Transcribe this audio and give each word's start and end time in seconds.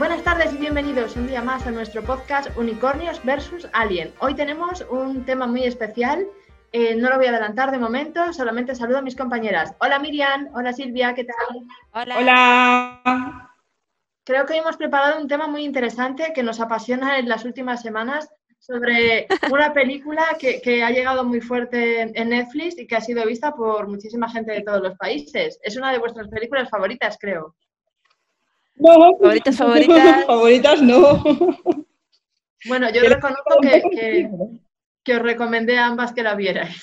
Buenas 0.00 0.24
tardes 0.24 0.54
y 0.54 0.56
bienvenidos 0.56 1.14
un 1.16 1.26
día 1.26 1.42
más 1.42 1.66
a 1.66 1.70
nuestro 1.70 2.02
podcast 2.02 2.56
Unicornios 2.56 3.22
versus 3.22 3.68
Alien. 3.74 4.14
Hoy 4.20 4.34
tenemos 4.34 4.82
un 4.90 5.26
tema 5.26 5.46
muy 5.46 5.64
especial. 5.64 6.26
Eh, 6.72 6.94
no 6.94 7.10
lo 7.10 7.18
voy 7.18 7.26
a 7.26 7.28
adelantar 7.28 7.70
de 7.70 7.78
momento, 7.78 8.32
solamente 8.32 8.74
saludo 8.74 8.96
a 8.96 9.02
mis 9.02 9.14
compañeras. 9.14 9.74
Hola 9.78 9.98
Miriam, 9.98 10.48
hola 10.54 10.72
Silvia, 10.72 11.12
¿qué 11.12 11.24
tal? 11.24 11.66
Hola. 11.92 12.16
Hola. 12.18 13.52
Creo 14.24 14.46
que 14.46 14.54
hoy 14.54 14.60
hemos 14.60 14.78
preparado 14.78 15.20
un 15.20 15.28
tema 15.28 15.46
muy 15.48 15.64
interesante 15.64 16.32
que 16.34 16.42
nos 16.42 16.60
apasiona 16.60 17.18
en 17.18 17.28
las 17.28 17.44
últimas 17.44 17.82
semanas 17.82 18.26
sobre 18.58 19.26
una 19.52 19.74
película 19.74 20.24
que, 20.38 20.62
que 20.62 20.82
ha 20.82 20.92
llegado 20.92 21.24
muy 21.24 21.42
fuerte 21.42 22.00
en 22.18 22.28
Netflix 22.30 22.78
y 22.78 22.86
que 22.86 22.96
ha 22.96 23.02
sido 23.02 23.26
vista 23.26 23.52
por 23.52 23.86
muchísima 23.86 24.30
gente 24.30 24.52
de 24.52 24.62
todos 24.62 24.80
los 24.80 24.96
países. 24.96 25.60
Es 25.62 25.76
una 25.76 25.92
de 25.92 25.98
vuestras 25.98 26.28
películas 26.28 26.70
favoritas, 26.70 27.18
creo. 27.20 27.54
No, 28.80 29.16
Favoritas, 29.18 29.56
favoritas. 29.58 30.24
favoritas 30.26 30.82
no. 30.82 31.22
Bueno, 32.66 32.90
yo 32.92 33.00
reconozco 33.02 33.58
que, 33.62 33.82
que- 33.90 34.30
que 35.02 35.16
os 35.16 35.22
recomendé 35.22 35.78
a 35.78 35.86
ambas 35.86 36.12
que 36.12 36.22
la 36.22 36.34
vierais. 36.34 36.82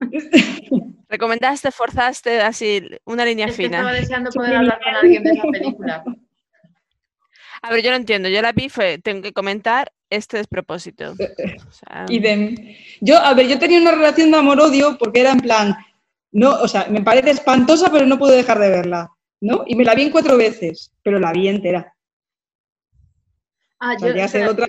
Recomendaste, 1.08 1.70
forzaste, 1.72 2.40
así, 2.40 2.82
una 3.04 3.24
línea 3.24 3.46
Es 3.46 3.56
que 3.56 3.64
estaba 3.64 3.88
fina. 3.88 4.00
deseando 4.00 4.30
poder 4.30 4.56
hablar 4.56 4.80
con 4.82 4.94
alguien 4.94 5.22
de 5.24 5.30
esa 5.32 5.42
película. 5.50 6.04
A 7.62 7.70
ver, 7.70 7.82
yo 7.82 7.90
lo 7.90 7.96
entiendo. 7.96 8.28
Yo 8.28 8.40
la 8.40 8.52
vi, 8.52 8.68
fue, 8.68 8.98
tengo 8.98 9.20
que 9.22 9.32
comentar 9.32 9.92
este 10.08 10.36
despropósito. 10.38 11.12
O 11.12 11.72
sea, 11.72 12.06
Idem. 12.08 12.54
Yo, 13.00 13.18
a 13.18 13.34
ver, 13.34 13.48
yo 13.48 13.58
tenía 13.58 13.80
una 13.80 13.90
relación 13.92 14.30
de 14.30 14.38
amor-odio 14.38 14.96
porque 14.98 15.20
era 15.20 15.32
en 15.32 15.40
plan, 15.40 15.76
no, 16.32 16.50
o 16.62 16.68
sea, 16.68 16.86
me 16.88 17.02
parece 17.02 17.30
espantosa, 17.30 17.90
pero 17.92 18.06
no 18.06 18.18
puedo 18.18 18.32
dejar 18.32 18.58
de 18.60 18.70
verla, 18.70 19.10
¿no? 19.40 19.64
Y 19.66 19.74
me 19.74 19.84
la 19.84 19.94
vi 19.94 20.02
en 20.02 20.10
cuatro 20.10 20.36
veces, 20.36 20.92
pero 21.02 21.18
la 21.18 21.32
vi 21.32 21.48
entera. 21.48 21.94
Ah, 23.78 23.94
O 23.96 23.98
sea, 23.98 24.44
yo, 24.44 24.50
otra 24.50 24.66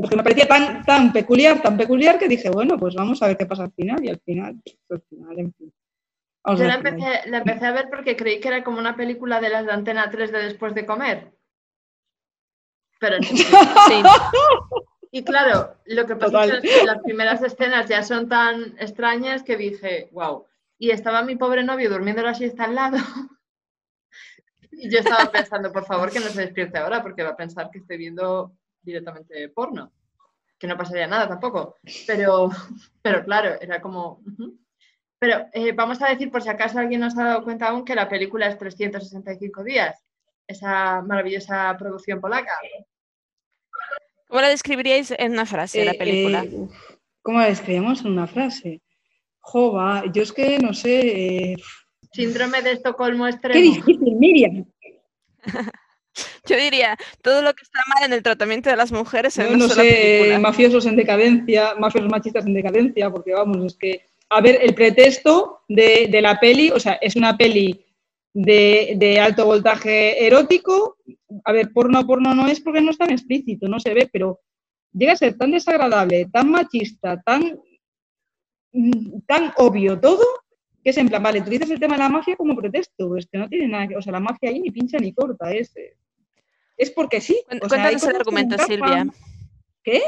porque 0.00 0.16
me 0.16 0.22
parecía 0.22 0.48
tan, 0.48 0.84
tan 0.84 1.12
peculiar, 1.12 1.60
tan 1.60 1.76
peculiar 1.76 2.18
que 2.18 2.28
dije, 2.28 2.48
bueno, 2.50 2.78
pues 2.78 2.94
vamos 2.94 3.22
a 3.22 3.26
ver 3.26 3.36
qué 3.36 3.46
pasa 3.46 3.64
al 3.64 3.72
final, 3.72 4.02
y 4.02 4.08
al 4.08 4.20
final, 4.20 4.56
pues, 4.88 5.00
al 5.00 5.06
final, 5.08 5.38
en 5.38 5.52
fin. 5.52 5.72
Vamos 6.44 6.60
yo 6.60 6.66
la 6.66 6.74
empecé, 6.74 7.30
la 7.30 7.38
empecé 7.38 7.66
a 7.66 7.72
ver 7.72 7.88
porque 7.88 8.16
creí 8.16 8.40
que 8.40 8.48
era 8.48 8.64
como 8.64 8.78
una 8.78 8.96
película 8.96 9.40
de 9.40 9.50
las 9.50 9.66
de 9.66 9.72
Antena 9.72 10.10
3 10.10 10.32
de 10.32 10.38
después 10.42 10.74
de 10.74 10.86
comer. 10.86 11.32
Pero 12.98 13.18
no. 13.18 13.24
sí. 13.24 14.02
Y 15.14 15.24
claro, 15.24 15.76
lo 15.84 16.06
que 16.06 16.16
pasa 16.16 16.32
Total. 16.32 16.64
es 16.64 16.80
que 16.80 16.86
las 16.86 17.02
primeras 17.02 17.42
escenas 17.42 17.86
ya 17.86 18.02
son 18.02 18.30
tan 18.30 18.74
extrañas 18.78 19.42
que 19.42 19.58
dije, 19.58 20.08
wow. 20.12 20.46
Y 20.78 20.90
estaba 20.90 21.22
mi 21.22 21.36
pobre 21.36 21.62
novio 21.62 21.90
durmiendo 21.90 22.22
la 22.22 22.34
siesta 22.34 22.64
al 22.64 22.74
lado. 22.74 22.96
Y 24.72 24.90
yo 24.90 24.98
estaba 25.00 25.30
pensando, 25.30 25.70
por 25.72 25.84
favor, 25.84 26.10
que 26.10 26.18
no 26.20 26.26
se 26.26 26.40
despierte 26.42 26.78
ahora, 26.78 27.02
porque 27.02 27.22
va 27.22 27.30
a 27.30 27.36
pensar 27.36 27.70
que 27.70 27.78
estoy 27.78 27.98
viendo 27.98 28.52
directamente 28.82 29.48
porno. 29.50 29.92
Que 30.58 30.66
no 30.66 30.76
pasaría 30.76 31.06
nada 31.06 31.28
tampoco. 31.28 31.76
Pero, 32.06 32.50
pero 33.02 33.24
claro, 33.24 33.60
era 33.60 33.80
como. 33.80 34.22
Pero 35.18 35.46
eh, 35.52 35.72
vamos 35.72 36.00
a 36.02 36.08
decir, 36.08 36.30
por 36.30 36.42
si 36.42 36.48
acaso 36.48 36.78
alguien 36.78 37.00
no 37.00 37.10
se 37.10 37.20
ha 37.20 37.24
dado 37.26 37.44
cuenta 37.44 37.68
aún, 37.68 37.84
que 37.84 37.94
la 37.94 38.08
película 38.08 38.46
es 38.48 38.58
365 38.58 39.62
días. 39.62 40.02
Esa 40.46 41.00
maravillosa 41.02 41.76
producción 41.78 42.20
polaca. 42.20 42.52
¿Cómo 44.28 44.40
la 44.40 44.48
describiríais 44.48 45.12
en 45.18 45.32
una 45.32 45.46
frase, 45.46 45.84
la 45.84 45.92
Eh, 45.92 45.98
película? 45.98 46.42
eh, 46.44 46.66
¿Cómo 47.22 47.38
la 47.38 47.46
describimos 47.46 48.00
en 48.00 48.12
una 48.12 48.26
frase? 48.26 48.82
Jova, 49.40 50.04
yo 50.12 50.22
es 50.22 50.32
que 50.32 50.58
no 50.58 50.72
sé. 50.72 51.56
Síndrome 52.12 52.62
de 52.62 52.72
Estocolmo 52.72 53.24
Qué 53.24 53.30
extremo. 53.30 53.60
difícil, 53.74 54.14
Miriam. 54.16 54.64
Yo 56.46 56.56
diría, 56.56 56.96
todo 57.22 57.40
lo 57.40 57.54
que 57.54 57.62
está 57.62 57.80
mal 57.94 58.04
en 58.04 58.12
el 58.12 58.22
tratamiento 58.22 58.68
de 58.68 58.76
las 58.76 58.92
mujeres 58.92 59.38
en 59.38 59.44
No, 59.46 59.50
una 59.54 59.58
no 59.64 59.68
sola 59.70 59.82
sé, 59.82 59.90
película. 60.18 60.38
mafiosos 60.40 60.86
en 60.86 60.96
decadencia, 60.96 61.74
mafiosos 61.78 62.10
machistas 62.10 62.44
en 62.46 62.54
decadencia, 62.54 63.10
porque 63.10 63.32
vamos, 63.32 63.64
es 63.64 63.76
que, 63.78 64.02
a 64.28 64.40
ver, 64.42 64.58
el 64.60 64.74
pretexto 64.74 65.60
de, 65.68 66.08
de 66.10 66.20
la 66.22 66.38
peli, 66.38 66.70
o 66.70 66.78
sea, 66.78 66.94
es 66.94 67.16
una 67.16 67.36
peli 67.38 67.86
de, 68.34 68.94
de 68.96 69.20
alto 69.20 69.46
voltaje 69.46 70.26
erótico, 70.26 70.98
a 71.44 71.52
ver, 71.52 71.72
porno, 71.72 72.06
porno 72.06 72.34
no 72.34 72.46
es 72.46 72.60
porque 72.60 72.82
no 72.82 72.90
es 72.90 72.98
tan 72.98 73.10
explícito, 73.10 73.66
no 73.68 73.80
se 73.80 73.94
ve, 73.94 74.10
pero 74.12 74.40
llega 74.92 75.12
a 75.12 75.16
ser 75.16 75.38
tan 75.38 75.50
desagradable, 75.52 76.26
tan 76.30 76.50
machista, 76.50 77.22
tan, 77.22 77.58
mm, 78.72 79.20
tan 79.26 79.52
obvio 79.56 79.98
todo, 79.98 80.24
que 80.82 80.90
es 80.90 80.96
en 80.98 81.08
plan, 81.08 81.22
vale, 81.22 81.40
tú 81.42 81.50
dices 81.50 81.70
el 81.70 81.80
tema 81.80 81.94
de 81.94 82.00
la 82.02 82.08
mafia 82.08 82.36
como 82.36 82.56
pretexto, 82.56 83.16
es 83.16 83.26
que 83.26 83.38
no 83.38 83.48
tiene 83.48 83.68
nada 83.68 83.88
que, 83.88 83.96
o 83.96 84.02
sea, 84.02 84.12
la 84.12 84.20
mafia 84.20 84.50
ahí 84.50 84.60
ni 84.60 84.70
pincha 84.70 84.98
ni 84.98 85.12
corta, 85.12 85.52
es, 85.52 85.76
eh, 85.76 85.96
es 86.76 86.90
porque 86.90 87.20
sí. 87.20 87.40
O 87.48 87.68
sea, 87.68 87.78
Cuéntanos 87.78 88.02
el 88.04 88.16
argumento. 88.16 88.58
Silvia. 88.64 89.06
¿Qué? 89.84 90.02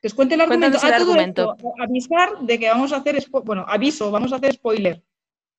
Que 0.00 0.08
os 0.08 0.14
cuente 0.14 0.34
el 0.34 0.40
argumento. 0.42 0.78
Cuéntanos 0.78 0.84
el 0.84 0.92
Ah, 0.92 0.96
argumento. 0.96 1.54
esto, 1.56 1.72
avisar 1.82 2.38
de 2.40 2.58
que 2.58 2.68
vamos 2.68 2.92
a 2.92 2.96
hacer, 2.96 3.22
bueno, 3.44 3.64
aviso, 3.68 4.10
vamos 4.10 4.32
a 4.32 4.36
hacer 4.36 4.54
spoiler. 4.54 5.02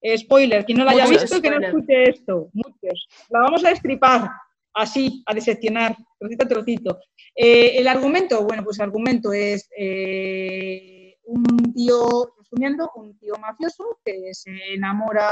Eh, 0.02 0.18
spoiler, 0.18 0.66
quien 0.66 0.78
no 0.78 0.86
la 0.86 0.92
haya 0.92 1.06
Muchos 1.06 1.24
visto, 1.24 1.42
que 1.42 1.50
no 1.50 1.66
escuche 1.66 2.10
esto. 2.10 2.50
Muchos. 2.54 3.08
La 3.30 3.40
vamos 3.40 3.66
a 3.66 3.70
destripar, 3.70 4.30
así, 4.74 5.24
a 5.26 5.34
diseccionar, 5.34 5.96
trocito 6.20 6.46
a 6.46 6.48
trocito. 6.48 7.00
Eh, 7.36 7.78
el 7.78 7.88
argumento, 7.88 8.44
bueno, 8.44 8.64
pues 8.64 8.78
el 8.78 8.84
argumento 8.84 9.34
es 9.34 9.68
eh, 9.78 10.95
un 11.28 11.74
tío, 11.74 12.34
resumiendo, 12.38 12.92
un 12.96 13.18
tío 13.18 13.36
mafioso 13.40 14.00
que 14.04 14.34
se 14.34 14.52
enamora 14.74 15.30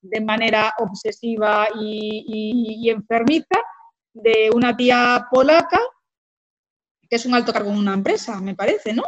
de 0.00 0.20
manera 0.20 0.74
obsesiva 0.78 1.68
y, 1.80 2.24
y- 2.26 2.86
y 2.86 2.90
enfermiza 2.90 3.60
de 4.12 4.50
una 4.54 4.76
tía 4.76 5.26
polaca 5.30 5.80
que 7.08 7.16
es 7.16 7.26
un 7.26 7.34
alto 7.34 7.52
cargo 7.52 7.70
en 7.70 7.78
una 7.78 7.94
empresa, 7.94 8.40
me 8.40 8.54
parece, 8.56 8.92
¿no? 8.92 9.04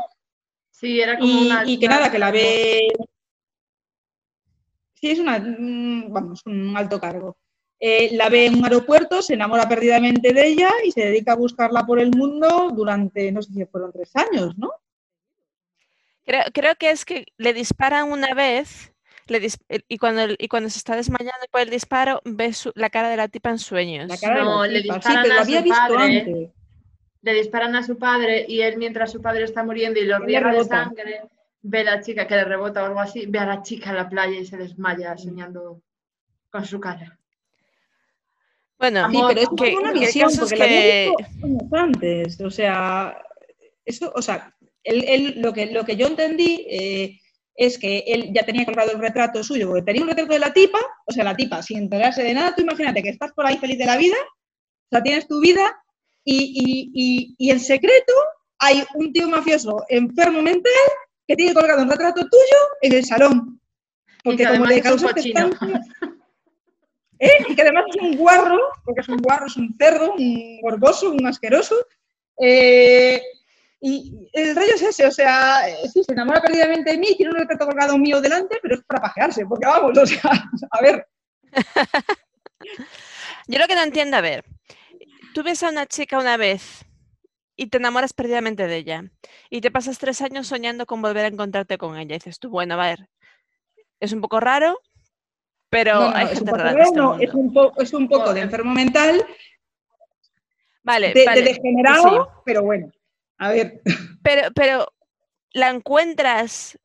Sí, 0.71 1.01
era 1.01 1.19
como 1.19 1.33
Y, 1.33 1.47
una. 1.47 1.65
y 1.67 1.79
que 1.81 1.89
nada, 1.89 2.11
que 2.13 2.19
la 2.19 2.31
ve. 2.31 2.89
Sí, 4.95 5.11
es 5.11 5.19
una, 5.19 5.39
mm, 5.39 6.13
vamos, 6.13 6.43
un 6.47 6.77
alto 6.77 7.01
cargo. 7.01 7.37
Eh, 7.81 8.11
la 8.17 8.29
ve 8.29 8.47
en 8.47 8.57
un 8.57 8.65
aeropuerto, 8.65 9.23
se 9.23 9.35
enamora 9.35 9.69
perdidamente 9.69 10.33
de 10.33 10.47
ella 10.49 10.71
y 10.85 10.91
se 10.93 11.03
dedica 11.07 11.33
a 11.33 11.37
buscarla 11.37 11.87
por 11.87 12.01
el 12.01 12.11
mundo 12.11 12.71
durante, 12.75 13.31
no 13.31 13.41
sé 13.43 13.53
si 13.53 13.65
fueron 13.67 13.93
tres 13.93 14.11
años, 14.17 14.57
¿no? 14.59 14.71
Creo, 16.29 16.43
creo 16.53 16.75
que 16.77 16.91
es 16.91 17.07
que 17.07 17.25
le 17.39 17.55
disparan 17.55 18.13
una 18.13 18.35
vez 18.35 18.93
le 19.29 19.41
dis- 19.43 19.59
y, 19.89 19.97
cuando, 19.99 20.23
el- 20.23 20.37
y 20.39 20.49
cuando 20.49 20.69
se 20.71 20.77
está 20.79 20.95
desmayando 20.95 21.47
por 21.51 21.63
el 21.63 21.71
disparo, 21.71 22.21
ve 22.27 22.53
su- 22.53 22.73
la 22.75 22.91
cara 22.91 23.09
de 23.09 23.17
la 23.17 23.29
tipa 23.29 23.49
en 23.51 23.59
sueños. 23.59 24.09
La 24.09 24.17
cara 24.19 24.35
de 24.35 24.41
la 24.41 24.45
No, 24.45 24.67
le 24.67 24.83
tipa. 24.83 24.95
Sí, 24.95 25.09
disparan 25.09 25.29
lo 25.29 25.35
a 25.35 25.41
había 25.43 25.59
su 25.59 25.65
visto 25.65 25.79
padre. 25.95 26.19
antes. 26.21 26.51
Le 27.23 27.35
disparan 27.35 27.77
a 27.77 27.83
su 27.83 27.99
padre 27.99 28.45
y 28.47 28.61
él, 28.61 28.77
mientras 28.77 29.11
su 29.13 29.21
padre 29.23 29.45
está 29.45 29.63
muriendo 29.65 29.99
y 30.01 30.05
lo 30.05 30.19
riega 30.19 30.53
de 30.53 30.65
sangre, 30.65 31.23
ve 31.63 31.81
a 31.81 31.85
la 31.85 32.01
chica 32.03 32.27
que 32.27 32.37
le 32.37 32.45
rebota 32.45 32.83
o 32.83 32.87
algo 32.87 33.01
así, 33.01 33.25
ve 33.27 33.39
a 33.39 33.47
la 33.47 33.63
chica 33.63 33.91
en 33.91 33.97
la 33.97 34.09
playa 34.09 34.39
y 34.39 34.45
se 34.47 34.57
desmaya 34.59 35.17
soñando 35.17 35.81
con 36.51 36.65
su 36.67 36.79
cara. 36.79 37.19
Bueno, 38.79 39.09
Sí, 39.11 39.17
Sí, 39.17 39.23
pero 39.29 39.41
es 39.41 39.49
que- 39.57 39.77
una 39.77 39.93
que 39.93 39.99
visión, 39.99 40.31
es 40.31 40.39
porque 40.39 40.57
la 40.57 40.65
había 40.65 40.81
que- 40.81 41.13
visto 41.49 41.77
antes. 41.77 42.41
O 42.41 42.51
sea, 42.51 43.21
eso, 43.85 44.13
o 44.15 44.23
sea, 44.23 44.55
él, 44.89 45.05
él- 45.09 45.35
lo, 45.39 45.53
que, 45.53 45.67
lo 45.67 45.85
que 45.85 45.97
yo 45.97 46.07
entendí 46.07 46.67
eh, 46.71 47.21
es 47.55 47.79
que 47.79 48.05
él 48.07 48.31
ya 48.35 48.45
tenía 48.45 48.65
colgado 48.65 48.93
el 48.93 48.99
retrato 49.01 49.43
suyo, 49.43 49.67
porque 49.69 49.83
tenía 49.83 50.03
un 50.03 50.09
retrato 50.09 50.33
de 50.33 50.39
la 50.39 50.53
tipa, 50.53 50.79
o 51.07 51.13
sea, 51.13 51.25
la 51.25 51.37
tipa, 51.37 51.63
sin 51.63 51.79
enterarse 51.79 52.23
de 52.23 52.35
nada, 52.35 52.55
tú 52.55 52.63
imagínate 52.63 53.03
que 53.03 53.09
estás 53.11 53.33
por 53.33 53.47
ahí 53.47 53.57
feliz 53.59 53.79
de 53.79 53.87
la 53.87 53.97
vida, 53.97 54.17
o 54.21 54.89
sea, 54.91 55.03
tienes 55.03 55.27
tu 55.27 55.41
vida 55.41 55.77
y, 56.25 56.37
y- 56.37 56.91
y- 56.95 57.35
y 57.39 57.51
en 57.51 57.61
secreto 57.61 58.13
hay 58.61 58.85
un 58.95 59.13
tío 59.13 59.29
mafioso 59.29 59.85
enfermo 59.89 60.43
mental 60.43 60.73
que 61.27 61.37
tiene 61.37 61.55
colgado 61.55 61.83
un 61.83 61.91
retrato 61.91 62.21
tuyo 62.23 62.59
en 62.83 62.93
el 62.93 63.05
salón. 63.05 63.61
Porque 64.25 64.45
que 64.45 64.49
como 64.51 64.67
le 64.67 64.81
causaste 64.83 65.23
tanto- 65.33 65.67
¿Eh? 67.21 67.31
Y 67.49 67.55
que 67.57 67.63
además 67.63 67.85
es 67.95 68.01
un 68.03 68.17
guarro, 68.17 68.59
porque 68.85 69.01
es 69.01 69.09
un 69.09 69.17
guarro, 69.19 69.47
es 69.47 69.57
un 69.57 69.75
cerdo, 69.79 70.13
un 70.15 70.61
gorgoso, 70.61 71.11
un 71.11 71.27
asqueroso. 71.27 71.75
Eh, 72.41 73.21
y 73.81 74.29
el 74.33 74.57
rollo 74.57 74.75
es 74.75 74.83
ese, 74.83 75.07
o 75.07 75.11
sea, 75.11 75.69
eh, 75.69 75.89
sí, 75.93 76.03
se 76.05 76.13
enamora 76.13 76.41
perdidamente 76.41 76.91
de 76.91 76.99
mí, 76.99 77.15
tiene 77.17 77.33
un 77.33 77.39
retrato 77.39 77.67
colgado 77.67 77.97
mío 77.97 78.21
delante, 78.21 78.59
pero 78.63 78.75
es 78.75 78.83
para 78.85 79.03
pajearse, 79.03 79.47
porque 79.47 79.67
vamos, 79.67 79.97
o 79.97 80.07
sea, 80.07 80.21
a 80.71 80.83
ver, 80.83 81.07
Yo 83.47 83.59
lo 83.59 83.67
que 83.67 83.75
no 83.75 83.83
entiendo, 83.83 84.17
a 84.17 84.21
ver, 84.21 84.45
tú 85.35 85.43
ves 85.43 85.63
a 85.63 85.71
una 85.71 85.87
chica 85.87 86.19
una 86.19 86.37
vez 86.37 86.85
y 87.57 87.69
te 87.69 87.79
enamoras 87.79 88.13
perdidamente 88.13 88.67
de 88.67 88.77
ella 88.77 89.05
y 89.51 89.61
te 89.61 89.71
pasas 89.71 89.99
tres 89.99 90.21
años 90.23 90.47
soñando 90.47 90.87
con 90.87 91.03
volver 91.03 91.25
a 91.25 91.29
encontrarte 91.29 91.79
con 91.79 91.97
ella. 91.97 92.15
Y 92.15 92.19
dices 92.19 92.39
tú, 92.39 92.51
bueno, 92.51 92.75
a 92.75 92.87
ver, 92.89 93.09
es 94.01 94.13
un 94.13 94.21
poco 94.21 94.41
raro, 94.41 94.81
pero 95.71 95.95
no, 95.95 96.11
no, 96.11 96.17
hay 96.17 96.27
es, 96.27 96.31
un 96.31 96.37
gente 96.37 96.51
poco 96.51 96.63
rara 96.63 96.73
raro, 96.73 96.83
este 96.85 96.97
no, 96.97 97.19
es, 97.19 97.35
un 97.35 97.73
es 97.79 97.93
un 97.95 98.09
poco 98.09 98.35
de 98.35 98.41
enfermo 98.41 98.73
mental, 98.73 99.27
Vale, 100.83 101.13
de, 101.13 101.43
degenerado, 101.43 102.43
pero 102.47 102.63
bueno, 102.63 102.91
a 103.39 103.51
ver, 103.51 103.83
pero, 104.23 104.53
pero 104.55 104.93
la 105.53 105.71
encuentras 105.71 106.79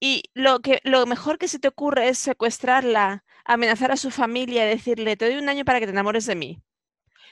y 0.00 0.24
lo, 0.34 0.60
que, 0.60 0.80
lo 0.84 1.06
mejor 1.06 1.38
que 1.38 1.48
se 1.48 1.58
te 1.58 1.68
ocurre 1.68 2.08
es 2.08 2.18
secuestrarla, 2.18 3.24
amenazar 3.44 3.92
a 3.92 3.96
su 3.96 4.10
familia 4.10 4.64
y 4.66 4.70
decirle, 4.70 5.16
te 5.16 5.26
doy 5.26 5.38
un 5.38 5.48
año 5.48 5.64
para 5.64 5.80
que 5.80 5.86
te 5.86 5.92
enamores 5.92 6.26
de 6.26 6.36
mí. 6.36 6.62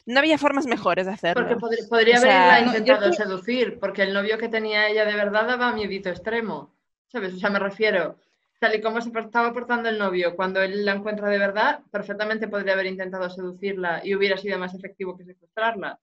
no 0.07 0.19
había 0.21 0.39
formas 0.39 0.67
mejores 0.67 1.07
de 1.07 1.13
hacerlo. 1.13 1.49
Porque 1.49 1.57
podría, 1.57 1.87
podría 1.89 2.19
O 2.19 2.21
sea, 2.21 2.57
haberla 2.57 2.67
no, 2.67 2.73
yo 2.73 2.79
intentado 2.79 3.13
seducir, 3.13 3.79
porque 3.79 4.03
el 4.03 4.13
novio 4.15 4.39
que 4.39 4.49
tenía 4.49 4.89
ella 4.89 5.05
de 5.05 5.15
verdad 5.15 5.47
daba 5.47 5.73
miedito 5.73 6.09
extremo. 6.11 6.75
¿Sabes? 7.09 7.35
O 7.35 7.39
sea, 7.39 7.51
me 7.51 7.59
refiero, 7.59 8.19
tal 8.59 8.75
y 8.75 8.81
como 8.81 9.01
se 9.01 9.11
estaba 9.19 9.53
portando 9.53 9.89
el 9.89 9.99
novio, 9.99 10.35
cuando 10.37 10.63
él 10.63 10.85
la 10.85 10.93
encuentra 10.95 11.29
de 11.29 11.39
verdad, 11.39 11.81
perfectamente 11.91 12.49
podría 12.49 12.75
haber 12.75 12.87
intentado 12.87 13.29
seducirla 13.31 14.01
y 14.05 14.15
hubiera 14.15 14.37
sido 14.39 14.59
más 14.59 14.75
efectivo 14.75 15.17
que 15.17 15.25
secuestrarla. 15.25 15.99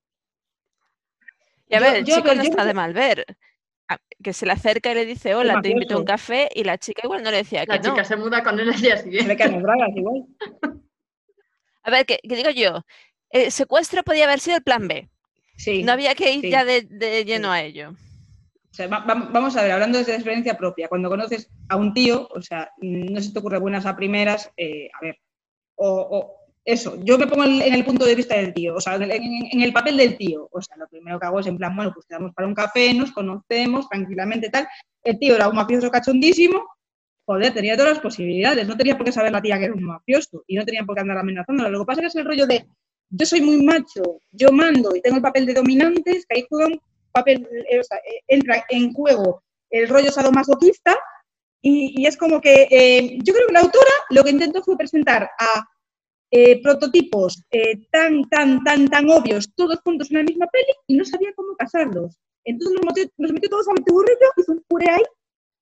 Y 1.70 1.76
a 1.76 1.80
Yo- 1.80 1.86
ver, 1.86 1.96
el 1.98 2.06
yo, 2.06 2.16
chico 2.16 2.28
no 2.36 2.44
yo 2.44 2.50
está 2.50 2.66
de 2.66 2.74
mal 2.74 2.94
ver. 2.94 3.26
A- 3.90 4.00
Que 4.24 4.32
se 4.34 4.46
le 4.46 4.54
acerca 4.54 4.92
y 4.92 4.96
le 4.96 5.06
dice, 5.06 5.36
hola, 5.36 5.62
te 5.62 5.70
invito 5.70 5.96
a 5.96 6.00
un 6.00 6.06
café, 6.06 6.50
y 6.56 6.64
la 6.64 6.78
chica 6.78 7.02
igual 7.04 7.22
no 7.24 7.32
le 7.32 7.38
decía 7.38 7.66
La 7.68 7.80
que 7.80 7.88
no. 7.88 7.94
chica 7.94 8.06
se 8.06 8.16
muda 8.16 8.42
con 8.44 8.60
él 8.60 8.70
al 8.72 8.80
día 8.82 8.98
siguiente. 8.98 9.28
le 9.28 9.38
caen 9.38 9.52
las 9.54 9.62
bragas 9.64 9.90
igual. 9.96 10.24
A 11.84 11.92
ver, 11.92 12.06
que, 12.06 12.20
que 12.28 12.36
digo 12.36 12.50
yo, 12.52 12.86
el 13.30 13.52
secuestro 13.52 14.04
podía 14.04 14.24
haber 14.24 14.40
sido 14.40 14.56
el 14.58 14.64
plan 14.64 14.88
B. 14.88 15.10
Sí. 15.58 15.84
No 15.84 15.92
había 15.92 16.16
que 16.16 16.32
ir 16.32 16.42
sí. 16.42 16.50
ya 16.50 16.64
de, 16.64 16.84
de 16.84 17.26
lleno 17.26 17.52
a 17.52 17.62
ello. 17.62 17.90
O 17.92 18.74
sea, 18.76 18.88
va- 18.88 19.00
va- 19.06 19.28
vamos 19.32 19.56
a 19.58 19.62
ver, 19.62 19.72
hablando 19.72 19.98
desde 20.00 20.16
experiencia 20.16 20.58
propia, 20.58 20.88
cuando 20.88 21.10
conoces 21.10 21.50
a 21.70 21.76
un 21.76 21.94
tío, 21.94 22.28
o 22.32 22.42
sea, 22.42 22.72
no 22.80 23.22
se 23.22 23.32
te 23.34 23.40
ocurre 23.40 23.60
buenas 23.60 23.86
a 23.86 23.96
primeras, 23.96 24.50
eh, 24.58 24.90
a 25.00 25.06
ver, 25.06 25.20
o, 25.76 25.90
o 25.90 26.38
eso, 26.66 26.98
yo 27.04 27.18
me 27.18 27.28
pongo 27.28 27.44
en, 27.44 27.62
el 27.62 27.84
punto 27.84 28.06
de 28.06 28.16
vista 28.16 28.36
del 28.36 28.54
tío, 28.54 28.76
o 28.76 28.82
sea, 28.82 28.96
en 28.96 29.62
el 29.62 29.74
papel 29.74 29.98
del 29.98 30.18
tío, 30.18 30.48
o 30.52 30.62
sea, 30.62 30.78
lo 30.78 30.88
primero 30.88 31.20
que 31.20 31.26
hago 31.26 31.40
es 31.42 31.48
en 31.48 31.58
plan, 31.58 31.76
bueno, 31.76 31.92
pues 31.94 32.06
quedamos 32.06 32.34
para 32.34 32.48
un 32.48 32.54
café, 32.54 32.94
nos 32.94 33.12
conocemos 33.12 33.90
tranquilamente, 33.90 34.50
tal, 34.50 34.68
el 35.04 35.20
tío 35.20 35.36
era 35.36 35.50
un 35.50 35.56
mafioso 35.56 35.92
cachondísimo, 35.92 36.64
joder, 37.26 37.54
tenía 37.54 37.76
todas 37.76 37.94
las 37.94 38.02
posibilidades, 38.02 38.66
no 38.66 38.78
tenía 38.78 38.96
por 38.96 39.06
qué 39.06 39.12
saber 39.12 39.34
la 39.34 39.42
tía 39.42 39.58
que 39.60 39.66
era 39.66 39.74
un 39.74 39.84
mafioso, 39.84 40.44
y 40.48 40.56
no 40.56 40.64
tenía 40.64 40.86
por 40.86 40.96
qué 40.96 41.02
andar 41.02 41.18
amenazándolo, 41.18 41.70
lo 41.70 41.80
que 41.80 41.86
pasa 41.86 42.02
es 42.02 42.04
que 42.04 42.08
es 42.08 42.16
el 42.16 42.26
rollo 42.26 42.48
de, 42.48 42.66
yo 43.10 43.26
soy 43.26 43.42
muy 43.42 43.62
macho, 43.62 44.22
yo 44.32 44.52
mando 44.54 44.96
y 44.96 45.02
tengo 45.02 45.18
el 45.18 45.22
papel 45.22 45.46
de 45.46 45.56
dominantes, 45.56 46.26
que 46.26 46.38
ahí 46.38 46.46
juega 46.50 46.68
un 46.68 46.82
papel, 47.12 47.46
eh, 47.70 47.80
o 47.80 47.84
sea, 47.84 47.98
eh, 47.98 48.22
entra 48.28 48.64
en 48.70 48.94
juego 48.94 49.44
el 49.70 49.90
rollo 49.90 50.12
sadomasoquista 50.12 50.98
y, 51.62 52.02
y 52.02 52.06
es 52.06 52.16
como 52.16 52.40
que 52.40 52.68
eh, 52.72 53.18
yo 53.22 53.34
creo 53.34 53.48
que 53.48 53.54
la 53.54 53.62
autora 53.62 53.92
lo 54.10 54.24
que 54.24 54.32
intentó 54.32 54.64
fue 54.64 54.78
presentar 54.78 55.30
a 55.40 55.66
eh, 56.36 56.62
prototipos 56.64 57.44
eh, 57.52 57.76
tan, 57.92 58.28
tan, 58.30 58.64
tan, 58.64 58.88
tan 58.88 59.08
obvios, 59.10 59.50
todos 59.56 59.80
juntos 59.86 60.10
en 60.10 60.18
la 60.18 60.24
misma 60.24 60.48
peli 60.48 60.74
y 60.88 60.96
no 60.98 61.06
sabía 61.06 61.32
cómo 61.36 61.56
casarlos. 61.56 62.18
Entonces 62.44 62.76
los 63.18 63.32
metió, 63.32 63.50
todos 63.50 63.68
a 63.68 63.74
burrillo, 63.88 64.28
hizo 64.38 64.52
un 64.54 64.64
puré 64.68 64.90
ahí, 64.90 65.04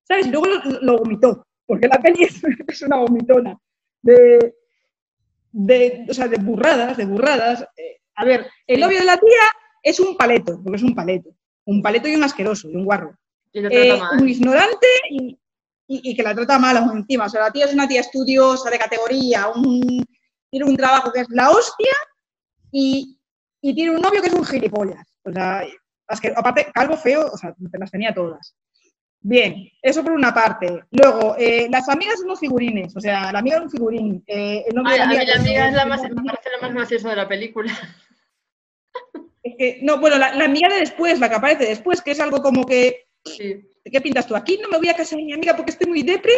¿sabes? 0.08 0.26
Y 0.26 0.30
luego 0.30 0.46
lo, 0.46 0.80
lo 0.80 0.98
vomitó, 0.98 1.46
porque 1.66 1.88
la 1.88 2.00
peli 2.00 2.24
es, 2.28 2.40
es 2.66 2.82
una 2.82 2.96
vomitona 2.96 3.58
de, 4.00 4.54
de, 5.52 6.06
o 6.08 6.14
sea, 6.14 6.28
de 6.28 6.38
burradas, 6.38 6.96
de 6.96 7.04
burradas. 7.04 7.62
Eh, 7.76 7.98
a 8.16 8.24
ver, 8.24 8.46
el 8.66 8.80
novio 8.80 8.98
de 9.00 9.04
la 9.04 9.18
tía 9.18 9.42
es 9.82 10.00
un 10.00 10.16
paleto, 10.16 10.60
porque 10.62 10.76
es 10.76 10.82
un 10.82 10.94
paleto. 10.94 11.30
Un 11.66 11.82
paleto 11.82 12.08
y 12.08 12.14
un 12.16 12.24
asqueroso, 12.24 12.68
y 12.70 12.76
un 12.76 12.84
guarro. 12.84 13.14
Y 13.52 13.60
lo 13.60 13.68
trata 13.70 13.96
mal. 13.98 14.22
un 14.22 14.28
ignorante 14.28 14.86
y, 15.10 15.38
y- 15.86 16.10
y 16.10 16.16
que 16.16 16.22
la 16.22 16.34
trata 16.34 16.58
mal 16.58 16.76
aún 16.78 16.98
encima. 16.98 17.26
O 17.26 17.28
sea, 17.28 17.42
la 17.42 17.50
tía 17.52 17.66
es 17.66 17.74
una 17.74 17.86
tía 17.86 18.00
estudiosa, 18.00 18.70
de 18.70 18.78
categoría, 18.78 19.48
un- 19.54 20.04
tiene 20.52 20.66
un 20.66 20.76
trabajo 20.76 21.10
que 21.10 21.20
es 21.20 21.26
la 21.30 21.50
hostia 21.50 21.92
y, 22.70 23.18
y 23.62 23.74
tiene 23.74 23.90
un 23.92 24.02
novio 24.02 24.20
que 24.20 24.28
es 24.28 24.34
un 24.34 24.44
gilipollas. 24.44 25.08
O 25.24 25.32
sea, 25.32 25.64
asque- 26.06 26.32
aparte, 26.36 26.66
calvo 26.74 26.96
feo, 26.98 27.26
o 27.32 27.36
sea, 27.38 27.54
las 27.78 27.90
tenía 27.90 28.12
todas. 28.14 28.54
Bien, 29.24 29.66
eso 29.80 30.02
por 30.04 30.12
una 30.12 30.34
parte. 30.34 30.84
Luego, 30.90 31.36
eh, 31.38 31.68
las 31.70 31.88
amigas 31.88 32.16
son 32.16 32.26
unos 32.26 32.40
figurines, 32.40 32.94
o 32.94 33.00
sea, 33.00 33.32
la 33.32 33.38
amiga 33.38 33.56
es 33.56 33.62
un 33.62 33.70
figurín. 33.70 34.24
eh, 34.26 34.64
el 34.68 34.74
nombre 34.74 34.92
Ay, 34.94 35.16
de 35.18 35.26
la 35.26 35.34
amiga 35.40 35.68
es 35.68 35.74
la 35.74 35.86
más, 35.86 36.02
me 36.02 36.10
parece 36.22 36.50
la 36.50 36.66
más 36.68 36.74
graciosa 36.74 37.08
de 37.10 37.16
la 37.16 37.28
película. 37.28 37.72
es 39.42 39.54
que- 39.56 39.78
no, 39.82 39.98
bueno, 39.98 40.18
la, 40.18 40.34
la 40.34 40.44
amiga 40.44 40.68
de 40.68 40.80
después, 40.80 41.18
la 41.18 41.28
que 41.30 41.36
aparece 41.36 41.64
después, 41.64 42.02
que 42.02 42.10
es 42.12 42.20
algo 42.20 42.42
como 42.42 42.66
que 42.66 43.06
Sí. 43.24 43.64
¿qué 43.84 44.00
pintas 44.00 44.26
tú 44.26 44.34
aquí? 44.36 44.58
No 44.60 44.68
me 44.68 44.78
voy 44.78 44.88
a 44.88 44.96
casar 44.96 45.16
con 45.18 45.26
mi 45.26 45.32
amiga 45.32 45.54
porque 45.56 45.70
estoy 45.70 45.88
muy 45.88 46.02
depre, 46.02 46.32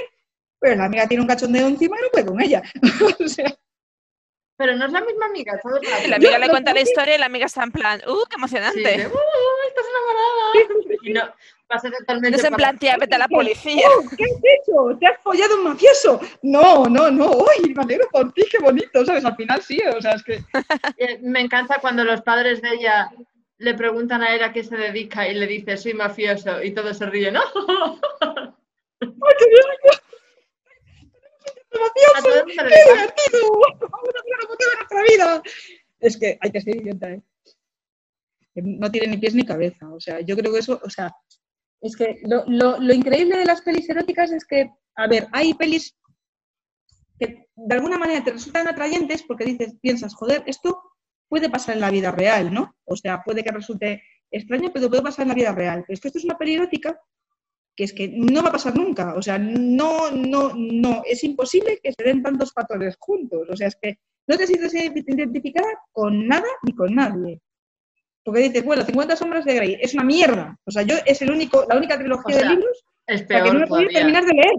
pero 0.60 0.76
la 0.76 0.84
amiga 0.84 1.08
tiene 1.08 1.22
un 1.22 1.28
cachondeo 1.28 1.66
encima 1.66 1.96
y 1.98 2.02
no 2.02 2.08
puede 2.12 2.26
con 2.26 2.40
ella. 2.42 2.62
o 3.24 3.28
sea, 3.28 3.46
Pero 4.56 4.76
no 4.76 4.86
es 4.86 4.92
la 4.92 5.00
misma 5.00 5.26
amiga. 5.26 5.60
Y 5.82 5.88
la 6.08 6.18
Yo 6.18 6.28
amiga 6.28 6.38
le 6.38 6.48
cuenta 6.48 6.72
la 6.74 6.80
historia 6.80 7.16
y 7.16 7.18
la 7.18 7.26
amiga 7.26 7.46
está 7.46 7.64
en 7.64 7.72
plan, 7.72 8.00
¡uh, 8.06 8.24
qué 8.26 8.30
Sí, 8.30 8.36
emocionante! 8.36 8.80
de, 8.80 9.06
"Uh, 9.06 9.18
estás 9.68 9.86
enamorada. 9.90 10.94
Y 11.02 11.12
no, 11.12 11.20
pasa 11.66 11.90
totalmente. 11.90 12.40
no 12.40 12.48
en 12.48 12.54
plan, 12.54 12.78
tía, 12.78 12.96
vete 12.98 13.14
a 13.16 13.18
la 13.18 13.28
policía. 13.28 13.86
"Oh, 13.98 14.02
¿Qué 14.16 14.24
has 14.24 14.30
hecho? 14.30 14.96
¿Te 14.98 15.06
has 15.06 15.20
follado 15.22 15.56
un 15.56 15.64
mafioso? 15.64 16.20
No, 16.42 16.86
no, 16.86 17.10
no. 17.10 17.30
¡Uy, 17.30 17.74
me 17.74 17.82
alegro 17.82 18.08
por 18.10 18.32
ti! 18.32 18.44
¡Qué 18.50 18.58
bonito! 18.58 19.04
¿Sabes? 19.04 19.24
Al 19.24 19.36
final 19.36 19.60
sí, 19.62 19.80
o 19.94 20.00
sea, 20.00 20.12
es 20.12 20.22
que... 20.22 20.42
Eh, 20.98 21.18
Me 21.20 21.40
encanta 21.40 21.78
cuando 21.80 22.04
los 22.04 22.22
padres 22.22 22.62
de 22.62 22.70
ella 22.70 23.10
le 23.58 23.74
preguntan 23.74 24.22
a 24.22 24.34
él 24.34 24.42
a 24.44 24.52
qué 24.52 24.62
se 24.64 24.76
dedica 24.76 25.28
y 25.28 25.34
le 25.34 25.46
dice, 25.46 25.76
soy 25.76 25.94
mafioso, 25.94 26.62
y 26.62 26.72
todos 26.72 26.96
se 26.98 27.06
ríen, 27.06 27.34
¿no? 27.34 27.42
¡Ay, 29.00 29.08
qué 29.38 29.46
bien! 29.46 29.64
A 29.70 29.76
¡Mafioso! 29.76 30.00
todos 31.44 31.54
se 31.54 31.63
Es 36.00 36.16
que 36.18 36.38
hay 36.40 36.50
que 36.50 36.60
ser 36.60 36.76
idiota, 36.76 37.10
¿eh? 37.10 37.22
No 38.56 38.90
tiene 38.90 39.08
ni 39.08 39.16
pies 39.18 39.34
ni 39.34 39.44
cabeza. 39.44 39.88
O 39.92 40.00
sea, 40.00 40.20
yo 40.20 40.36
creo 40.36 40.52
que 40.52 40.60
eso, 40.60 40.80
o 40.82 40.90
sea, 40.90 41.12
es 41.80 41.96
que 41.96 42.20
lo, 42.24 42.44
lo- 42.46 42.78
lo 42.78 42.94
increíble 42.94 43.36
de 43.38 43.44
las 43.44 43.62
pelis 43.62 43.88
eróticas 43.88 44.30
es 44.32 44.44
que, 44.44 44.70
a 44.96 45.06
ver, 45.08 45.26
hay 45.32 45.54
pelis 45.54 45.96
que 47.18 47.48
de 47.54 47.74
alguna 47.74 47.98
manera 47.98 48.22
te 48.24 48.32
resultan 48.32 48.68
atrayentes 48.68 49.22
porque 49.22 49.44
dices, 49.44 49.74
piensas, 49.80 50.14
joder, 50.14 50.42
esto 50.46 50.80
puede 51.28 51.48
pasar 51.50 51.74
en 51.74 51.80
la 51.80 51.90
vida 51.90 52.10
real, 52.10 52.52
¿no? 52.52 52.76
O 52.84 52.96
sea, 52.96 53.22
puede 53.24 53.42
que 53.42 53.50
resulte 53.50 54.02
extraño, 54.30 54.70
pero 54.72 54.88
puede 54.88 55.02
pasar 55.02 55.22
en 55.22 55.28
la 55.28 55.34
vida 55.34 55.52
real. 55.52 55.84
Pero 55.86 55.94
es 55.94 56.00
que 56.00 56.08
esto 56.08 56.18
es 56.18 56.24
una 56.24 56.38
peli 56.38 56.54
erótica 56.54 57.00
que 57.76 57.84
es 57.84 57.92
que 57.92 58.08
no 58.08 58.42
va 58.42 58.48
a 58.50 58.52
pasar 58.52 58.76
nunca. 58.76 59.14
O 59.14 59.22
sea, 59.22 59.38
no, 59.38 60.10
no, 60.10 60.52
no, 60.54 61.02
es 61.06 61.24
imposible 61.24 61.80
que 61.82 61.92
se 61.92 62.04
den 62.04 62.22
tantos 62.22 62.52
factores 62.52 62.96
juntos. 62.98 63.48
O 63.50 63.56
sea, 63.56 63.68
es 63.68 63.76
que 63.76 63.98
no 64.26 64.36
te 64.36 64.46
sientes 64.46 64.74
identificada 64.74 65.68
con 65.92 66.26
nada 66.26 66.46
ni 66.62 66.72
con 66.74 66.94
nadie. 66.94 67.40
Porque 68.24 68.40
dices, 68.40 68.64
bueno, 68.64 68.84
50 68.84 69.16
sombras 69.16 69.44
de 69.44 69.54
Grey 69.54 69.78
es 69.80 69.92
una 69.94 70.04
mierda. 70.04 70.58
O 70.64 70.70
sea, 70.70 70.82
yo 70.82 70.94
es 71.04 71.20
el 71.20 71.30
único, 71.30 71.66
la 71.68 71.76
única 71.76 71.98
trilogía 71.98 72.36
O 72.36 72.38
sea, 72.38 72.48
de 72.48 72.54
libros 72.54 72.84
Es 73.06 73.22
que 73.22 73.34
no 73.34 73.52
me 73.52 73.64
he 73.64 73.66
podido 73.66 73.68
todavía. 73.68 73.98
terminar 73.98 74.24
de 74.24 74.32
leer. 74.32 74.54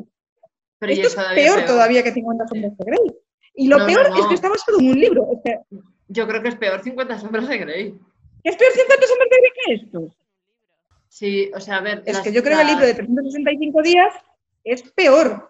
Pero 0.77 0.93
Esto 0.93 1.07
es 1.07 1.15
todavía 1.15 1.43
peor, 1.43 1.65
todavía 1.65 2.03
que 2.03 2.11
50 2.11 2.47
sombras 2.47 2.77
de 2.77 2.85
Grey. 2.85 3.15
Y 3.55 3.67
lo 3.67 3.77
No, 3.79 3.87
no, 3.87 3.93
peor 3.93 4.19
es 4.19 4.25
que 4.27 4.33
está 4.35 4.49
basado 4.49 4.79
en 4.79 4.89
un 4.89 4.99
libro. 4.99 5.27
Yo 6.09 6.27
creo 6.27 6.41
que 6.43 6.49
es 6.49 6.55
peor 6.55 6.83
50 6.83 7.19
sombras 7.19 7.47
de 7.47 7.57
Grey. 7.57 7.95
¿Es 8.43 8.55
peor 8.55 8.71
50 8.71 9.07
sombras 9.07 9.29
de 9.31 9.37
Grey 9.37 9.51
que 9.55 9.85
esto? 9.85 10.15
Sí, 11.15 11.49
o 11.55 11.61
sea, 11.61 11.77
a 11.77 11.81
ver. 11.81 12.03
Es 12.05 12.15
las- 12.15 12.23
que 12.23 12.33
yo 12.33 12.43
creo 12.43 12.57
que 12.57 12.61
el 12.63 12.67
libro 12.67 12.85
de 12.85 12.93
365 12.93 13.81
días 13.81 14.13
es 14.65 14.81
peor 14.91 15.49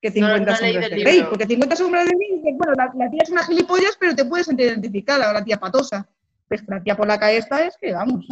que 0.00 0.12
50 0.12 0.52
no 0.52 0.56
sombras 0.56 0.90
de 0.90 0.96
Grey. 1.00 1.22
Porque 1.28 1.46
50 1.46 1.74
sombras 1.76 2.04
de 2.06 2.14
Grey, 2.14 2.52
bueno, 2.54 2.72
la, 2.76 2.92
la 2.94 3.10
tía 3.10 3.20
es 3.24 3.30
una 3.30 3.44
gilipollas, 3.44 3.96
pero 3.98 4.14
te 4.14 4.24
puedes 4.24 4.46
sentir 4.46 4.66
identificada, 4.66 5.28
o 5.28 5.32
la 5.32 5.42
tía 5.44 5.58
patosa. 5.58 6.08
Pues 6.46 6.62
la 6.68 6.80
tía 6.80 6.96
por 6.96 7.08
la 7.08 7.18
calle 7.18 7.38
esta 7.38 7.66
es 7.66 7.76
que 7.76 7.92
vamos. 7.92 8.24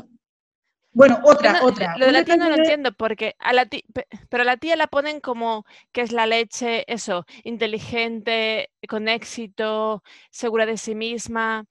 Bueno, 0.92 1.18
otra, 1.24 1.54
No, 1.54 1.64
otra. 1.66 1.96
Lo 1.98 2.06
de 2.06 2.12
la 2.12 2.24
tía 2.24 2.36
no 2.36 2.48
lo 2.48 2.54
tía- 2.54 2.62
entiendo, 2.62 2.92
porque 2.92 3.34
a 3.40 3.52
la 3.52 3.66
pe- 3.66 3.84
pero 4.28 4.42
a 4.42 4.46
la 4.46 4.56
tía 4.56 4.76
la 4.76 4.86
ponen 4.86 5.18
como 5.20 5.64
que 5.90 6.02
es 6.02 6.12
la 6.12 6.26
leche, 6.26 6.84
eso, 6.86 7.26
inteligente, 7.42 8.70
con 8.88 9.08
éxito, 9.08 10.04
segura 10.30 10.64
de 10.64 10.76
sí 10.76 10.94
misma. 10.94 11.66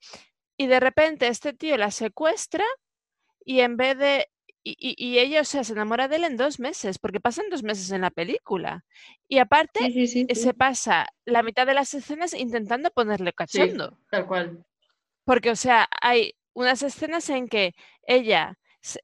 Y 0.58 0.66
de 0.66 0.80
repente 0.80 1.28
este 1.28 1.54
tío 1.54 1.78
la 1.78 1.90
secuestra 1.90 2.64
y 3.42 3.60
en 3.60 3.78
vez 3.78 3.96
de... 3.96 4.28
Y, 4.64 4.76
y- 4.78 4.96
y 4.98 5.18
ella, 5.18 5.40
o 5.40 5.44
sea, 5.44 5.64
se 5.64 5.72
enamora 5.72 6.08
de 6.08 6.16
él 6.16 6.24
en 6.24 6.36
dos 6.36 6.58
meses, 6.60 6.98
porque 6.98 7.20
pasan 7.20 7.48
dos 7.50 7.62
meses 7.62 7.90
en 7.90 8.02
la 8.02 8.10
película. 8.10 8.84
Y 9.28 9.38
aparte, 9.38 9.80
Sí, 9.80 9.92
sí, 9.92 10.06
sí, 10.08 10.26
eh, 10.28 10.34
se 10.34 10.54
pasa 10.54 11.06
la 11.24 11.42
mitad 11.42 11.66
de 11.66 11.74
las 11.74 11.94
escenas 11.94 12.34
intentando 12.34 12.90
ponerle 12.90 13.32
cachondo. 13.32 13.98
tal 14.10 14.26
cual. 14.26 14.64
Porque, 15.24 15.50
o 15.50 15.56
sea, 15.56 15.88
hay 16.00 16.34
unas 16.54 16.82
escenas 16.82 17.28
en 17.30 17.48
que 17.48 17.74
ella 18.06 18.58
se, 18.80 19.00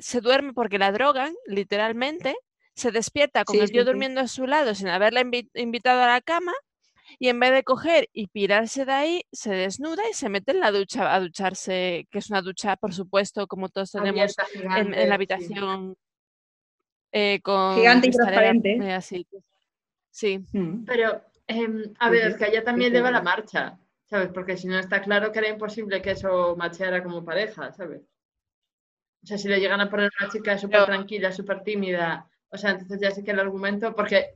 se 0.00 0.20
duerme 0.20 0.52
porque 0.52 0.78
la 0.78 0.92
drogan, 0.92 1.34
literalmente, 1.46 2.36
se 2.74 2.90
despierta 2.92 3.44
con 3.44 3.60
el 3.60 3.70
tío 3.70 3.84
durmiendo 3.84 4.20
a 4.20 4.28
su 4.28 4.46
lado 4.46 4.74
sin 4.74 4.88
haberla 4.88 5.22
invi- 5.22 5.50
invitado 5.54 6.02
a 6.02 6.06
la 6.08 6.20
cama 6.20 6.52
y 7.18 7.28
en 7.28 7.38
vez 7.40 7.52
de 7.52 7.62
coger 7.64 8.08
y 8.12 8.26
pirarse 8.28 8.84
de 8.84 8.92
ahí, 8.92 9.22
se 9.32 9.52
desnuda 9.52 10.02
y 10.10 10.14
se 10.14 10.28
mete 10.28 10.52
en 10.52 10.60
la 10.60 10.70
ducha 10.70 11.14
a 11.14 11.20
ducharse, 11.20 12.06
que 12.10 12.18
es 12.18 12.30
una 12.30 12.42
ducha, 12.42 12.76
por 12.76 12.92
supuesto, 12.94 13.46
como 13.46 13.68
todos 13.68 13.92
tenemos 13.92 14.10
Abierta, 14.10 14.44
en, 14.54 14.60
gigante, 14.60 15.02
en 15.02 15.08
la 15.08 15.12
sí. 15.12 15.12
habitación 15.12 15.96
eh, 17.12 17.40
con 17.42 17.76
Gigante 17.76 18.08
y 18.08 18.10
transparente. 18.10 18.76
eh, 18.76 18.92
así. 18.92 19.26
Sí. 20.10 20.44
Mm. 20.52 20.84
Pero, 20.84 21.22
em, 21.46 21.92
a 21.98 22.06
Sí, 22.08 22.12
ver, 22.12 22.28
es 22.30 22.36
que 22.36 22.44
a 22.44 22.48
ella 22.48 22.64
también 22.64 22.90
sí, 22.90 22.94
le 22.94 23.02
va 23.02 23.08
sí. 23.08 23.14
la 23.14 23.22
marcha, 23.22 23.78
¿sabes? 24.04 24.28
Porque 24.32 24.56
si 24.56 24.66
no 24.66 24.78
está 24.78 25.00
claro 25.02 25.30
que 25.32 25.38
era 25.38 25.48
imposible 25.48 26.02
que 26.02 26.12
eso 26.12 26.56
macheara 26.56 27.02
como 27.02 27.24
pareja, 27.24 27.72
¿sabes? 27.72 28.02
O 29.22 29.26
sea, 29.26 29.38
si 29.38 29.48
le 29.48 29.58
llegan 29.58 29.80
a 29.80 29.88
poner 29.88 30.10
una 30.20 30.30
chica 30.30 30.58
súper 30.58 30.84
tranquila, 30.84 31.32
súper 31.32 31.62
tímida, 31.62 32.28
o 32.50 32.58
sea, 32.58 32.70
entonces 32.72 33.00
ya 33.00 33.10
sí 33.10 33.24
que 33.24 33.30
el 33.30 33.40
argumento, 33.40 33.94
porque 33.94 34.34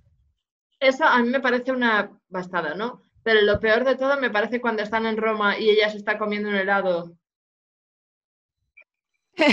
eso 0.80 1.04
a 1.04 1.22
mí 1.22 1.28
me 1.28 1.40
parece 1.40 1.72
una 1.72 2.10
bastada, 2.28 2.74
¿no? 2.74 3.02
Pero 3.22 3.42
lo 3.42 3.60
peor 3.60 3.84
de 3.84 3.96
todo 3.96 4.18
me 4.20 4.30
parece 4.30 4.60
cuando 4.60 4.82
están 4.82 5.06
en 5.06 5.16
Roma 5.16 5.58
y 5.58 5.70
ella 5.70 5.90
se 5.90 5.98
está 5.98 6.18
comiendo 6.18 6.48
un 6.48 6.56
helado 6.56 7.12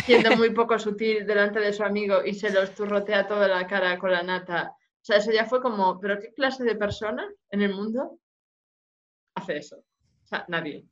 siendo 0.06 0.36
muy 0.36 0.50
poco 0.54 0.80
sutil 0.80 1.26
delante 1.26 1.60
de 1.60 1.74
su 1.74 1.84
amigo 1.84 2.24
y 2.24 2.34
se 2.34 2.52
lo 2.52 2.62
esturrotea 2.62 3.28
toda 3.28 3.48
la 3.48 3.68
cara 3.68 3.98
con 4.00 4.12
la 4.12 4.24
nata. 4.24 4.76
O 4.78 5.06
sea, 5.06 5.18
eso 5.18 5.32
ya 5.32 5.46
fue 5.46 5.62
como, 5.62 6.00
¿pero 6.00 6.20
qué 6.20 6.34
clase 6.34 6.64
de 6.64 6.76
persona 6.76 7.28
en 7.50 7.62
el 7.62 7.74
mundo 7.74 8.20
hace 9.36 9.58
eso? 9.58 9.78
O 9.78 10.28
sea, 10.28 10.46
nadie. 10.48 10.86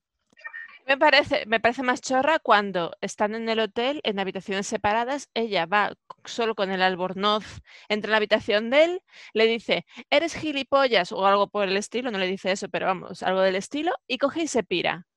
Me 0.85 0.97
parece, 0.97 1.45
me 1.45 1.59
parece 1.61 1.81
más 1.81 2.01
chorra 2.01 2.39
cuando 2.39 2.91
están 2.99 3.35
en 3.35 3.47
el 3.47 3.59
hotel, 3.59 4.01
en 4.03 4.19
habitaciones 4.19 4.67
separadas, 4.67 5.29
ella 5.33 5.65
va 5.65 5.93
solo 6.25 6.55
con 6.55 6.71
el 6.71 6.81
albornoz 6.81 7.45
entre 7.87 8.11
la 8.11 8.17
habitación 8.17 8.69
de 8.69 8.83
él, 8.85 9.01
le 9.33 9.45
dice, 9.47 9.85
eres 10.09 10.35
gilipollas 10.35 11.11
o 11.13 11.25
algo 11.25 11.47
por 11.47 11.67
el 11.69 11.77
estilo, 11.77 12.11
no 12.11 12.17
le 12.19 12.27
dice 12.27 12.51
eso, 12.51 12.67
pero 12.69 12.85
vamos, 12.87 13.23
algo 13.23 13.39
del 13.41 13.55
estilo, 13.55 13.93
y 14.07 14.17
coge 14.17 14.43
y 14.43 14.47
se 14.47 14.63
pira. 14.63 15.07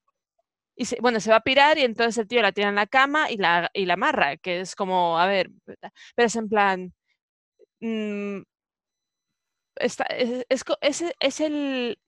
Y 0.77 0.87
se- 0.87 0.99
bueno, 1.01 1.21
se 1.21 1.31
va 1.31 1.37
a 1.39 1.41
pirar 1.43 1.79
y 1.79 1.83
entonces 1.85 2.19
el 2.19 2.29
tío 2.29 2.43
la 2.43 2.53
tira 2.53 2.69
en 2.71 2.77
la 2.77 2.87
cama 2.89 3.31
y 3.31 3.37
la, 3.39 3.71
y 3.75 3.87
la 3.87 3.95
amarra, 3.95 4.37
que 4.39 4.61
es 4.61 4.77
como, 4.77 5.19
a 5.19 5.27
ver, 5.27 5.51
pero 6.17 6.27
es 6.29 6.37
en 6.37 6.49
plan... 6.49 6.95
mm, 7.81 8.43
está- 9.77 10.05
es, 10.07 10.45
es 10.49 10.65
es 10.81 11.05
es 11.21 11.41
el, 11.41 11.99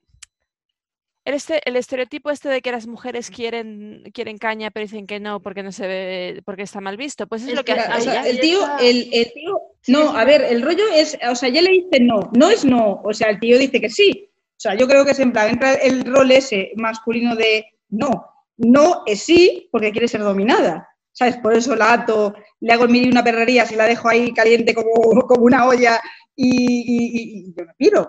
el, 1.29 1.35
este, 1.35 1.61
el 1.69 1.77
estereotipo 1.77 2.31
este 2.31 2.49
de 2.49 2.63
que 2.63 2.73
las 2.73 2.87
mujeres 2.87 3.31
quieren, 3.31 4.03
quieren 4.15 4.39
caña 4.39 4.71
pero 4.71 4.85
dicen 4.85 5.07
que 5.07 5.21
no 5.21 5.41
porque 5.41 5.63
no 5.63 5.73
se 5.73 5.87
ve, 5.87 6.43
porque 6.45 6.63
está 6.63 6.81
mal 6.81 6.97
visto. 6.97 7.27
Pues 7.27 7.43
es, 7.43 7.49
Es 7.51 7.55
lo 7.55 7.65
que 7.65 7.75
que 7.75 7.81
hace 7.81 7.99
O 7.99 8.13
sea, 8.13 8.27
el 8.27 8.41
tío, 8.41 8.61
el, 8.81 9.09
el 9.13 9.33
tío, 9.33 9.61
no, 9.89 10.17
a 10.17 10.25
ver, 10.25 10.43
el 10.43 10.63
rollo 10.63 10.85
es, 10.95 11.19
o 11.31 11.35
sea, 11.35 11.49
ella 11.51 11.63
le 11.63 11.71
dice 11.73 12.01
no, 12.01 12.31
no 12.35 12.51
es 12.51 12.65
no, 12.65 13.01
o 13.05 13.13
sea, 13.13 13.29
el 13.31 13.39
tío 13.41 13.59
dice 13.59 13.81
que 13.81 13.91
sí. 13.91 14.31
O 14.33 14.61
sea, 14.61 14.75
yo 14.75 14.89
creo 14.89 15.05
que 15.05 15.13
es 15.13 15.21
en 15.21 15.33
plan, 15.33 15.51
entra 15.51 15.75
el 15.75 16.05
rol 16.05 16.31
ese 16.33 16.73
masculino 16.77 17.37
de 17.37 17.65
no, 17.91 18.27
no 18.57 19.03
es 19.07 19.21
sí 19.23 19.69
porque 19.71 19.93
quiere 19.93 20.09
ser 20.09 20.23
dominada. 20.23 20.89
¿Sabes? 21.13 21.37
Por 21.39 21.53
eso 21.55 21.75
la 21.75 21.95
ato, 21.95 22.33
le 22.61 22.73
hago 22.73 22.87
y 22.89 23.09
una 23.09 23.25
perrería, 23.25 23.67
si 23.67 23.75
la 23.75 23.87
dejo 23.87 24.09
ahí 24.09 24.33
caliente 24.33 24.73
como, 24.73 24.93
como 25.29 25.45
una 25.45 25.67
olla 25.67 26.01
y, 26.37 26.47
y- 26.47 27.07
y- 27.07 27.39
y 27.49 27.55
yo 27.57 27.65
me 27.67 27.75
piro. 27.77 28.09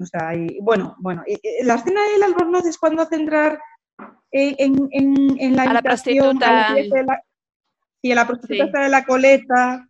O 0.00 0.06
sea, 0.06 0.34
y 0.34 0.58
bueno, 0.60 0.94
bueno, 0.98 1.24
y- 1.26 1.34
y 1.42 1.64
la 1.64 1.74
escena 1.74 2.00
del 2.12 2.22
albornoz 2.22 2.64
es 2.66 2.78
cuando 2.78 3.02
hace 3.02 3.16
entrar 3.16 3.58
en, 4.30 4.54
en- 4.58 4.88
en- 4.92 5.40
en 5.40 5.56
la 5.56 5.62
A 5.64 5.72
la 5.74 5.82
prostituta. 5.82 6.72
fiesta 6.74 6.96
de 6.98 7.04
la- 7.04 7.22
sí, 8.02 8.12
a 8.12 8.14
la 8.14 8.26
prostituta 8.26 8.62
Sí. 8.64 8.66
está 8.68 8.80
de 8.82 8.88
la 8.90 9.04
coleta, 9.04 9.88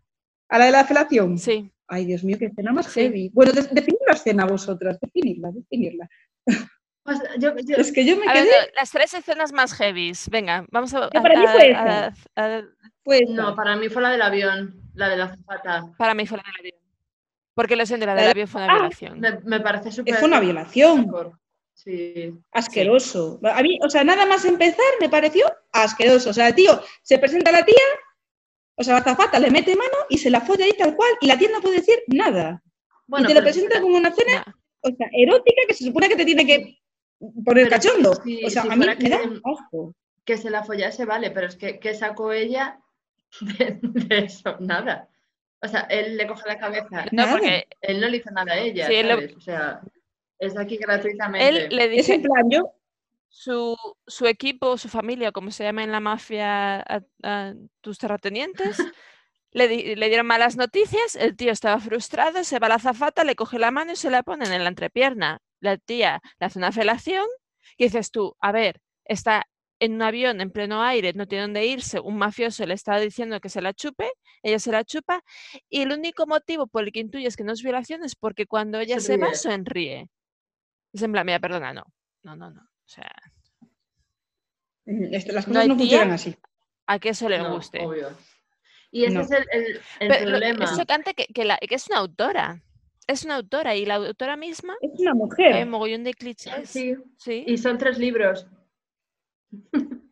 a 0.48 0.58
la 0.58 0.64
de 0.64 0.70
la 0.72 0.84
felación. 0.84 1.38
Sí. 1.38 1.70
Ay, 1.88 2.04
Dios 2.06 2.22
mío, 2.24 2.36
qué 2.38 2.46
escena 2.46 2.72
más 2.72 2.86
Sí. 2.86 3.00
heavy. 3.00 3.30
Bueno, 3.34 3.52
de- 3.52 3.62
definid 3.70 3.98
la 4.06 4.14
escena 4.14 4.44
vosotras, 4.46 4.98
definidla, 5.00 5.50
definidla. 5.52 6.08
Pues 7.04 7.18
yo, 7.38 7.54
yo- 7.64 7.76
Es 7.76 7.90
que 7.92 8.04
yo 8.04 8.16
me 8.18 8.26
ver, 8.26 8.34
quedé, 8.44 8.50
las 8.76 8.90
tres 8.90 9.14
escenas 9.14 9.50
más 9.52 9.72
heavies. 9.72 10.28
Venga, 10.30 10.66
vamos 10.70 10.92
a. 10.94 11.08
Para 11.08 11.38
mí 11.40 11.46
a- 11.46 11.52
fue 11.52 11.74
a- 11.74 12.06
esa. 12.08 12.58
a- 12.58 12.62
pues, 13.02 13.22
no, 13.30 13.54
para 13.56 13.76
mí 13.76 13.88
fue 13.88 14.02
la 14.02 14.10
del 14.10 14.20
avión, 14.20 14.74
la 14.94 15.08
de 15.08 15.16
la 15.16 15.28
zapata. 15.30 15.84
para 15.96 16.12
mí 16.14 16.26
fue 16.26 16.36
la 16.36 16.44
del 16.44 16.60
avión. 16.60 16.77
Porque 17.58 17.74
lo 17.74 17.84
siento, 17.84 18.06
la 18.06 18.14
La 18.14 18.20
del 18.22 18.26
de- 18.28 18.30
avión 18.30 18.46
fue 18.46 18.62
una 18.62 18.72
Ah, 18.72 18.76
violación. 18.78 19.18
Me, 19.18 19.32
me 19.44 19.58
parece 19.58 19.90
súper. 19.90 20.14
fue 20.14 20.28
una 20.28 20.38
violación. 20.38 21.10
Sí. 21.74 22.32
asqueroso. 22.52 23.40
A 23.42 23.60
mí, 23.62 23.78
o 23.84 23.90
sea, 23.90 24.04
nada 24.04 24.26
más 24.26 24.44
empezar 24.44 24.84
me 25.00 25.08
pareció 25.08 25.44
asqueroso. 25.72 26.30
O 26.30 26.32
sea, 26.32 26.48
el 26.48 26.54
tío 26.54 26.80
se 27.02 27.18
presenta 27.18 27.50
a 27.50 27.52
la 27.52 27.64
tía, 27.64 27.82
o 28.76 28.84
sea, 28.84 28.94
la 28.94 29.02
zafata 29.02 29.40
le 29.40 29.50
mete 29.50 29.74
mano 29.74 29.96
y 30.08 30.18
se 30.18 30.30
la 30.30 30.40
folla 30.40 30.64
ahí 30.66 30.72
tal 30.78 30.94
cual, 30.94 31.10
y 31.20 31.26
la 31.26 31.36
tía 31.36 31.48
no 31.52 31.60
puede 31.60 31.78
decir 31.78 31.96
nada. 32.06 32.62
Bueno, 33.08 33.24
y 33.24 33.28
te 33.28 33.34
lo 33.34 33.40
pero- 33.40 33.50
presenta 33.52 33.80
como 33.80 33.96
una 33.96 34.12
cena, 34.12 34.44
Nah. 34.46 34.52
o 34.82 34.96
sea, 34.96 35.08
erótica 35.12 35.62
que 35.66 35.74
se 35.74 35.84
supone 35.84 36.08
que 36.08 36.14
te 36.16 36.24
tiene 36.24 36.46
que 36.46 36.78
poner 37.44 37.64
Pero 37.64 37.70
cachondo. 37.70 38.14
si- 38.24 38.44
o 38.44 38.50
sea, 38.50 38.62
si 38.62 38.68
a 38.68 38.76
mí 38.76 38.78
me 38.78 38.86
da 38.86 38.96
que- 38.96 39.40
asco. 39.44 39.94
que 40.24 40.36
se 40.36 40.50
la 40.50 40.62
follase, 40.62 41.04
vale, 41.06 41.32
pero 41.32 41.48
es 41.48 41.56
que 41.56 41.80
¿qué 41.80 41.94
sacó 41.94 42.32
ella 42.32 42.78
de, 43.40 43.78
de 43.82 44.18
eso? 44.18 44.56
Nada. 44.60 45.08
O 45.60 45.68
sea, 45.68 45.80
él 45.90 46.16
le 46.16 46.26
coge 46.26 46.48
la 46.48 46.58
cabeza. 46.58 47.06
No, 47.12 47.28
porque 47.30 47.66
Él 47.80 48.00
no 48.00 48.08
le 48.08 48.18
hizo 48.18 48.30
nada 48.30 48.52
a 48.52 48.58
ella, 48.58 48.86
Sí, 48.86 48.94
él 48.94 49.08
lo-. 49.08 49.36
O 49.36 49.40
sea, 49.40 49.80
es 50.38 50.56
aquí 50.56 50.76
gratuitamente. 50.76 51.66
él 51.66 51.76
le 51.76 51.84
Es 51.84 51.90
dice 51.90 52.14
en 52.14 52.22
plan, 52.22 52.48
yo, 52.50 52.72
su, 53.28 53.76
su 54.06 54.26
equipo, 54.26 54.78
su 54.78 54.88
familia, 54.88 55.32
como 55.32 55.50
se 55.50 55.64
llama 55.64 55.82
en 55.84 55.92
la 55.92 56.00
mafia, 56.00 56.80
a, 56.80 57.02
a 57.24 57.54
tus 57.80 57.98
terratenientes, 57.98 58.76
le, 59.50 59.66
di- 59.68 59.96
le 59.96 60.08
dieron 60.08 60.26
malas 60.26 60.56
noticias, 60.56 61.16
el 61.16 61.34
tío 61.36 61.50
estaba 61.50 61.80
frustrado, 61.80 62.44
se 62.44 62.58
va 62.58 62.66
a 62.66 62.70
la 62.70 62.78
zafata, 62.78 63.24
le 63.24 63.34
coge 63.36 63.58
la 63.58 63.70
mano 63.70 63.92
y 63.92 63.96
se 63.96 64.10
la 64.10 64.22
ponen 64.22 64.52
en 64.52 64.62
la 64.62 64.68
entrepierna. 64.68 65.40
La 65.60 65.76
tía 65.76 66.20
le 66.38 66.46
hace 66.46 66.58
una 66.60 66.70
felación 66.70 67.26
y 67.76 67.84
dices 67.84 68.12
tú, 68.12 68.36
a 68.40 68.52
ver, 68.52 68.80
está 69.04 69.44
en 69.80 69.94
un 69.94 70.02
avión 70.02 70.40
en 70.40 70.50
pleno 70.50 70.82
aire, 70.82 71.12
no 71.12 71.26
tiene 71.28 71.42
dónde 71.42 71.64
irse, 71.66 72.00
un 72.00 72.16
mafioso 72.18 72.66
le 72.66 72.74
está 72.74 72.98
diciendo 72.98 73.40
que 73.40 73.48
se 73.48 73.60
la 73.62 73.72
chupe, 73.72 74.10
ella 74.42 74.58
se 74.58 74.72
la 74.72 74.84
chupa, 74.84 75.22
y 75.68 75.82
el 75.82 75.92
único 75.92 76.26
motivo 76.26 76.66
por 76.66 76.84
el 76.84 76.92
que 76.92 77.00
intuyes 77.00 77.36
que 77.36 77.44
no 77.44 77.52
es 77.52 77.62
violación 77.62 78.02
es 78.04 78.16
porque 78.16 78.46
cuando 78.46 78.80
ella 78.80 78.96
Se 79.00 79.06
se, 79.06 79.16
va, 79.16 79.28
ríe. 79.28 79.36
sonríe. 79.36 80.10
Es 80.92 81.02
en 81.02 81.12
plan, 81.12 81.24
mira, 81.26 81.38
perdona, 81.38 81.72
no, 81.72 81.84
no, 82.22 82.34
no, 82.36 82.50
no. 82.50 82.60
O 82.62 82.88
sea, 82.90 83.10
esto- 84.86 85.32
las 85.32 85.46
No 85.46 85.52
cosas 85.54 85.62
hay 85.62 85.68
no, 85.68 85.76
tía. 85.76 85.82
funcionan 85.84 86.10
así. 86.12 86.36
a 86.86 86.98
que 86.98 87.10
eso 87.10 87.28
le 87.28 87.38
No, 87.38 87.54
guste. 87.54 87.84
obvio. 87.84 88.08
Y 88.90 89.04
ese 89.04 89.14
No. 89.14 89.20
es 89.20 89.30
el, 89.30 89.44
el- 89.52 89.66
el 89.66 89.80
Pero 90.08 90.24
lo- 90.24 90.30
problema. 90.38 90.64
es 90.64 90.76
chocante 90.78 91.12
que, 91.14 91.26
que 91.26 91.44
la- 91.44 91.58
que 91.58 91.74
es 91.74 91.86
una 91.88 91.98
autora. 91.98 92.62
Es 93.06 93.24
una 93.24 93.36
autora 93.36 93.76
y 93.76 93.84
la 93.86 93.96
autora 93.96 94.36
misma 94.36 94.74
Es 94.80 94.98
una 95.00 95.10
hay 95.12 95.16
mujer. 95.16 95.64
un 95.64 95.70
mogollón 95.70 96.04
de 96.04 96.14
clichés. 96.14 96.68
Sí, 96.68 96.94
Sí. 97.18 97.44
y 97.46 97.58
son 97.58 97.76
tres 97.78 97.98
libros. 97.98 98.46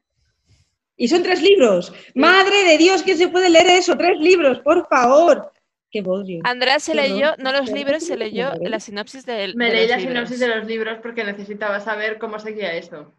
Y 0.99 1.09
son 1.09 1.23
tres 1.23 1.43
libros. 1.43 1.93
Madre 2.15 2.65
de 2.65 2.79
Dios, 2.79 3.03
¿quién 3.03 3.19
se 3.19 3.29
puede 3.29 3.51
leer 3.51 3.67
eso? 3.67 3.99
Tres 3.99 4.19
libros, 4.19 4.61
por 4.61 4.89
favor. 4.89 5.53
Qué 5.91 6.01
bodrio. 6.01 6.41
Andrea 6.45 6.81
se 6.81 6.95
leyó, 6.95 7.35
no 7.37 7.53
los 7.53 7.71
libros, 7.71 8.03
se 8.03 8.17
leyó 8.17 8.53
la 8.63 8.81
sinopsis 8.81 9.27
del. 9.27 9.55
Me 9.57 9.67
de 9.67 9.73
leí 9.73 9.81
los 9.83 9.91
la 9.91 9.97
libros. 9.99 10.15
sinopsis 10.29 10.41
de 10.41 10.49
los 10.49 10.67
libros 10.67 10.99
porque 11.03 11.23
necesitaba 11.23 11.81
saber 11.81 12.17
cómo 12.19 12.39
seguía 12.39 12.73
eso. 12.73 13.13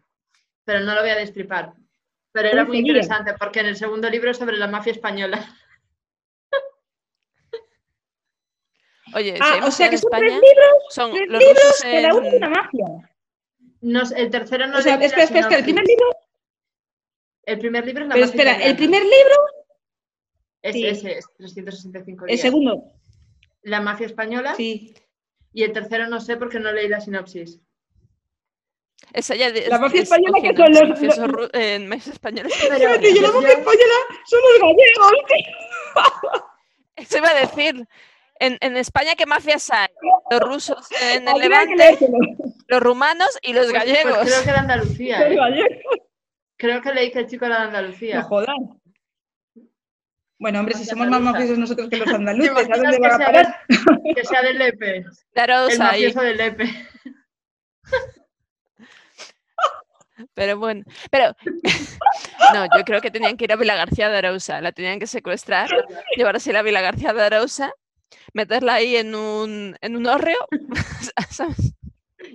Pero 0.64 0.80
no 0.80 0.92
lo 0.96 1.02
voy 1.02 1.10
a 1.10 1.14
destripar. 1.16 1.72
Pero 2.32 2.48
era 2.48 2.62
¿Cómo 2.62 2.68
muy 2.70 2.78
seguía? 2.78 2.92
interesante 2.94 3.34
porque 3.38 3.60
en 3.60 3.66
el 3.66 3.76
segundo 3.76 4.10
libro 4.10 4.32
es 4.32 4.36
sobre 4.38 4.56
la 4.56 4.66
mafia 4.66 4.90
española. 4.92 5.48
Oye, 9.14 9.36
Ah, 9.40 9.60
o 9.64 9.70
sea 9.70 9.88
que 9.88 9.98
son 9.98 10.10
tres 10.10 10.32
libros, 10.32 10.74
son 10.90 11.12
tres 11.12 11.28
los 11.28 11.40
libros, 11.42 11.80
de 11.82 12.00
en- 12.00 12.36
una 12.36 12.48
mafia. 12.50 12.86
No, 13.80 14.02
el 14.16 14.30
tercero 14.30 14.66
no 14.66 14.78
o 14.78 14.82
sea, 14.82 14.94
espera, 14.94 15.22
espera, 15.24 15.40
espera, 15.40 15.58
el 15.58 15.64
primer 15.64 15.84
libro, 15.86 16.06
El 17.44 17.58
primer 17.58 17.86
libro 17.86 18.02
es 18.02 18.08
la 18.08 18.14
pero 18.14 18.26
mafia 18.26 18.36
espera, 18.42 18.52
el 18.52 18.58
italiana. 18.72 18.76
primer 18.76 19.02
libro, 19.02 19.36
Es 20.62 20.72
sí. 20.74 20.86
ese, 20.86 21.18
es 21.18 21.26
365 21.36 22.24
el 22.24 22.28
días. 22.28 22.40
segundo, 22.40 22.92
La 23.62 23.80
mafia 23.80 24.06
española. 24.06 24.54
sí. 24.54 24.94
Y 25.52 25.62
el 25.62 25.72
tercero 25.72 26.06
no 26.08 26.20
sé 26.20 26.36
porque 26.36 26.60
no 26.60 26.70
leí 26.72 26.88
la 26.88 27.00
sinopsis. 27.00 27.58
Esa 29.14 29.34
ya 29.34 29.50
de- 29.50 29.66
La 29.68 29.76
es- 29.76 29.80
mafia 29.80 30.02
es 30.02 30.10
española 30.10 30.38
que 30.42 30.48
cocina, 30.54 30.66
son 30.66 30.72
los- 30.74 30.88
mafiosos 30.90 31.18
los- 31.18 31.30
ru- 31.30 31.50
eh, 31.54 31.98
españoles. 32.10 32.52
Pero 32.60 32.76
yo 32.78 33.22
la 33.22 33.32
mafia 33.32 33.52
española 33.52 33.94
son 34.26 34.40
los 34.42 34.60
gallegos. 34.60 35.12
Eso 36.96 37.18
iba 37.18 37.30
a 37.30 37.34
decir. 37.34 37.88
En, 38.40 38.56
en 38.60 38.76
España, 38.76 39.14
¿qué 39.16 39.26
mafias 39.26 39.70
hay? 39.70 39.88
Los 40.30 40.40
rusos 40.40 40.86
en 41.12 41.26
el 41.28 41.38
Levante, 41.38 41.98
los 42.68 42.80
rumanos 42.80 43.36
y 43.42 43.52
los 43.52 43.66
pues- 43.70 43.72
pues 43.72 43.86
gallegos. 43.94 44.18
creo 44.24 44.42
que 44.44 44.50
era 44.50 44.60
Andalucía. 44.60 45.28
¿eh? 45.28 45.82
Creo 46.56 46.80
que 46.82 46.92
leí 46.92 47.10
que 47.10 47.20
el 47.20 47.26
chico 47.28 47.46
era 47.46 47.58
de 47.60 47.64
Andalucía. 47.66 48.16
No 48.20 48.24
jodas. 48.28 48.56
Bueno, 50.40 50.60
hombre, 50.60 50.74
si 50.76 50.84
somos 50.84 51.08
más 51.08 51.20
mafiosos 51.20 51.58
nosotros 51.58 51.88
que 51.88 51.96
los 51.96 52.08
¿Te 52.08 52.14
andaluces, 52.14 52.50
¿a 52.70 52.76
dónde 52.76 52.96
que 52.96 52.98
van 53.00 53.12
a 53.12 53.16
sea, 53.16 53.26
parar? 53.26 53.56
de- 53.68 54.14
que 54.14 54.24
sea 54.24 54.42
del 54.42 54.58
Lepe? 54.58 54.96
El 54.98 55.04
Daros 55.34 55.72
ahí. 55.72 55.78
mafioso 56.04 56.20
del 56.22 56.36
Lepe. 56.36 56.64
Pero 60.34 60.58
bueno, 60.58 60.84
pero 61.10 61.34
no, 62.54 62.64
yo 62.76 62.84
creo 62.84 63.00
que 63.00 63.10
tenían 63.10 63.36
que 63.36 63.44
ir 63.44 63.52
a 63.52 63.56
Vila 63.56 63.76
García 63.76 64.08
de 64.08 64.18
Arousa, 64.18 64.60
la 64.60 64.72
tenían 64.72 64.98
que 64.98 65.06
secuestrar, 65.06 65.68
llevarse 66.16 66.50
a 66.50 66.54
la 66.54 66.62
Vila 66.62 66.80
García 66.80 67.12
de 67.12 67.22
Arousa, 67.22 67.72
meterla 68.32 68.74
ahí 68.74 68.96
en 68.96 69.14
un, 69.14 69.76
en 69.80 69.96
un 69.96 70.06
hórreo, 70.06 70.38
¿sabes? 71.30 71.74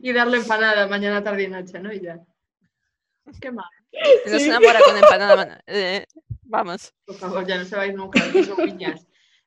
Y 0.02 0.12
darle 0.14 0.38
empanada 0.38 0.88
mañana, 0.88 1.24
tarde 1.24 1.44
y 1.44 1.48
noche, 1.48 1.80
¿no? 1.80 1.92
Y 1.92 2.02
ya. 2.02 2.20
Qué 3.40 3.52
mal. 3.52 3.66
No 4.26 4.40
se 4.40 4.46
enamora 4.48 4.80
con 4.86 4.98
empanada. 4.98 5.62
eh, 5.68 6.06
vamos. 6.44 6.94
Por 7.06 7.16
favor, 7.16 7.46
ya 7.48 7.58
no 7.58 7.66
se 7.66 7.76
va 7.76 7.84
a 7.84 7.88
ir 7.88 7.96
nunca. 7.96 8.20
que 8.32 8.44
son 8.44 8.58
piñas. 8.58 9.06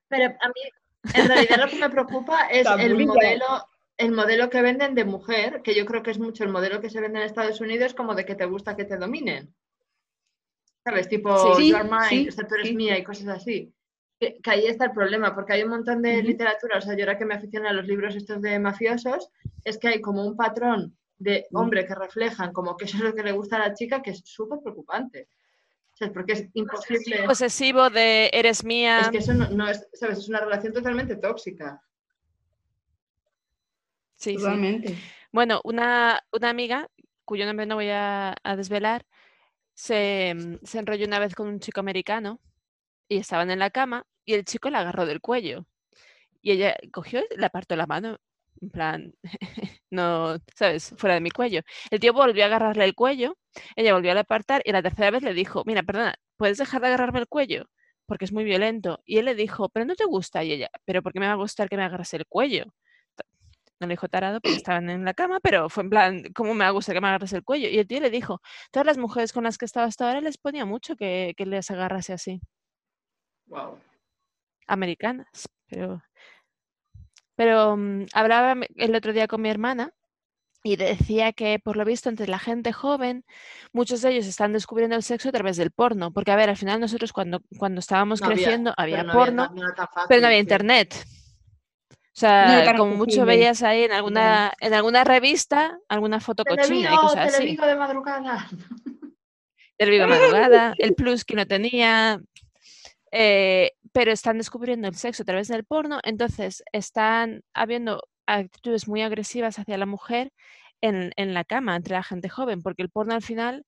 Pero 0.09 0.27
a 0.27 0.49
mí, 0.49 1.15
en 1.15 1.29
realidad, 1.29 1.59
lo 1.59 1.69
que 1.69 1.77
me 1.77 1.91
preocupa 1.91 2.47
es 2.49 2.65
Tan 2.65 2.81
el 2.81 3.07
modelo, 3.07 3.67
el 3.99 4.13
modelo 4.13 4.49
que 4.49 4.63
venden 4.63 4.95
de 4.95 5.05
mujer, 5.05 5.63
que 5.63 5.75
yo 5.75 5.85
creo 5.85 6.03
que 6.03 6.13
es 6.13 6.19
mucho 6.19 6.45
el 6.45 6.51
modelo 6.51 6.81
que 6.81 6.91
se 6.91 7.01
vende 7.01 7.19
en 7.19 7.27
Estados 7.27 7.61
Unidos, 7.61 7.93
como 7.95 8.15
de 8.15 8.25
que 8.25 8.35
te 8.35 8.45
gusta 8.47 8.77
que 8.77 8.85
te 8.85 8.97
dominen. 8.97 9.55
¿Sabes? 10.85 11.09
Tipo, 11.09 11.57
Sí, 11.57 11.71
you 11.71 11.77
are 11.77 11.85
mine, 11.89 12.09
sí, 12.09 12.29
o 12.29 12.33
sea, 12.33 12.47
tú 12.47 12.55
eres 12.55 12.69
sí. 12.69 12.77
mía 12.77 12.97
y 12.97 13.03
cosas 13.03 13.29
así. 13.29 13.75
Que, 14.19 14.39
que 14.43 14.51
ahí 14.51 14.67
está 14.67 14.87
el 14.87 14.93
problema, 14.93 15.35
porque 15.35 15.53
hay 15.53 15.63
un 15.63 15.71
montón 15.71 16.01
de 16.01 16.23
literatura, 16.23 16.79
o 16.79 16.81
sea, 16.81 16.97
yo 16.97 17.05
ahora 17.05 17.19
que 17.19 17.27
me 17.27 17.35
aficiono 17.35 17.69
a 17.69 17.73
los 17.73 17.87
libros 17.87 18.17
estos 18.17 18.41
de 18.41 18.59
mafiosos, 18.59 19.29
es 19.63 19.77
que 19.79 19.89
hay 19.89 20.01
como 20.01 20.25
un 20.27 20.37
patrón 20.37 20.97
de 21.19 21.47
hombre 21.53 21.87
que 21.87 21.95
reflejan 21.95 22.53
como 22.53 22.77
que 22.77 22.87
eso 22.87 22.97
es 22.99 23.03
lo 23.03 23.15
que 23.15 23.23
le 23.23 23.33
gusta 23.33 23.57
a 23.57 23.69
la 23.69 23.75
chica, 23.75 24.03
que 24.03 24.11
es 24.11 24.23
súper 24.25 24.61
preocupante. 24.61 25.29
O 25.93 25.97
sea, 25.97 26.13
porque 26.13 26.33
es 26.35 26.49
imposible. 26.53 27.25
Posesivo 27.25 27.89
de 27.89 28.31
eres 28.33 28.65
mía. 28.65 29.01
Es 29.01 29.09
que 29.09 29.19
eso 29.19 29.33
no, 29.33 29.49
no 29.49 29.69
es, 29.69 29.89
¿sabes? 29.95 30.19
Es 30.19 30.29
una 30.29 30.41
relación 30.41 30.73
totalmente 30.73 31.17
tóxica. 31.17 31.83
Sí, 34.17 34.33
sí. 34.33 34.37
Totalmente. 34.37 34.95
Bueno, 35.33 35.61
una, 35.65 36.23
una 36.33 36.51
amiga, 36.51 36.89
cuyo 37.25 37.47
nombre 37.47 37.67
no 37.67 37.77
voy 37.77 37.89
a, 37.89 38.35
a 38.43 38.57
desvelar, 38.57 39.07
se, 39.73 40.59
se 40.63 40.79
enrolló 40.79 41.07
una 41.07 41.19
vez 41.19 41.35
con 41.35 41.49
un 41.49 41.61
chico 41.61 41.81
americano 41.81 42.41
y 43.09 43.19
estaban 43.19 43.51
en 43.51 43.59
la 43.61 43.71
cama 43.71 44.05
y 44.25 44.35
el 44.35 44.45
chico 44.45 44.71
la 44.71 44.81
agarró 44.81 45.07
del 45.07 45.21
cuello. 45.21 45.67
Y 46.43 46.53
ella 46.53 46.77
cogió 46.93 47.21
y 47.21 47.39
le 47.39 47.47
apartó 47.47 47.77
la 47.77 47.87
mano, 47.87 48.19
en 48.61 48.71
plan, 48.71 49.15
no, 49.91 50.39
¿sabes? 50.55 50.95
Fuera 50.99 51.15
de 51.15 51.21
mi 51.21 51.31
cuello. 51.31 51.63
El 51.91 52.01
tío 52.01 52.13
volvió 52.13 52.45
a 52.45 52.47
agarrarle 52.47 52.85
el 52.85 52.95
cuello, 52.95 53.37
ella 53.77 53.95
volvió 53.95 54.13
a 54.13 54.21
apartar 54.21 54.63
y 54.65 54.73
la 54.73 54.83
tercera 54.83 55.11
vez 55.11 55.23
le 55.23 55.35
dijo, 55.35 55.63
mira, 55.67 55.83
perdona, 55.83 56.15
¿puedes 56.37 56.59
dejar 56.59 56.81
de 56.83 56.89
agarrarme 56.89 57.21
el 57.21 57.29
cuello? 57.29 57.67
Porque 58.07 58.25
es 58.25 58.33
muy 58.33 58.45
violento. 58.45 59.01
Y 59.05 59.19
él 59.19 59.27
le 59.27 59.35
dijo, 59.35 59.69
pero 59.71 59.85
no 59.87 59.97
te 59.97 60.05
gusta. 60.05 60.45
Y 60.45 60.53
ella, 60.53 60.71
pero 60.85 61.03
¿por 61.03 61.13
qué 61.13 61.21
me 61.21 61.27
va 61.27 61.33
a 61.33 61.37
gustar 61.37 61.69
que 61.69 61.77
me 61.77 61.85
agarres 61.85 62.15
el 62.15 62.27
cuello? 62.27 62.67
No 63.81 63.87
le 63.87 63.93
dijo 63.93 64.09
tarado 64.09 64.41
porque 64.41 64.57
estaban 64.57 64.89
en 64.91 65.05
la 65.05 65.13
cama, 65.15 65.39
pero 65.41 65.69
fue 65.69 65.85
en 65.85 65.91
plan, 65.91 66.23
¿cómo 66.35 66.55
me 66.55 66.65
va 66.65 66.69
a 66.69 66.71
gustar 66.71 66.95
que 66.95 67.01
me 67.01 67.09
agarres 67.09 67.33
el 67.35 67.43
cuello? 67.45 67.69
Y 67.69 67.79
el 67.79 67.87
tío 67.87 68.01
le 68.01 68.11
dijo, 68.11 68.41
todas 68.71 68.87
las 68.87 68.97
mujeres 68.99 69.33
con 69.33 69.45
las 69.45 69.59
que 69.59 69.67
estaba 69.67 69.87
hasta 69.87 70.09
ahora 70.09 70.21
les 70.23 70.39
ponía 70.39 70.65
mucho 70.65 70.97
que, 70.97 71.35
que 71.37 71.45
les 71.47 71.71
agarrase 71.71 72.13
así. 72.15 72.41
Wow. 73.47 73.79
americanas, 74.67 75.49
pero, 75.69 76.03
pero 77.37 77.77
mm, 77.77 78.07
hablaba 78.13 78.55
el 78.75 78.95
otro 78.95 79.13
día 79.13 79.29
con 79.29 79.43
mi 79.43 79.49
hermana 79.49 79.93
y 80.65 80.75
decía 80.75 81.33
que 81.33 81.61
por 81.61 81.77
lo 81.77 81.85
visto 81.85 82.09
entre 82.09 82.27
la 82.27 82.41
gente 82.41 82.73
joven, 82.73 83.25
muchos 83.73 84.03
de 84.03 84.11
ellos 84.11 84.27
están 84.27 84.53
descubriendo 84.53 84.97
el 84.97 85.05
sexo 85.05 85.29
a 85.29 85.33
través 85.33 85.57
del 85.57 85.71
porno, 85.71 86.13
porque 86.13 86.33
a 86.33 86.37
ver, 86.37 86.51
al 86.51 86.57
final 86.57 86.81
nosotros 86.81 87.13
cuando, 87.13 87.41
cuando 87.57 87.79
estábamos 87.79 88.21
No 88.21 88.27
creciendo 88.27 88.75
había, 88.77 89.03
pero 89.03 89.13
porno, 89.13 89.49
no 89.55 89.75
fácil, 89.77 90.07
pero 90.09 90.21
no 90.21 90.27
había 90.27 90.41
internet. 90.41 91.07
O 91.89 92.19
sea, 92.19 92.75
como 92.77 92.97
mucho 92.97 93.27
veías 93.27 93.63
ahí 93.63 93.85
en 93.85 93.93
alguna, 93.93 94.53
en 94.59 94.75
alguna 94.75 95.05
revista, 95.05 95.79
alguna 95.89 96.19
foto 96.19 96.45
cochina 96.45 96.95
y 96.95 96.97
cosas 96.97 97.27
así. 97.27 97.35
Televigo 97.35 97.67
de 97.67 97.77
madrugada. 97.77 98.49
El 99.79 99.91
Viva 99.91 100.07
Madrugada, 100.07 100.75
el 100.79 100.95
plus 100.95 101.25
que 101.25 101.37
no 101.37 101.47
tenía. 101.47 102.21
Eh, 103.19 103.73
pero 103.93 104.13
están 104.13 104.37
descubriendo 104.37 104.89
el 104.89 104.95
sexo 104.95 105.23
a 105.23 105.25
través 105.27 105.49
del 105.49 105.65
porno, 105.65 106.01
entonces 106.03 106.63
están 106.71 107.41
habiendo 107.55 108.03
actitudes 108.27 108.89
muy 108.89 109.01
agresivas 109.01 109.59
hacia 109.59 109.79
la 109.79 109.87
mujer 109.87 110.33
en, 110.83 111.13
en 111.17 111.33
la 111.33 111.45
cama, 111.45 111.77
entre 111.77 111.95
la 111.95 112.03
gente 112.03 112.29
joven, 112.29 112.61
porque 112.61 112.83
el 112.83 112.91
porno 112.91 113.15
al 113.15 113.23
final 113.23 113.65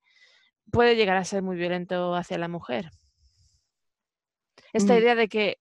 puede 0.71 0.97
llegar 0.97 1.17
a 1.17 1.25
ser 1.25 1.43
muy 1.43 1.57
violento 1.57 2.14
hacia 2.14 2.37
la 2.37 2.49
mujer. 2.49 2.90
Esta 4.75 4.93
Mm. 4.95 4.99
idea 4.99 5.14
de 5.14 5.28
que 5.28 5.57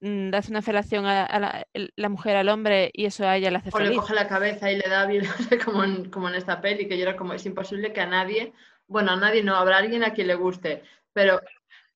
mm, 0.00 0.30
le 0.30 0.36
hace 0.36 0.50
una 0.50 0.62
felación 0.62 1.06
a, 1.06 1.24
a 1.24 1.64
la, 1.94 2.08
mujer 2.08 2.34
al 2.34 2.48
hombre 2.48 2.90
y 2.92 3.04
eso 3.04 3.28
a 3.28 3.36
ella 3.36 3.52
le 3.52 3.58
hace 3.58 3.70
O 3.72 3.78
le 3.78 3.94
coge 3.94 4.12
la 4.12 4.26
cabeza 4.26 4.72
y 4.72 4.76
le 4.76 4.88
da 4.88 5.06
bien, 5.06 5.24
como 5.64 5.84
en, 5.84 6.10
como 6.10 6.28
en 6.28 6.34
esta 6.34 6.60
peli, 6.60 6.88
que 6.88 6.96
yo 6.96 7.04
era 7.04 7.16
como, 7.16 7.32
es 7.32 7.46
imposible 7.46 7.92
que 7.92 8.00
a 8.00 8.06
nadie, 8.06 8.52
bueno, 8.88 9.12
a 9.12 9.16
nadie 9.16 9.44
no, 9.44 9.54
habrá 9.54 9.76
alguien 9.76 10.02
a 10.02 10.12
quien 10.12 10.26
le 10.26 10.34
guste, 10.34 10.82
pero 11.12 11.40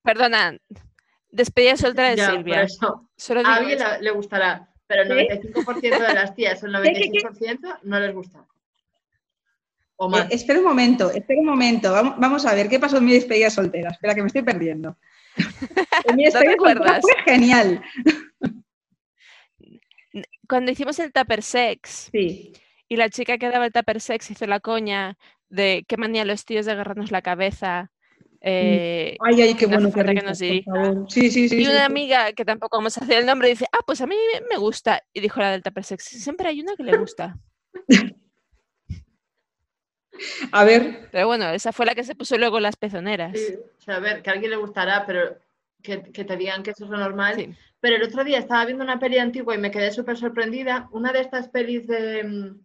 Perdona, 0.06 0.56
despedida 1.30 1.76
soltera 1.76 2.10
de 2.10 2.16
ya, 2.16 2.30
Silvia. 2.30 2.62
eso, 2.62 3.10
Solo 3.16 3.40
digo 3.40 3.50
a 3.52 3.56
alguien 3.56 3.78
la- 3.78 3.98
le 3.98 4.10
gustará, 4.12 4.70
pero 4.86 5.02
el 5.02 5.08
¿Qué? 5.28 5.40
95% 5.52 5.98
de 6.08 6.14
las 6.14 6.34
tías 6.34 6.62
o 6.62 6.66
el 6.66 6.72
¿Qué, 6.82 6.92
qué, 6.92 7.10
qué? 7.10 7.18
96% 7.22 7.78
no 7.82 8.00
les 8.00 8.14
gusta. 8.14 8.46
O 9.96 10.14
Eh, 10.16 10.26
espera 10.30 10.58
un 10.60 10.64
momento, 10.66 11.10
espera 11.10 11.40
un 11.40 11.46
momento. 11.46 11.90
Vamos, 11.92 12.14
vamos 12.18 12.46
a 12.46 12.54
ver 12.54 12.68
qué 12.68 12.78
pasó 12.78 12.98
en 12.98 13.06
mi 13.06 13.12
despedida 13.12 13.50
soltera. 13.50 13.90
Espera, 13.90 14.14
que 14.14 14.20
me 14.22 14.26
estoy 14.28 14.42
perdiendo. 14.42 14.96
En 16.06 16.16
mi 16.16 16.24
genial. 17.24 17.82
Cuando 20.48 20.70
hicimos 20.70 20.98
el 20.98 21.12
tupper 21.12 21.42
sex, 21.42 22.08
Sí. 22.12 22.52
Y 22.88 22.96
la 22.96 23.08
chica 23.10 23.36
que 23.36 23.48
daba 23.48 23.66
el 23.66 23.72
tupper 23.72 24.00
sex 24.00 24.30
hizo 24.30 24.46
la 24.46 24.60
coña 24.60 25.18
de 25.48 25.84
qué 25.88 25.96
manía 25.96 26.24
los 26.24 26.44
tíos 26.44 26.66
de 26.66 26.72
agarrarnos 26.72 27.10
la 27.10 27.20
cabeza. 27.20 27.90
Eh, 28.48 29.16
Ay, 29.20 29.42
ay, 29.42 29.54
qué 29.54 29.66
bueno 29.66 29.92
que 29.92 30.04
que 30.04 30.14
nos. 30.22 30.38
Sí, 30.38 30.64
sí, 31.08 31.30
sí. 31.30 31.44
y 31.44 31.48
sí, 31.48 31.62
una 31.62 31.78
sí. 31.78 31.82
amiga 31.84 32.32
que 32.32 32.44
tampoco 32.44 32.76
vamos 32.76 32.96
a 32.96 33.04
hacer 33.04 33.18
el 33.18 33.26
nombre 33.26 33.48
dice, 33.48 33.66
ah, 33.72 33.80
pues 33.86 34.00
a 34.00 34.06
mí 34.06 34.14
me- 34.48 34.56
gusta. 34.56 35.02
Y 35.12 35.20
dijo 35.20 35.40
la 35.40 35.50
del 35.50 35.62
tupper 35.62 35.84
sex, 35.84 36.04
siempre 36.04 36.48
hay 36.48 36.60
una 36.60 36.76
que 36.76 36.84
le 36.84 36.96
gusta. 36.96 37.36
A 40.52 40.64
ver, 40.64 41.08
Pero 41.12 41.26
bueno, 41.26 41.50
esa 41.50 41.72
fue 41.72 41.84
la 41.86 41.94
que 41.94 42.04
se 42.04 42.14
puso 42.14 42.38
luego 42.38 42.58
las 42.60 42.76
pezoneras. 42.76 43.32
Sí, 43.38 43.54
o 43.78 43.80
sea, 43.82 43.96
a 43.96 44.00
ver, 44.00 44.22
que 44.22 44.30
a 44.30 44.32
alguien 44.32 44.50
le 44.50 44.56
gustará, 44.56 45.04
pero 45.06 45.36
que, 45.82 46.02
que 46.04 46.24
te 46.24 46.36
digan 46.36 46.62
que 46.62 46.70
eso 46.70 46.84
es 46.84 46.90
lo 46.90 46.96
normal. 46.96 47.34
Sí. 47.36 47.50
Pero 47.80 47.96
el 47.96 48.02
otro 48.02 48.24
día 48.24 48.38
estaba 48.38 48.64
viendo 48.64 48.82
una 48.82 48.98
peli 48.98 49.18
antigua 49.18 49.54
y 49.54 49.58
me 49.58 49.70
quedé 49.70 49.90
súper 49.92 50.16
sorprendida. 50.16 50.88
Una 50.92 51.12
de 51.12 51.20
estas 51.20 51.48
pelis 51.48 51.86
de, 51.86 52.24
mm, 52.24 52.60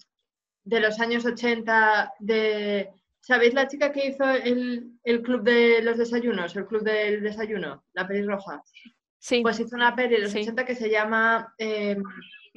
de 0.63 0.79
los 0.79 0.99
años 0.99 1.25
80, 1.25 2.13
de... 2.19 2.89
¿Sabéis 3.21 3.53
la 3.53 3.67
chica 3.67 3.91
que 3.91 4.07
hizo 4.07 4.27
el, 4.29 4.93
el 5.03 5.21
club 5.21 5.43
de 5.43 5.81
los 5.83 5.97
desayunos, 5.97 6.55
el 6.55 6.65
club 6.65 6.81
del 6.83 7.21
desayuno, 7.21 7.85
la 7.93 8.07
pelirroja? 8.07 8.61
Sí, 9.19 9.41
Pues 9.43 9.59
hizo 9.59 9.75
una 9.75 9.95
peli 9.95 10.15
de 10.15 10.21
los 10.23 10.31
Sí. 10.31 10.39
80 10.41 10.65
que 10.65 10.75
se 10.75 10.89
llama... 10.89 11.53
eh, 11.57 11.95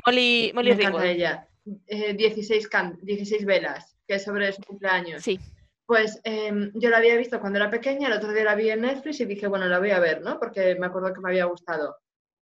Molly, 0.07 0.53
Molly 0.55 0.75
me 0.75 0.83
encanta 0.83 1.07
ella. 1.07 1.49
eh, 1.87 2.15
16, 2.15 2.69
can- 2.69 2.99
16 3.03 3.45
velas, 3.45 3.97
que 4.09 4.15
es 4.15 4.25
sobre 4.25 4.53
su 4.53 4.63
cumpleaños. 4.63 5.23
Sí, 5.23 5.39
Pues 5.87 6.19
em, 6.25 6.73
yo 6.75 6.89
la 6.89 6.97
había 6.97 7.17
visto 7.17 7.39
cuando 7.41 7.59
era 7.59 7.71
pequeña, 7.71 8.09
el 8.09 8.15
otro 8.15 8.33
día 8.33 8.45
la 8.45 8.55
vi 8.55 8.71
en 8.71 8.81
Netflix 8.81 9.21
y 9.21 9.27
dije, 9.27 9.47
bueno, 9.47 9.67
la 9.67 9.79
voy 9.79 9.91
a 9.91 10.01
ver, 10.01 10.23
¿no? 10.23 10.39
Porque 10.41 10.75
me 10.77 10.87
acuerdo 10.87 11.13
que 11.13 11.21
me 11.21 11.29
había 11.29 11.45
gustado. 11.45 11.97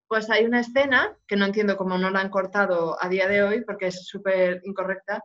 Pues 0.07 0.31
hay 0.31 0.45
una 0.45 0.61
escena 0.61 1.17
que 1.27 1.35
no 1.37 1.47
entiendo 1.47 1.77
cómo 1.77 1.99
no 1.99 2.09
la 2.11 2.21
han 2.21 2.31
cortado 2.31 2.97
a 3.03 3.09
día 3.09 3.27
de 3.27 3.43
hoy 3.43 3.65
porque 3.65 3.87
es 3.89 4.07
súper 4.07 4.61
incorrecta. 4.65 5.25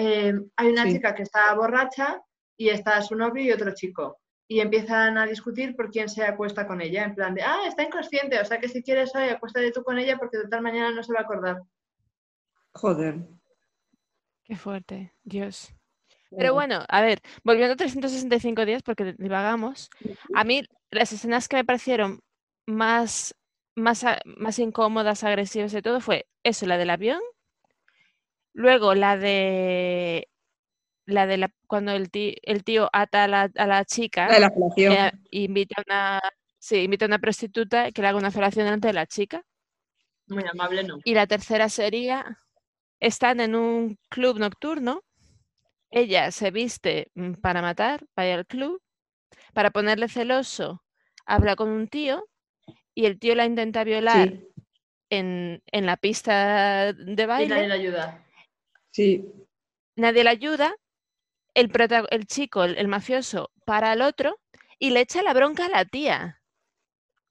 Em, 0.00 0.48
hay 0.56 0.68
una 0.68 0.84
Sí. 0.84 0.92
chica 0.92 1.12
que 1.14 1.24
está 1.24 1.52
borracha 1.54 2.20
y 2.56 2.68
está 2.68 3.02
su 3.02 3.16
novio 3.16 3.42
y 3.42 3.50
otro 3.50 3.72
chico. 3.74 4.20
Y 4.46 4.60
empiezan 4.60 5.18
a 5.18 5.26
discutir 5.26 5.74
por 5.74 5.90
quién 5.90 6.08
se 6.08 6.22
acuesta 6.24 6.66
con 6.68 6.80
ella, 6.80 7.02
en 7.04 7.14
plan 7.16 7.34
de, 7.34 7.42
ah, 7.42 7.66
está 7.66 7.82
inconsciente, 7.82 8.38
o 8.40 8.44
sea 8.44 8.58
que 8.60 8.68
si 8.68 8.82
quieres 8.82 9.12
hoy 9.16 9.24
acuéstate 9.28 9.72
tú 9.72 9.82
con 9.82 9.98
ella 9.98 10.16
porque 10.16 10.38
de 10.38 10.48
tal 10.48 10.62
mañana 10.62 10.92
no 10.92 11.02
se 11.02 11.12
va 11.12 11.18
a 11.20 11.22
acordar. 11.22 11.62
joder. 12.74 13.16
qué 14.44 14.56
fuerte, 14.56 15.12
Dios. 15.24 15.74
Pero 16.30 16.54
bueno, 16.54 16.84
a 16.88 17.00
ver, 17.02 17.20
volviendo 17.42 17.72
a 17.72 17.76
365 17.76 18.64
días, 18.64 18.82
porque 18.82 19.14
divagamos, 19.18 19.90
a 20.34 20.44
mí 20.44 20.62
las 20.90 21.12
escenas 21.12 21.48
que 21.48 21.56
me 21.56 21.64
parecieron 21.64 22.20
más, 22.66 23.34
más, 23.74 24.04
más 24.24 24.58
incómodas, 24.58 25.24
agresivas 25.24 25.74
y 25.74 25.82
todo 25.82 26.00
fue 26.00 26.26
eso, 26.44 26.66
la 26.66 26.76
del 26.78 26.90
avión, 26.90 27.20
luego 28.58 28.94
la 28.94 29.16
de 29.18 30.28
la 31.06 31.26
de 31.26 31.38
la, 31.38 31.50
cuando 31.68 31.92
el 31.92 32.10
tío, 32.10 32.34
el 32.42 32.64
tío 32.64 32.90
ata 32.92 33.24
a 33.24 33.28
la, 33.28 33.50
a 33.56 33.66
la 33.66 33.84
chica 33.84 34.28
La 34.28 34.34
de 34.34 34.40
la 34.40 34.50
felación. 34.50 34.94
eh, 34.94 35.12
e 35.32 35.40
invita 35.42 35.76
a 35.80 35.84
una, 35.88 36.20
sí, 36.58 36.78
invita 36.84 37.06
a 37.06 37.08
una 37.08 37.18
prostituta 37.20 37.92
que 37.92 38.02
le 38.02 38.08
haga 38.08 38.18
una 38.18 38.30
felación 38.32 38.66
delante 38.66 38.88
de 38.88 38.94
la 38.94 39.06
chica. 39.06 39.44
Muy 40.28 40.44
amable, 40.46 40.84
no. 40.84 40.98
Y 41.04 41.14
la 41.14 41.26
tercera 41.26 41.68
sería, 41.68 42.38
están 43.00 43.40
en 43.40 43.54
un 43.56 43.98
club 44.10 44.38
nocturno, 44.38 45.02
ella 45.90 46.30
se 46.32 46.50
viste 46.50 47.10
mm, 47.14 47.34
para 47.34 47.62
matar, 47.62 48.06
para 48.14 48.28
ir 48.30 48.34
al 48.36 48.46
club, 48.46 48.82
para 49.54 49.70
ponerle 49.70 50.08
celoso, 50.08 50.84
habla 51.26 51.56
con 51.56 51.70
un 51.70 51.88
tío 51.88 52.24
y 52.94 53.06
el 53.06 53.18
tío 53.20 53.34
la 53.34 53.46
intenta 53.46 53.84
violar 53.84 54.28
Sí, 54.28 54.48
en, 55.10 55.62
en 55.72 55.86
la 55.86 55.96
pista 55.98 56.92
de 56.94 57.26
Y 57.36 57.46
nadie 57.46 57.66
baile, 57.66 57.68
le 57.68 57.74
ayuda. 57.74 58.22
Sí. 58.98 59.24
nadie 59.96 60.24
le 60.24 60.30
ayuda, 60.30 60.74
el, 61.54 61.70
el 62.10 62.26
chico, 62.26 62.64
el, 62.64 62.76
el 62.76 62.88
mafioso, 62.88 63.50
para 63.64 63.92
al 63.92 64.02
otro 64.02 64.38
y 64.78 64.90
le 64.90 65.00
echa 65.00 65.22
la 65.22 65.34
bronca 65.34 65.66
a 65.66 65.68
la 65.68 65.84
tía 65.84 66.40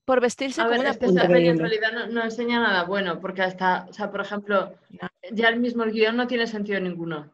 por 0.06 0.21
vestirse 0.21 0.62
A 0.62 0.65
como 0.65 0.71
ver, 0.71 0.80
una 0.82 0.89
es 0.91 0.97
que 0.97 1.06
puta. 1.08 1.21
esta 1.23 1.34
peli 1.34 1.49
en 1.49 1.60
realidad 1.60 1.91
no, 1.91 2.08
no 2.08 2.23
enseña 2.23 2.62
nada 2.62 2.84
bueno, 2.84 3.19
porque 3.19 3.41
hasta, 3.41 3.86
o 3.89 3.93
sea, 3.93 4.10
por 4.10 4.21
ejemplo, 4.21 4.73
No. 4.89 5.10
ya 5.32 5.49
el 5.49 5.60
mismo 5.60 5.84
guion 5.86 6.15
no 6.15 6.27
tiene 6.27 6.47
sentido 6.47 6.80
ninguno, 6.80 7.34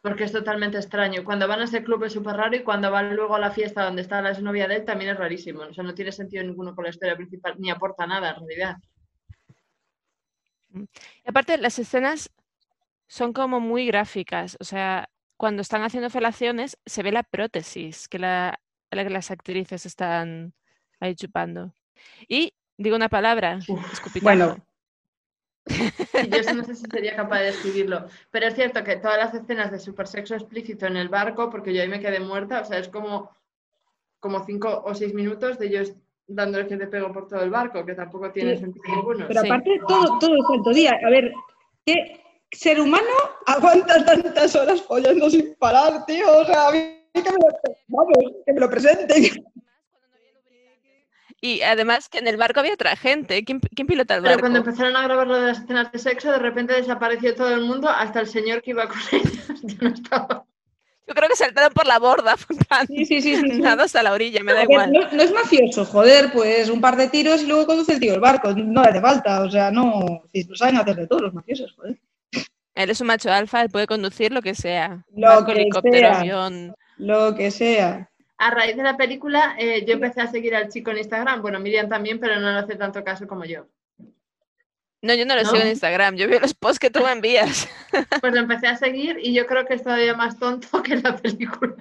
porque 0.00 0.24
es 0.24 0.32
totalmente 0.32 0.78
extraño. 0.78 1.24
Cuando 1.24 1.46
van 1.46 1.60
a 1.60 1.64
ese 1.64 1.84
club 1.84 2.02
es 2.04 2.12
súper 2.12 2.34
raro 2.36 2.56
y 2.56 2.64
cuando 2.64 2.90
van 2.90 3.14
luego 3.14 3.36
a 3.36 3.38
la 3.38 3.52
fiesta 3.52 3.84
donde 3.84 4.02
está 4.02 4.20
la 4.20 4.30
exnovia 4.30 4.66
de 4.66 4.76
él 4.76 4.84
también 4.84 5.12
es 5.12 5.16
rarísimo. 5.16 5.62
O 5.62 5.72
sea, 5.72 5.84
no 5.84 5.94
tiene 5.94 6.10
sentido 6.10 6.42
ninguno 6.42 6.74
con 6.74 6.82
la 6.84 6.90
historia 6.90 7.14
principal, 7.14 7.54
ni 7.58 7.70
aporta 7.70 8.04
nada 8.06 8.30
en 8.30 8.36
realidad. 8.48 8.76
Y 10.74 11.28
aparte, 11.28 11.58
las 11.58 11.78
escenas 11.78 12.30
son 13.12 13.34
como 13.34 13.60
muy 13.60 13.84
gráficas. 13.86 14.56
O 14.58 14.64
sea, 14.64 15.10
cuando 15.36 15.60
están 15.60 15.82
haciendo 15.82 16.08
felaciones, 16.08 16.78
se 16.86 17.02
ve 17.02 17.12
la 17.12 17.22
prótesis 17.22 18.08
que, 18.08 18.18
la, 18.18 18.58
la 18.90 19.04
que 19.04 19.10
las 19.10 19.30
actrices 19.30 19.84
están 19.84 20.54
ahí 20.98 21.14
chupando. 21.14 21.74
Y 22.26 22.54
digo 22.78 22.96
una 22.96 23.10
palabra, 23.10 23.58
Uf, 23.68 23.92
escupitajo. 23.92 24.24
Bueno, 24.24 24.66
yo 26.30 26.38
eso 26.38 26.54
no 26.54 26.64
sé 26.64 26.74
si 26.74 26.86
sería 26.90 27.14
capaz 27.14 27.40
de 27.40 27.44
describirlo. 27.52 28.06
Pero 28.30 28.46
es 28.46 28.54
cierto 28.54 28.82
que 28.82 28.96
todas 28.96 29.18
las 29.18 29.34
escenas 29.34 29.70
de 29.70 29.78
super 29.78 30.06
sexo 30.06 30.34
explícito 30.34 30.86
en 30.86 30.96
el 30.96 31.10
barco, 31.10 31.50
porque 31.50 31.74
yo 31.74 31.82
ahí 31.82 31.88
me 31.88 32.00
quedé 32.00 32.18
muerta, 32.18 32.62
o 32.62 32.64
sea, 32.64 32.78
es 32.78 32.88
como 32.88 33.30
como 34.20 34.42
cinco 34.46 34.82
o 34.86 34.94
seis 34.94 35.12
minutos 35.12 35.58
de 35.58 35.66
ellos 35.66 35.92
dándole 36.26 36.66
que 36.66 36.78
te 36.78 36.86
pego 36.86 37.12
por 37.12 37.28
todo 37.28 37.42
el 37.42 37.50
barco, 37.50 37.84
que 37.84 37.94
tampoco 37.94 38.30
tiene 38.30 38.54
Sí. 38.54 38.60
sentido 38.62 38.96
ninguno. 38.96 39.26
Pero 39.28 39.40
Sí. 39.40 39.46
aparte, 39.48 39.80
todo, 39.86 40.18
todo 40.18 40.34
el 40.34 40.42
santo 40.46 40.70
día. 40.70 40.98
A 41.04 41.10
ver, 41.10 41.30
¿qué 41.84 42.22
ser 42.52 42.80
humano 42.80 43.08
aguanta 43.46 44.04
tantas 44.04 44.54
horas 44.56 44.82
follando 44.82 45.28
sin 45.30 45.54
parar, 45.56 46.04
tío? 46.06 46.26
O 46.40 46.44
sea, 46.44 46.68
a 46.68 46.72
mí 46.72 46.78
que 47.14 47.20
me 47.22 47.30
lo, 47.30 47.48
vamos, 47.88 48.14
que 48.46 48.52
me 48.52 48.60
lo 48.60 48.70
presenten. 48.70 49.44
Y 51.44 51.60
además 51.62 52.08
que 52.08 52.18
en 52.18 52.28
el 52.28 52.36
barco 52.36 52.60
había 52.60 52.74
otra 52.74 52.94
gente. 52.94 53.44
¿Quién, 53.44 53.58
quién 53.74 53.86
pilota 53.88 54.14
el 54.14 54.22
Pero 54.22 54.30
barco? 54.34 54.42
cuando 54.42 54.58
empezaron 54.60 54.94
a 54.96 55.02
grabar 55.02 55.26
lo 55.26 55.40
de 55.40 55.48
las 55.48 55.58
escenas 55.58 55.90
de 55.90 55.98
sexo, 55.98 56.30
de 56.30 56.38
repente 56.38 56.72
desapareció 56.74 57.34
todo 57.34 57.52
el 57.52 57.62
mundo, 57.62 57.88
hasta 57.88 58.20
el 58.20 58.28
señor 58.28 58.62
que 58.62 58.70
iba 58.70 58.86
con 58.86 58.98
ellos. 59.12 59.32
Ya 59.62 59.76
no 59.80 59.88
estaba. 59.88 60.44
Yo 61.08 61.14
creo 61.14 61.28
que 61.28 61.34
saltaron 61.34 61.72
por 61.72 61.84
la 61.86 61.98
borda, 61.98 62.36
Sí, 62.86 63.04
sí, 63.04 63.20
sí. 63.20 63.36
nada 63.58 63.84
hasta 63.84 64.04
la 64.04 64.12
orilla, 64.12 64.40
me 64.44 64.52
da 64.52 64.62
igual. 64.62 64.92
no, 64.92 65.10
no 65.10 65.20
es 65.22 65.32
mafioso, 65.32 65.84
joder, 65.84 66.30
pues 66.32 66.70
un 66.70 66.80
par 66.80 66.96
de 66.96 67.08
tiros 67.08 67.42
y 67.42 67.46
luego 67.48 67.66
conduce 67.66 67.94
el 67.94 68.00
tío 68.00 68.14
el 68.14 68.20
barco. 68.20 68.52
No 68.54 68.82
le 68.84 68.90
hace 68.90 69.00
falta, 69.00 69.42
o 69.42 69.50
sea, 69.50 69.72
no. 69.72 70.22
Si 70.32 70.44
lo 70.44 70.54
saben 70.54 70.76
hacer 70.76 70.94
de 70.94 71.08
todos 71.08 71.22
los 71.22 71.34
mafiosos, 71.34 71.72
joder. 71.72 71.98
Él 72.74 72.90
es 72.90 73.00
un 73.00 73.06
macho 73.08 73.30
alfa, 73.30 73.60
él 73.62 73.70
puede 73.70 73.86
conducir 73.86 74.32
lo 74.32 74.40
que 74.42 74.54
sea. 74.54 75.04
Lo 75.14 75.44
que 75.44 75.52
helicóptero, 75.52 76.08
sea. 76.08 76.20
avión. 76.20 76.74
Lo 76.96 77.34
que 77.34 77.50
sea. 77.50 78.08
A 78.38 78.50
raíz 78.50 78.76
de 78.76 78.82
la 78.82 78.96
película, 78.96 79.54
eh, 79.58 79.84
yo 79.86 79.92
empecé 79.94 80.20
a 80.20 80.26
seguir 80.26 80.54
al 80.56 80.68
chico 80.68 80.90
en 80.90 80.98
Instagram. 80.98 81.42
Bueno, 81.42 81.60
Miriam 81.60 81.88
también, 81.88 82.18
pero 82.18 82.40
no 82.40 82.50
le 82.50 82.58
hace 82.58 82.74
tanto 82.76 83.04
caso 83.04 83.26
como 83.26 83.44
yo. 83.44 83.66
No, 85.02 85.14
yo 85.14 85.26
no 85.26 85.34
lo 85.34 85.42
¿No? 85.42 85.50
sigo 85.50 85.62
en 85.62 85.68
Instagram, 85.70 86.14
yo 86.16 86.28
veo 86.28 86.38
los 86.40 86.54
posts 86.54 86.78
que 86.78 86.90
tú 86.90 87.02
me 87.02 87.10
envías. 87.12 87.68
Pues 88.20 88.32
lo 88.32 88.38
empecé 88.40 88.68
a 88.68 88.76
seguir 88.76 89.18
y 89.20 89.34
yo 89.34 89.46
creo 89.46 89.66
que 89.66 89.74
es 89.74 89.82
todavía 89.82 90.14
más 90.14 90.38
tonto 90.38 90.82
que 90.82 90.96
la 90.96 91.16
película. 91.16 91.74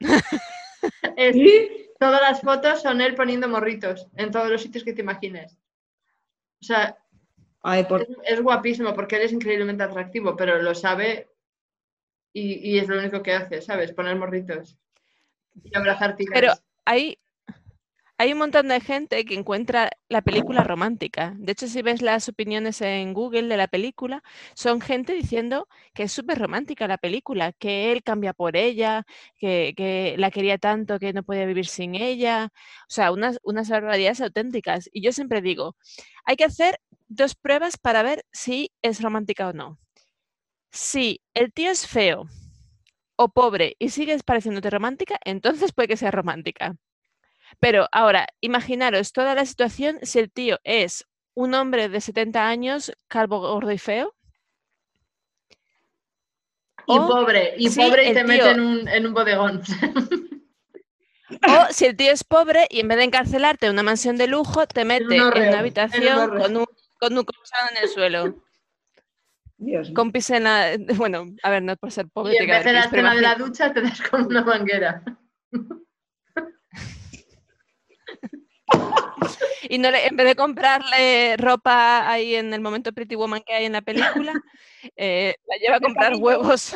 Es- 1.16 1.34
¿Sí? 1.34 1.88
todas 1.98 2.20
las 2.20 2.40
fotos 2.42 2.82
son 2.82 3.00
él 3.00 3.14
poniendo 3.14 3.48
morritos 3.48 4.06
en 4.16 4.30
todos 4.30 4.50
los 4.50 4.62
sitios 4.62 4.84
que 4.84 4.92
te 4.92 5.00
imagines. 5.02 5.56
O 6.60 6.64
sea, 6.64 6.96
Ay, 7.68 7.84
por... 7.84 8.02
es, 8.02 8.08
es 8.24 8.40
guapísimo 8.40 8.94
porque 8.94 9.16
él 9.16 9.22
es 9.22 9.32
increíblemente 9.32 9.82
atractivo, 9.82 10.36
pero 10.36 10.62
lo 10.62 10.72
sabe 10.72 11.32
y, 12.32 12.70
y 12.70 12.78
es 12.78 12.86
lo 12.86 12.96
único 12.96 13.22
que 13.22 13.32
hace, 13.32 13.60
¿sabes? 13.60 13.92
Poner 13.92 14.14
morritos 14.14 14.78
y 15.64 15.76
abrazar 15.76 16.14
tigres. 16.14 16.38
Pero 16.38 16.52
hay, 16.84 17.18
hay 18.18 18.32
un 18.32 18.38
montón 18.38 18.68
de 18.68 18.80
gente 18.80 19.24
que 19.24 19.34
encuentra 19.34 19.90
la 20.08 20.22
película 20.22 20.62
romántica. 20.62 21.34
De 21.38 21.52
hecho, 21.52 21.66
si 21.66 21.82
ves 21.82 22.02
las 22.02 22.28
opiniones 22.28 22.80
en 22.82 23.12
Google 23.12 23.48
de 23.48 23.56
la 23.56 23.66
película, 23.66 24.22
son 24.54 24.80
gente 24.80 25.12
diciendo 25.12 25.66
que 25.92 26.04
es 26.04 26.12
súper 26.12 26.38
romántica 26.38 26.86
la 26.86 26.98
película, 26.98 27.52
que 27.52 27.90
él 27.90 28.02
cambia 28.02 28.32
por 28.32 28.56
ella, 28.56 29.04
que, 29.38 29.74
que 29.76 30.14
la 30.18 30.30
quería 30.30 30.58
tanto 30.58 30.98
que 30.98 31.12
no 31.12 31.24
podía 31.24 31.46
vivir 31.46 31.66
sin 31.66 31.94
ella. 31.94 32.50
O 32.82 32.90
sea, 32.90 33.12
unas, 33.12 33.40
unas 33.42 33.68
barbaridades 33.68 34.20
auténticas. 34.20 34.88
Y 34.92 35.02
yo 35.02 35.10
siempre 35.10 35.42
digo, 35.42 35.76
hay 36.24 36.36
que 36.36 36.44
hacer 36.44 36.78
dos 37.08 37.34
pruebas 37.34 37.76
para 37.76 38.02
ver 38.02 38.24
si 38.32 38.72
es 38.82 39.00
romántica 39.00 39.48
o 39.48 39.52
no. 39.52 39.78
Si 40.70 41.22
el 41.34 41.52
tío 41.52 41.70
es 41.70 41.86
feo 41.86 42.26
o 43.16 43.28
pobre 43.28 43.76
y 43.78 43.90
sigues 43.90 44.22
pareciéndote 44.22 44.70
romántica, 44.70 45.18
entonces 45.24 45.72
puede 45.72 45.88
que 45.88 45.96
sea 45.96 46.10
romántica. 46.10 46.76
Pero 47.60 47.86
ahora, 47.92 48.26
imaginaros 48.40 49.12
toda 49.12 49.34
la 49.34 49.46
situación 49.46 49.98
si 50.02 50.18
el 50.18 50.30
tío 50.30 50.58
es 50.64 51.06
un 51.34 51.54
hombre 51.54 51.88
de 51.88 52.00
70 52.00 52.48
años, 52.48 52.92
calvo, 53.08 53.40
gordo 53.40 53.70
y 53.70 53.78
feo. 53.78 54.14
y 56.88 56.98
o 56.98 57.06
pobre, 57.06 57.54
y 57.56 57.68
sí, 57.68 57.80
pobre 57.80 58.10
y 58.10 58.14
te 58.14 58.24
mete 58.24 58.50
en 58.50 58.60
un, 58.60 58.88
en 58.88 59.06
un 59.06 59.14
bodegón. 59.14 59.62
O 61.30 61.66
si 61.70 61.84
el 61.84 61.96
tío 61.96 62.12
es 62.12 62.24
pobre 62.24 62.66
y 62.70 62.80
en 62.80 62.88
vez 62.88 62.98
de 62.98 63.04
encarcelarte 63.04 63.66
en 63.66 63.72
una 63.72 63.82
mansión 63.82 64.16
de 64.16 64.26
lujo, 64.26 64.66
te 64.66 64.84
mete 64.84 65.16
en, 65.16 65.22
horreo, 65.22 65.42
en 65.42 65.48
un 65.48 65.48
una 65.48 65.58
habitación 65.60 66.38
con 66.38 66.56
un, 66.56 66.66
con 66.98 67.16
un 67.16 67.24
colchón 67.24 67.68
en 67.70 67.82
el 67.82 67.88
suelo, 67.88 68.34
Dios 69.58 69.88
mío. 69.88 69.94
con 69.94 70.12
pis 70.12 70.30
en 70.30 70.44
la... 70.44 70.76
Bueno, 70.96 71.26
a 71.42 71.50
ver, 71.50 71.62
no 71.62 71.72
es 71.72 71.78
por 71.78 71.90
ser 71.92 72.08
pobre. 72.08 72.34
y 72.34 72.36
en 72.38 72.46
vez 72.46 72.64
de 72.64 72.72
la 72.72 72.80
escena 72.80 73.14
de 73.14 73.22
la 73.22 73.34
ducha 73.34 73.72
te 73.72 73.80
das 73.82 74.00
con 74.02 74.26
una 74.26 74.44
manguera. 74.44 75.02
Y 79.68 79.78
no 79.78 79.90
le, 79.90 80.06
en 80.06 80.16
vez 80.16 80.26
de 80.26 80.36
comprarle 80.36 81.36
ropa 81.38 82.08
ahí 82.08 82.36
en 82.36 82.52
el 82.54 82.60
momento 82.60 82.92
Pretty 82.92 83.14
Woman 83.16 83.42
que 83.44 83.52
hay 83.52 83.64
en 83.64 83.72
la 83.72 83.82
película, 83.82 84.32
eh, 84.96 85.34
la 85.48 85.56
lleva 85.56 85.76
a 85.76 85.80
comprar 85.80 86.14
huevos, 86.16 86.74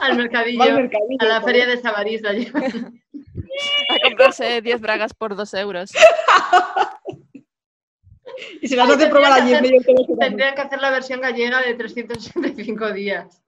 Al 0.00 0.16
mercadillo, 0.16 0.58
Va 0.58 0.64
al 0.66 0.74
mercadillo, 0.74 1.16
a 1.20 1.24
la 1.24 1.40
feria 1.42 1.66
de 1.66 1.78
Sabarís 1.78 2.22
la 2.22 2.32
llevan. 2.32 3.02
a 3.88 4.08
comprarse 4.08 4.60
10 4.60 4.80
bragas 4.80 5.14
por 5.14 5.34
2 5.36 5.54
euros. 5.54 5.92
Y 8.60 8.68
se 8.68 8.76
las 8.76 8.90
hace 8.90 9.06
probar 9.06 9.32
allí 9.32 9.50
que 9.50 9.56
en 9.56 9.62
medio 9.62 9.80
Tendrían 10.18 10.54
que 10.54 10.60
hacer 10.60 10.80
la 10.80 10.90
versión 10.90 11.20
gallega 11.20 11.62
de 11.62 11.74
365 11.74 12.92
días. 12.92 13.42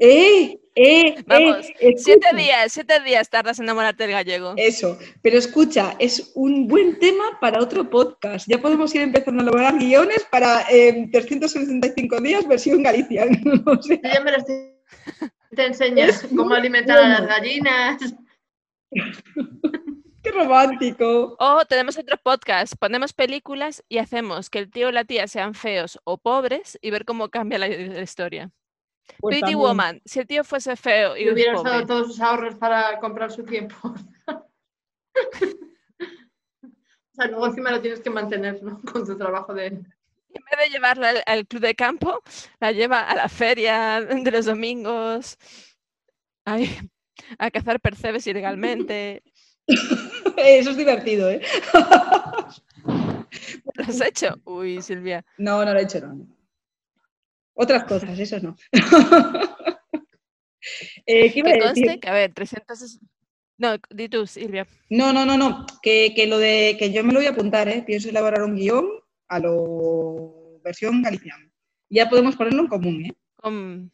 ¡Eh! 0.00 0.58
¡Eh! 0.76 1.16
Vamos, 1.26 1.66
eh, 1.80 1.94
Siete 1.96 2.28
días, 2.36 2.72
siete 2.72 3.00
días 3.00 3.28
tardas 3.30 3.58
en 3.58 3.64
enamorarte 3.64 4.04
del 4.04 4.12
gallego. 4.12 4.54
Eso, 4.56 4.98
pero 5.22 5.38
escucha, 5.38 5.96
es 5.98 6.32
un 6.34 6.68
buen 6.68 6.98
tema 6.98 7.38
para 7.40 7.60
otro 7.60 7.88
podcast. 7.88 8.46
Ya 8.48 8.60
podemos 8.60 8.94
ir 8.94 9.00
empezando 9.00 9.40
a 9.40 9.44
elaborar 9.44 9.78
guiones 9.78 10.24
para 10.30 10.62
eh, 10.70 11.08
365 11.10 12.20
días 12.20 12.46
versión 12.46 12.82
Galicia. 12.82 13.26
O 13.66 13.82
sea, 13.82 13.98
Yo 14.14 14.22
me 14.22 14.30
lo 14.32 14.36
estoy- 14.38 14.74
Te 15.54 15.66
enseñas 15.66 16.26
cómo 16.36 16.54
alimentar 16.54 16.98
a 16.98 17.08
las 17.08 17.20
bueno. 17.20 17.34
gallinas. 17.34 18.14
¡Qué 20.26 20.32
romántico! 20.32 21.36
O 21.38 21.64
tenemos 21.66 21.96
otro 21.96 22.16
podcast, 22.16 22.74
ponemos 22.80 23.12
películas 23.12 23.84
y 23.88 23.98
hacemos 23.98 24.50
que 24.50 24.58
el 24.58 24.72
tío 24.72 24.88
o 24.88 24.90
la 24.90 25.04
tía 25.04 25.28
sean 25.28 25.54
feos 25.54 26.00
o 26.02 26.18
pobres 26.18 26.76
y 26.82 26.90
ver 26.90 27.04
cómo 27.04 27.28
cambia 27.28 27.58
la, 27.60 27.68
la 27.68 28.02
historia. 28.02 28.50
Pues 29.20 29.34
Pretty 29.36 29.52
también. 29.52 29.58
Woman, 29.60 30.02
si 30.04 30.18
el 30.18 30.26
tío 30.26 30.42
fuese 30.42 30.74
feo 30.74 31.16
y 31.16 31.22
Y 31.22 31.30
hubiera 31.30 31.54
pobre, 31.54 31.70
usado 31.70 31.86
todos 31.86 32.06
sus 32.08 32.20
ahorros 32.20 32.56
para 32.56 32.98
comprar 32.98 33.30
su 33.30 33.44
tiempo. 33.44 33.76
O 36.58 37.18
sea, 37.18 37.28
luego 37.28 37.46
encima 37.46 37.70
lo 37.70 37.80
tienes 37.80 38.00
que 38.00 38.10
mantener, 38.10 38.62
¿no? 38.62 38.78
Con 38.92 39.06
tu 39.06 39.16
trabajo 39.16 39.54
de... 39.54 39.68
en 39.68 39.84
vez 39.84 40.58
de 40.58 40.68
llevarla 40.70 41.08
al, 41.08 41.22
al 41.24 41.46
club 41.46 41.62
de 41.62 41.74
campo, 41.74 42.20
la 42.60 42.72
lleva 42.72 43.00
a 43.08 43.14
la 43.14 43.30
feria 43.30 44.02
de 44.02 44.30
los 44.30 44.44
domingos, 44.44 45.38
ay, 46.44 46.78
a 47.38 47.50
cazar 47.50 47.80
percebes 47.80 48.26
ilegalmente. 48.26 49.22
Eso 50.36 50.70
es 50.70 50.76
divertido, 50.76 51.30
¿eh? 51.30 51.40
¿Lo 53.74 53.84
has 53.84 54.00
hecho? 54.00 54.34
Uy, 54.44 54.80
Silvia. 54.82 55.24
No, 55.38 55.64
no 55.64 55.72
lo 55.72 55.78
he 55.80 55.82
hecho, 55.82 56.00
no. 56.00 56.26
Otras 57.54 57.84
cosas, 57.84 58.18
eso 58.18 58.38
no. 58.40 58.56
Eh, 61.06 61.32
¿qué 61.32 61.38
iba 61.38 61.50
a 61.50 61.52
decir? 61.52 61.66
conste 61.86 62.00
que, 62.00 62.08
a 62.08 62.12
ver, 62.12 62.32
300... 62.34 62.82
es- 62.82 62.98
No, 63.56 63.76
di 63.90 64.08
tú, 64.08 64.26
Silvia. 64.26 64.66
No, 64.90 65.12
no, 65.12 65.24
no, 65.24 65.36
no. 65.38 65.64
Que, 65.80 66.12
que 66.14 66.26
lo 66.26 66.38
de 66.38 66.74
que 66.78 66.92
yo 66.92 67.04
me 67.04 67.12
lo 67.12 67.20
voy 67.20 67.26
a 67.26 67.30
apuntar, 67.30 67.68
¿eh? 67.68 67.84
Pienso 67.86 68.08
elaborar 68.08 68.42
un 68.42 68.56
guion 68.56 68.86
a 69.28 69.38
lo 69.38 70.60
versión 70.64 71.02
galiciana. 71.02 71.48
Ya 71.88 72.08
podemos 72.08 72.34
ponerlo 72.34 72.62
en 72.62 72.68
común, 72.68 73.04
¿eh? 73.06 73.12
Con, 73.36 73.92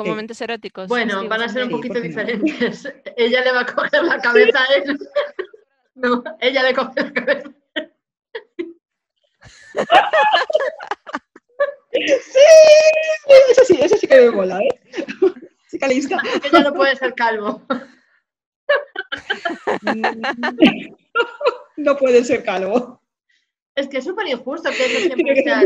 con 0.00 0.06
Sí. 0.06 0.10
momentos 0.10 0.40
eróticos. 0.40 0.88
Bueno, 0.88 1.28
van 1.28 1.42
a 1.42 1.48
ser 1.50 1.64
un 1.64 1.68
sí, 1.68 1.74
poquito 1.76 1.94
¿por 1.94 2.02
qué 2.02 2.08
no? 2.08 2.14
diferentes. 2.16 2.88
Ella 3.18 3.42
le 3.44 3.52
va 3.52 3.60
a 3.60 3.66
coger 3.66 4.02
la 4.04 4.18
cabeza 4.18 4.58
a 4.62 4.74
él. 4.74 4.98
No, 5.96 6.22
ella 6.40 6.62
le 6.62 6.72
coge 6.72 6.94
la 7.02 7.12
cabeza. 7.12 7.50
Sí, 11.92 12.38
eso 13.50 13.64
sí, 13.66 13.78
eso 13.82 13.96
sí 13.98 14.06
que 14.06 14.20
me 14.20 14.30
mola, 14.30 14.60
¿eh? 14.60 14.80
Chica 15.70 15.88
lista. 15.88 16.16
Ella 16.44 16.60
no 16.62 16.72
puede 16.72 16.96
ser 16.96 17.14
calvo. 17.14 17.60
No 21.76 21.96
puede 21.98 22.24
ser 22.24 22.44
calvo. 22.44 23.02
Es 23.74 23.88
que 23.88 23.98
es 23.98 24.04
súper 24.04 24.26
injusto 24.28 24.70
que 24.70 24.86
eso 24.86 25.00
siempre 25.00 25.34
que 25.34 25.42
sea, 25.42 25.62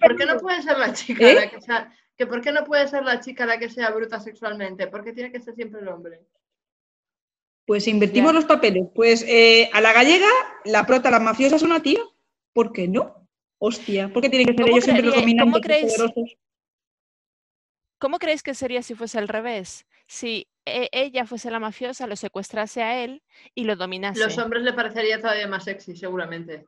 ¿Por 0.00 0.16
qué 0.16 0.26
no 0.26 0.38
puede 0.38 0.62
ser 0.62 0.78
la 0.78 0.92
chica 0.92 1.30
¿Eh? 1.30 1.34
la 1.34 1.50
que 1.50 1.60
sea, 1.60 1.94
que 2.20 2.26
por 2.26 2.42
qué 2.42 2.52
no 2.52 2.64
puede 2.66 2.86
ser 2.86 3.02
la 3.02 3.18
chica 3.18 3.46
la 3.46 3.58
que 3.58 3.70
sea 3.70 3.90
bruta 3.92 4.20
sexualmente? 4.20 4.88
Porque 4.88 5.14
tiene 5.14 5.32
que 5.32 5.40
ser 5.40 5.54
siempre 5.54 5.80
el 5.80 5.88
hombre. 5.88 6.20
Pues 7.66 7.88
invertimos 7.88 8.32
Ya. 8.32 8.34
los 8.34 8.44
papeles. 8.44 8.88
Pues 8.94 9.24
eh, 9.26 9.70
a 9.72 9.80
la 9.80 9.94
gallega, 9.94 10.28
la 10.66 10.84
prota, 10.84 11.10
la 11.10 11.18
mafiosa 11.18 11.56
es 11.56 11.62
una 11.62 11.80
tía. 11.80 12.00
¿Por 12.52 12.72
qué 12.72 12.88
no? 12.88 13.26
Hostia, 13.58 14.12
¿por 14.12 14.20
qué 14.22 14.28
tienen 14.28 14.48
que 14.48 14.52
ser 14.52 14.60
¿Cómo 14.64 14.72
ellos 14.76 14.84
siempre 14.84 15.06
los 15.06 15.14
cómo 15.14 15.22
dominantes 15.22 15.56
y 15.56 15.66
creéis- 15.66 15.96
poderosos? 15.96 16.36
¿Cómo 17.98 18.18
creéis 18.18 18.42
que 18.42 18.52
sería 18.54 18.82
si 18.82 18.94
fuese 18.94 19.16
al 19.18 19.28
revés? 19.28 19.86
Si 20.06 20.46
e- 20.66 20.90
ella 20.92 21.24
fuese 21.24 21.50
la 21.50 21.58
mafiosa, 21.58 22.06
lo 22.06 22.16
secuestrase 22.16 22.82
a 22.82 23.02
él 23.02 23.22
y 23.54 23.64
lo 23.64 23.76
dominase. 23.76 24.20
Los 24.20 24.36
hombres 24.36 24.62
le 24.62 24.74
parecería 24.74 25.18
todavía 25.22 25.46
más 25.48 25.64
sexy, 25.64 25.96
seguramente. 25.96 26.66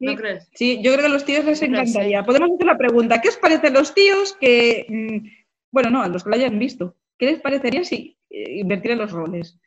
¿No 0.00 0.12
Sí. 0.12 0.16
crees? 0.16 0.48
Sí, 0.54 0.76
yo 0.82 0.92
creo 0.92 1.00
que 1.02 1.06
a 1.06 1.10
los 1.14 1.24
tíos 1.24 1.44
les 1.44 1.62
encantaría. 1.62 2.24
Podemos 2.24 2.50
hacer 2.54 2.66
la 2.66 2.78
pregunta, 2.78 3.20
¿qué 3.20 3.28
os 3.28 3.36
parecen 3.36 3.74
los 3.74 3.94
tíos 3.94 4.32
que... 4.40 4.86
mm, 4.88 5.28
bueno, 5.70 5.90
no, 5.90 6.02
a 6.02 6.08
los 6.08 6.24
que 6.24 6.30
lo 6.30 6.36
hayan 6.36 6.58
visto. 6.58 6.96
¿Qué 7.18 7.26
les 7.26 7.40
parecería 7.40 7.84
si 7.84 8.18
eh, 8.30 8.58
invertieran 8.60 8.98
los 8.98 9.12
roles? 9.12 9.58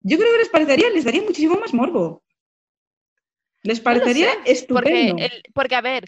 Yo 0.00 0.18
creo 0.18 0.32
que 0.32 0.38
les 0.38 0.48
parecería, 0.48 0.90
les 0.90 1.04
daría 1.04 1.22
muchísimo 1.22 1.56
más 1.56 1.72
morbo. 1.72 2.22
Les 3.62 3.78
No 3.78 3.84
parecería 3.84 4.28
Porque, 4.34 4.50
estupendo. 4.52 5.16
porque, 5.54 5.74
a 5.76 5.80
ver, 5.82 6.04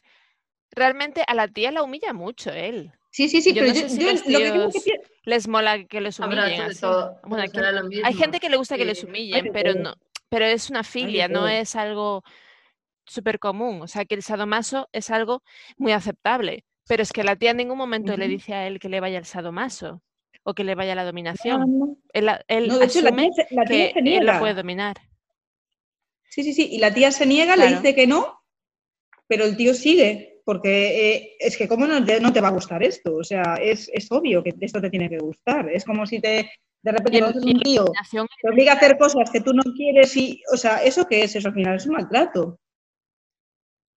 realmente 0.71 1.23
a 1.27 1.35
la 1.35 1.49
tía 1.49 1.71
la 1.71 1.83
humilla 1.83 2.13
mucho 2.13 2.51
él. 2.51 2.91
Sí, 3.11 3.29
sí, 3.29 3.43
sí, 3.43 3.53
yo 3.53 3.61
pero 3.61 3.69
no 3.69 3.75
yo, 3.75 3.81
sé 3.83 3.89
si 3.91 4.01
yo 4.01 4.11
los 4.11 4.27
lo 4.27 4.39
que 4.71 4.93
Les 5.25 5.47
mola 5.47 5.85
que 5.85 6.01
les 6.01 6.19
humillen 6.19 6.63
así. 6.63 6.81
todo. 6.81 7.21
Bueno, 7.25 7.45
aquí- 7.45 7.61
hay 8.03 8.15
gente 8.15 8.41
que 8.41 8.49
le 8.49 8.57
gusta 8.57 8.77
que 8.77 8.87
les 8.87 9.05
humillen, 9.05 9.51
pero 9.53 9.75
no, 9.75 9.95
pero 10.31 10.47
es 10.47 10.71
una 10.71 10.83
filia, 10.83 11.29
no 11.29 11.47
es 11.47 11.77
algo 11.77 12.25
súper 13.07 13.39
común. 13.39 13.83
O 13.83 13.87
sea, 13.89 14.05
que 14.05 14.15
el 14.15 14.23
sadomaso 14.23 14.89
es 14.93 15.11
algo 15.11 15.43
muy 15.77 15.93
aceptable. 15.93 16.65
Pero 16.89 17.03
es 17.03 17.13
que 17.13 17.23
la 17.23 17.37
tía 17.37 17.53
en 17.53 17.59
ningún 17.59 17.79
momento 17.79 18.17
le 18.17 18.27
dice 18.29 18.55
a 18.55 18.67
él 18.67 18.81
que 18.81 18.89
le 18.89 18.99
vaya 19.01 19.19
el 19.19 19.25
sadomaso 19.25 20.03
o 20.43 20.53
que 20.55 20.65
le 20.65 20.75
vaya 20.75 20.95
la 20.97 21.05
dominación. 21.05 21.79
no. 21.79 21.97
Él, 22.13 22.29
a- 22.29 22.43
él 22.49 22.67
No, 22.69 22.79
de 22.79 22.87
hecho, 22.87 23.01
la 23.03 23.15
tía, 23.15 23.29
la 23.51 23.65
tía 23.65 23.87
que 23.89 23.93
se 23.93 23.99
él 24.01 24.05
niega. 24.05 24.33
lo 24.35 24.39
puede 24.41 24.55
dominar. 24.55 24.97
Sí, 26.29 26.43
sí, 26.43 26.53
sí. 26.53 26.69
Y 26.73 26.79
la 26.79 26.93
tía 26.93 27.11
se 27.13 27.27
niega, 27.27 27.57
le 27.57 27.69
dice 27.77 27.95
que 27.95 28.07
no, 28.07 28.41
pero 29.27 29.45
el 29.45 29.57
tío 29.57 29.75
sigue. 29.75 30.41
Porque 30.45 31.13
eh, 31.15 31.37
es 31.39 31.57
que, 31.57 31.69
¿cómo 31.69 31.87
no 31.87 32.05
te, 32.05 32.19
no 32.21 32.33
te 32.33 32.41
va 32.41 32.49
a 32.49 32.53
gustar 32.53 32.83
esto? 32.83 33.15
O 33.15 33.23
sea, 33.23 33.55
es, 33.61 33.89
es 33.95 34.11
obvio 34.11 34.43
que 34.43 34.53
esto 34.61 34.81
te 34.81 34.91
tiene 34.91 35.09
que 35.09 35.19
gustar. 35.19 35.69
Es 35.71 35.85
como 35.85 36.05
si 36.05 36.21
te, 36.21 36.51
de 36.83 36.91
repente 36.93 37.21
conoces 37.21 37.45
un 37.45 37.61
tío, 37.61 37.85
te 38.43 38.49
obliga 38.51 38.73
a 38.73 38.77
hacer 38.77 38.99
cosas 38.99 39.31
que 39.31 39.41
tú 39.41 39.53
no 39.55 39.63
quieres 39.77 40.17
y, 40.17 40.43
o 40.53 40.57
sea, 40.57 40.83
¿eso 40.83 41.07
qué 41.07 41.23
es? 41.23 41.37
Eso 41.37 41.47
al 41.47 41.55
final 41.55 41.77
es 41.77 41.87
un 41.87 41.93
maltrato. 41.93 42.59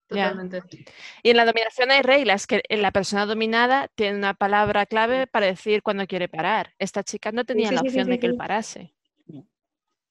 Totalmente. 0.07 0.61
Y 1.23 1.31
en 1.31 1.37
la 1.37 1.45
dominación 1.45 1.89
hay 1.91 2.01
reglas, 2.01 2.45
que 2.47 2.61
la 2.69 2.91
persona 2.91 3.25
dominada 3.25 3.87
tiene 3.95 4.17
una 4.17 4.33
palabra 4.35 4.85
clave 4.85 5.25
para 5.27 5.47
decir 5.47 5.81
cuándo 5.81 6.05
quiere 6.05 6.29
parar. 6.29 6.73
Esta 6.77 7.03
chica 7.03 7.31
no 7.31 7.43
tenía 7.43 7.69
sí, 7.69 7.75
la 7.75 7.81
sí, 7.81 7.87
opción 7.87 8.05
sí, 8.05 8.11
de 8.11 8.19
que 8.19 8.27
él 8.27 8.35
parase. 8.35 8.93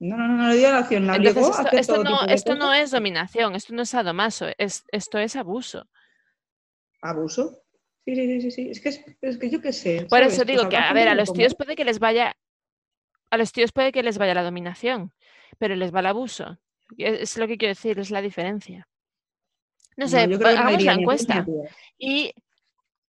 No, 0.00 0.16
no, 0.16 0.26
no, 0.28 0.36
no 0.36 0.48
le 0.48 0.56
dio 0.56 0.70
la 0.72 0.80
opción, 0.80 1.06
la 1.06 1.16
Entonces, 1.16 1.56
esto, 1.72 2.02
no, 2.02 2.26
esto 2.26 2.56
no 2.56 2.74
es 2.74 2.90
dominación, 2.90 3.54
esto 3.54 3.72
no 3.74 3.82
es 3.82 3.90
sadomaso, 3.90 4.48
es, 4.58 4.84
esto 4.90 5.18
es 5.18 5.36
abuso. 5.36 5.88
Abuso. 7.00 7.62
Sí, 8.04 8.14
sí, 8.14 8.26
sí, 8.26 8.40
sí, 8.40 8.50
sí. 8.50 8.70
Es 8.70 8.80
que, 8.80 8.88
es, 8.90 9.04
es 9.22 9.38
que 9.38 9.48
yo 9.48 9.60
qué 9.62 9.72
sé. 9.72 10.06
Por 10.10 10.20
eso 10.22 10.38
Pues 10.44 10.46
digo 10.48 10.68
que, 10.68 10.76
a 10.76 10.92
ver, 10.92 11.08
a 11.08 11.14
los 11.14 11.28
como- 11.28 11.38
tíos 11.38 11.54
puede 11.54 11.76
que 11.76 11.84
les 11.84 12.00
vaya, 12.00 12.36
a 13.30 13.36
los 13.38 13.52
tíos 13.52 13.72
puede 13.72 13.92
que 13.92 14.02
les 14.02 14.18
vaya 14.18 14.34
la 14.34 14.42
dominación, 14.42 15.12
pero 15.58 15.76
les 15.76 15.94
va 15.94 16.00
el 16.00 16.06
abuso. 16.06 16.58
Es 16.98 17.38
lo 17.38 17.46
que 17.46 17.56
quiero 17.56 17.70
decir, 17.70 17.98
es 17.98 18.10
la 18.10 18.20
diferencia. 18.20 18.88
No 19.96 20.08
sé, 20.08 20.26
no 20.26 20.48
hagamos 20.48 20.82
la 20.84 20.92
encuesta. 20.94 21.46
Y 21.98 22.32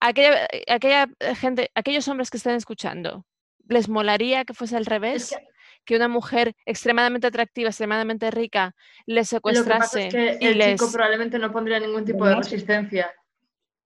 aquella, 0.01 0.47
aquella 0.69 1.09
gente, 1.37 1.71
aquellos 1.75 2.07
hombres 2.09 2.31
que 2.31 2.37
estén 2.37 2.55
escuchando, 2.55 3.25
¿les 3.69 3.89
molaría 3.89 4.45
que 4.45 4.55
fuese 4.55 4.77
al 4.77 4.87
revés? 4.87 5.31
que- 5.31 5.49
que 5.85 5.97
una 5.97 6.09
mujer 6.09 6.55
extremadamente 6.67 7.27
atractiva, 7.29 7.69
extremadamente 7.71 8.31
rica, 8.31 8.75
les 9.07 9.33
Lo 9.33 9.53
que 9.65 9.71
pasa 9.71 10.03
secuestrase 10.03 10.07
es 10.09 10.15
que 10.15 10.39
y 10.45 10.47
el 10.49 10.59
les... 10.59 10.79
chico 10.79 10.93
probablemente 10.93 11.39
no 11.39 11.51
pondría 11.51 11.81
ningún 11.81 12.05
tipo 12.05 12.27
de 12.27 12.35
resistencia. 12.35 13.11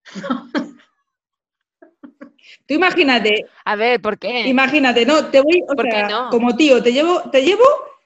Tú 2.66 2.74
imagínate, 2.74 3.46
A 3.64 3.76
ver, 3.76 4.00
¿por 4.00 4.18
qué? 4.18 4.46
imagínate, 4.46 5.04
no, 5.04 5.26
te 5.30 5.40
voy, 5.40 5.62
o 5.68 5.74
¿Por 5.74 5.84
qué 5.84 5.90
sea, 5.92 6.08
no? 6.08 6.30
como 6.30 6.56
tío, 6.56 6.82
te 6.82 6.92
llevo, 6.92 7.28
te 7.30 7.42
llevo 7.42 7.62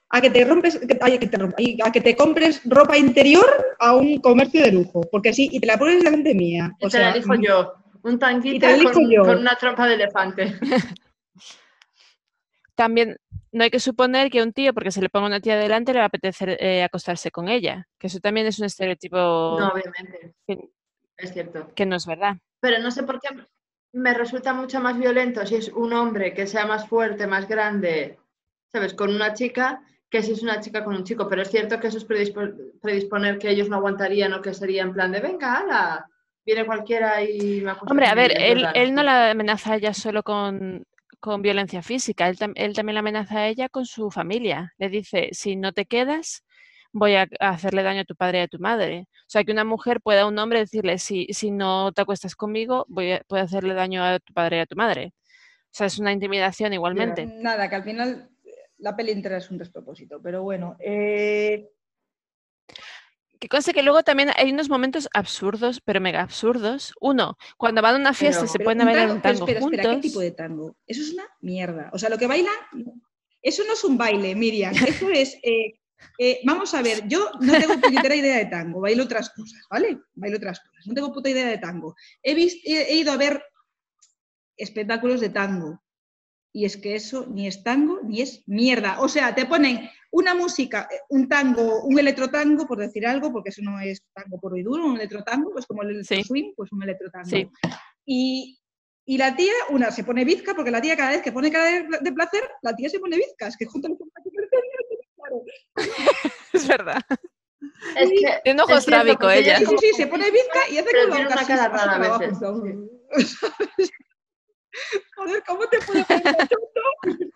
a 0.08 0.20
que 0.20 0.30
te 0.30 0.44
rompes, 0.44 0.78
que- 0.78 0.98
ay, 1.00 1.18
que 1.18 1.26
te 1.26 1.36
rompa- 1.38 1.54
ay, 1.58 1.78
a 1.84 1.90
que 1.90 2.00
te 2.00 2.16
compres 2.16 2.60
ropa 2.64 2.96
interior 2.96 3.46
a 3.78 3.94
un 3.94 4.20
comercio 4.20 4.62
de 4.62 4.72
lujo, 4.72 5.00
porque 5.10 5.32
sí, 5.32 5.48
y 5.52 5.60
te 5.60 5.66
la 5.66 5.78
pones 5.78 6.02
delante 6.02 6.34
mía. 6.34 6.72
Y 6.78 6.86
O 6.86 6.88
te 6.88 6.98
la 7.00 7.10
elijo 7.10 7.34
yo. 7.34 7.74
Un 8.02 8.22
elijo 8.22 8.92
con, 9.24 9.38
una 9.38 9.56
trompa 9.56 9.86
de 9.88 9.94
elefante. 9.94 10.54
También 12.76 13.16
no 13.52 13.64
hay 13.64 13.70
que 13.70 13.80
suponer 13.80 14.30
que 14.30 14.42
un 14.42 14.52
tío, 14.52 14.74
porque 14.74 14.90
se 14.90 15.00
le 15.00 15.08
ponga 15.08 15.26
una 15.26 15.40
tía 15.40 15.56
delante, 15.56 15.92
le 15.92 15.98
va 16.00 16.04
a 16.04 16.08
apetecer 16.08 16.56
eh, 16.60 16.82
acostarse 16.84 17.30
con 17.30 17.48
ella. 17.48 17.88
Que 17.98 18.06
eso 18.08 18.20
también 18.20 18.46
es 18.46 18.58
un 18.58 18.66
estereotipo 18.66 19.16
No, 19.16 19.68
obviamente. 19.72 20.34
que, 20.46 20.68
Es 21.16 21.32
cierto. 21.32 21.72
que 21.74 21.86
no 21.86 21.96
es 21.96 22.06
verdad. 22.06 22.36
Pero 22.60 22.78
no 22.80 22.90
sé 22.90 23.02
por 23.02 23.18
qué 23.18 23.28
me 23.92 24.12
resulta 24.12 24.52
mucho 24.52 24.78
más 24.80 24.98
violento 24.98 25.44
si 25.46 25.56
es 25.56 25.68
un 25.70 25.94
hombre 25.94 26.34
que 26.34 26.46
sea 26.46 26.66
más 26.66 26.86
fuerte, 26.86 27.26
más 27.26 27.48
grande, 27.48 28.18
¿sabes? 28.70 28.92
Con 28.92 29.14
una 29.14 29.32
chica, 29.32 29.82
que 30.08 30.22
si 30.22 30.32
es 30.32 30.42
una 30.42 30.60
chica 30.60 30.84
con 30.84 30.94
un 30.94 31.04
chico. 31.04 31.28
Pero 31.28 31.42
es 31.42 31.50
cierto 31.50 31.78
que 31.80 31.88
eso 31.88 31.98
es 31.98 32.06
predispo- 32.08 32.54
predisponer 32.80 33.38
que 33.38 33.50
ellos 33.50 33.68
no 33.68 33.76
aguantarían 33.76 34.32
o 34.34 34.42
que 34.42 34.54
sería 34.54 34.82
en 34.82 34.92
plan 34.92 35.12
de, 35.12 35.20
venga, 35.20 35.58
ala, 35.58 36.08
viene 36.44 36.64
cualquiera 36.64 37.22
y 37.22 37.60
me 37.60 37.72
Hombre, 37.72 38.06
a 38.06 38.14
ver, 38.14 38.30
ella", 38.32 38.40
es 38.40 38.52
él, 38.52 38.68
él 38.74 38.94
no 38.94 39.02
la 39.02 39.30
amenaza 39.30 39.72
a 39.72 39.76
ella 39.76 39.92
solo 39.94 40.22
con, 40.22 40.84
con 41.18 41.42
violencia 41.42 41.82
física, 41.82 42.28
él, 42.28 42.38
tam- 42.38 42.52
él 42.54 42.72
también 42.74 42.94
la 42.94 43.00
amenaza 43.00 43.38
a 43.38 43.48
ella 43.48 43.68
con 43.68 43.84
su 43.84 44.10
familia. 44.10 44.72
Le 44.78 44.88
dice, 44.88 45.28
si 45.32 45.56
no 45.56 45.72
te 45.72 45.86
quedas, 45.86 46.44
voy 46.92 47.16
a, 47.16 47.28
a 47.40 47.48
hacerle 47.50 47.82
daño 47.82 48.02
a 48.02 48.04
tu 48.04 48.14
padre 48.14 48.38
y 48.38 48.42
a 48.42 48.48
tu 48.48 48.58
madre. 48.60 49.06
O 49.10 49.28
sea, 49.28 49.42
que 49.42 49.50
una 49.52 49.64
mujer 49.64 50.00
pueda 50.00 50.22
a 50.22 50.26
un 50.26 50.38
hombre 50.38 50.60
decirle, 50.60 50.98
si, 50.98 51.26
si 51.30 51.50
no 51.50 51.90
te 51.92 52.02
acuestas 52.02 52.36
conmigo, 52.36 52.84
voy 52.88 53.12
a, 53.12 53.22
puedo 53.26 53.42
hacerle 53.42 53.74
daño 53.74 54.04
a 54.04 54.20
tu 54.20 54.32
padre 54.32 54.58
y 54.58 54.60
a 54.60 54.66
tu 54.66 54.76
madre. 54.76 55.12
O 55.64 55.78
sea, 55.78 55.88
es 55.88 55.98
una 55.98 56.12
intimidación 56.12 56.72
igualmente. 56.72 57.26
Nada, 57.26 57.68
que 57.68 57.74
al 57.74 57.82
final 57.84 58.30
la 58.78 58.94
peli 58.96 59.12
entera 59.12 59.38
es 59.38 59.50
un 59.50 59.58
despropósito, 59.58 60.20
pero 60.22 60.42
bueno. 60.42 60.76
eh, 60.80 61.68
Que 63.38 63.48
conste 63.48 63.74
que 63.74 63.82
luego 63.82 64.02
también 64.02 64.30
hay 64.36 64.50
unos 64.50 64.68
momentos 64.70 65.08
absurdos, 65.12 65.80
pero 65.84 66.00
mega 66.00 66.22
absurdos. 66.22 66.94
Uno, 67.00 67.36
cuando 67.58 67.82
van 67.82 67.96
a 67.96 67.98
una 67.98 68.14
fiesta 68.14 68.40
Pero- 68.42 68.52
se 68.52 68.58
pueden 68.60 68.80
un 68.80 68.86
bailar 68.86 69.08
tango- 69.08 69.14
un 69.16 69.20
pero 69.22 69.34
tango 69.34 69.44
espera, 69.44 69.60
juntos. 69.60 69.78
espera, 69.80 69.94
¿qué 69.96 70.00
tipo 70.08 70.20
de 70.20 70.30
tango? 70.32 70.76
Eso 70.86 71.02
es 71.02 71.12
una 71.12 71.24
mierda. 71.42 71.90
O 71.92 71.98
sea, 71.98 72.08
lo 72.08 72.16
que 72.18 72.26
bailan, 72.26 72.54
eso 73.42 73.62
no 73.66 73.74
es 73.74 73.84
un 73.84 73.98
baile, 73.98 74.34
Miriam. 74.34 74.72
Eso 75.06 75.10
es. 75.10 75.36
eh, 75.42 75.78
eh, 76.18 76.40
vamos 76.44 76.72
a 76.74 76.82
ver, 76.82 77.06
yo 77.08 77.30
no 77.40 77.52
tengo 77.58 77.80
puñetera 77.80 78.14
idea 78.16 78.36
de 78.38 78.46
tango, 78.46 78.80
bailo 78.80 79.04
otras 79.04 79.30
cosas, 79.30 79.62
¿vale? 79.70 79.98
Bailo 80.14 80.36
otras 80.38 80.60
cosas, 80.60 80.86
no 80.86 80.94
tengo 80.94 81.12
puta 81.12 81.28
idea 81.30 81.46
de 81.48 81.58
tango. 81.58 81.94
He, 82.22 82.34
vis- 82.34 82.60
he, 82.64 82.82
he 82.92 82.96
ido 82.96 83.12
a 83.12 83.16
ver 83.16 83.42
espectáculos 84.56 85.20
de 85.20 85.28
tango 85.30 85.82
y 86.56 86.64
es 86.64 86.78
que 86.78 86.94
eso 86.94 87.26
ni 87.26 87.46
es 87.46 87.62
tango 87.62 88.00
ni 88.02 88.22
es 88.22 88.42
mierda. 88.46 88.98
O 89.02 89.10
sea, 89.10 89.34
te 89.34 89.44
ponen 89.44 89.90
una 90.10 90.34
música, 90.34 90.88
eh, 90.90 91.00
un 91.10 91.28
tango, 91.28 91.82
un 91.82 91.98
electrotango, 91.98 92.66
por 92.66 92.78
decir 92.78 93.06
algo, 93.06 93.30
porque 93.30 93.50
eso 93.50 93.60
no 93.62 93.78
es 93.78 94.02
tango 94.14 94.40
puro 94.40 94.56
y 94.56 94.62
duro, 94.62 94.86
un 94.86 94.96
electrotango, 94.96 95.50
pues 95.52 95.66
como 95.66 95.82
el 95.82 95.90
electro 95.90 96.16
Sí. 96.16 96.22
swing, 96.24 96.54
pues 96.56 96.72
un 96.72 96.82
electrotango. 96.82 97.28
Sí. 97.28 97.46
Y, 98.06 98.58
y 99.04 99.18
la 99.18 99.36
tía, 99.36 99.52
una, 99.68 99.90
se 99.90 100.02
pone 100.02 100.24
bizca, 100.24 100.54
porque 100.54 100.70
la 100.70 100.80
tía 100.80 100.96
cada 100.96 101.10
vez 101.10 101.20
que 101.20 101.30
pone 101.30 101.52
cara 101.52 101.66
de, 101.66 101.88
de 102.00 102.12
placer, 102.12 102.42
la 102.62 102.74
tía 102.74 102.88
se 102.88 103.00
pone 103.00 103.18
bizca. 103.18 103.48
Es 103.48 103.56
que 103.58 103.66
junto 103.66 103.88
con 103.88 104.08
claro. 105.14 105.42
Es 106.54 106.66
verdad. 106.66 107.02
Es 107.98 108.08
que 108.08 108.40
Tiene 108.44 108.54
un 108.54 108.60
ojo 108.60 108.78
es 108.78 108.84
cierto, 108.84 109.10
estrábico 109.10 109.18
porque 109.26 109.38
ella. 109.40 109.58
Sí, 109.58 109.66
sí, 109.66 109.76
sí, 109.78 109.90
se 109.94 110.06
pone 110.06 110.30
bizca 110.30 110.70
y 110.70 110.78
hace 110.78 111.06
boca 111.06 111.44
cara 111.46 111.64
así, 111.64 111.74
rara. 111.74 112.18
Joder, 115.16 115.42
¿cómo 115.46 115.66
te 115.68 115.78
puedo 115.80 116.04
poner 116.04 116.24
machote? 116.24 117.30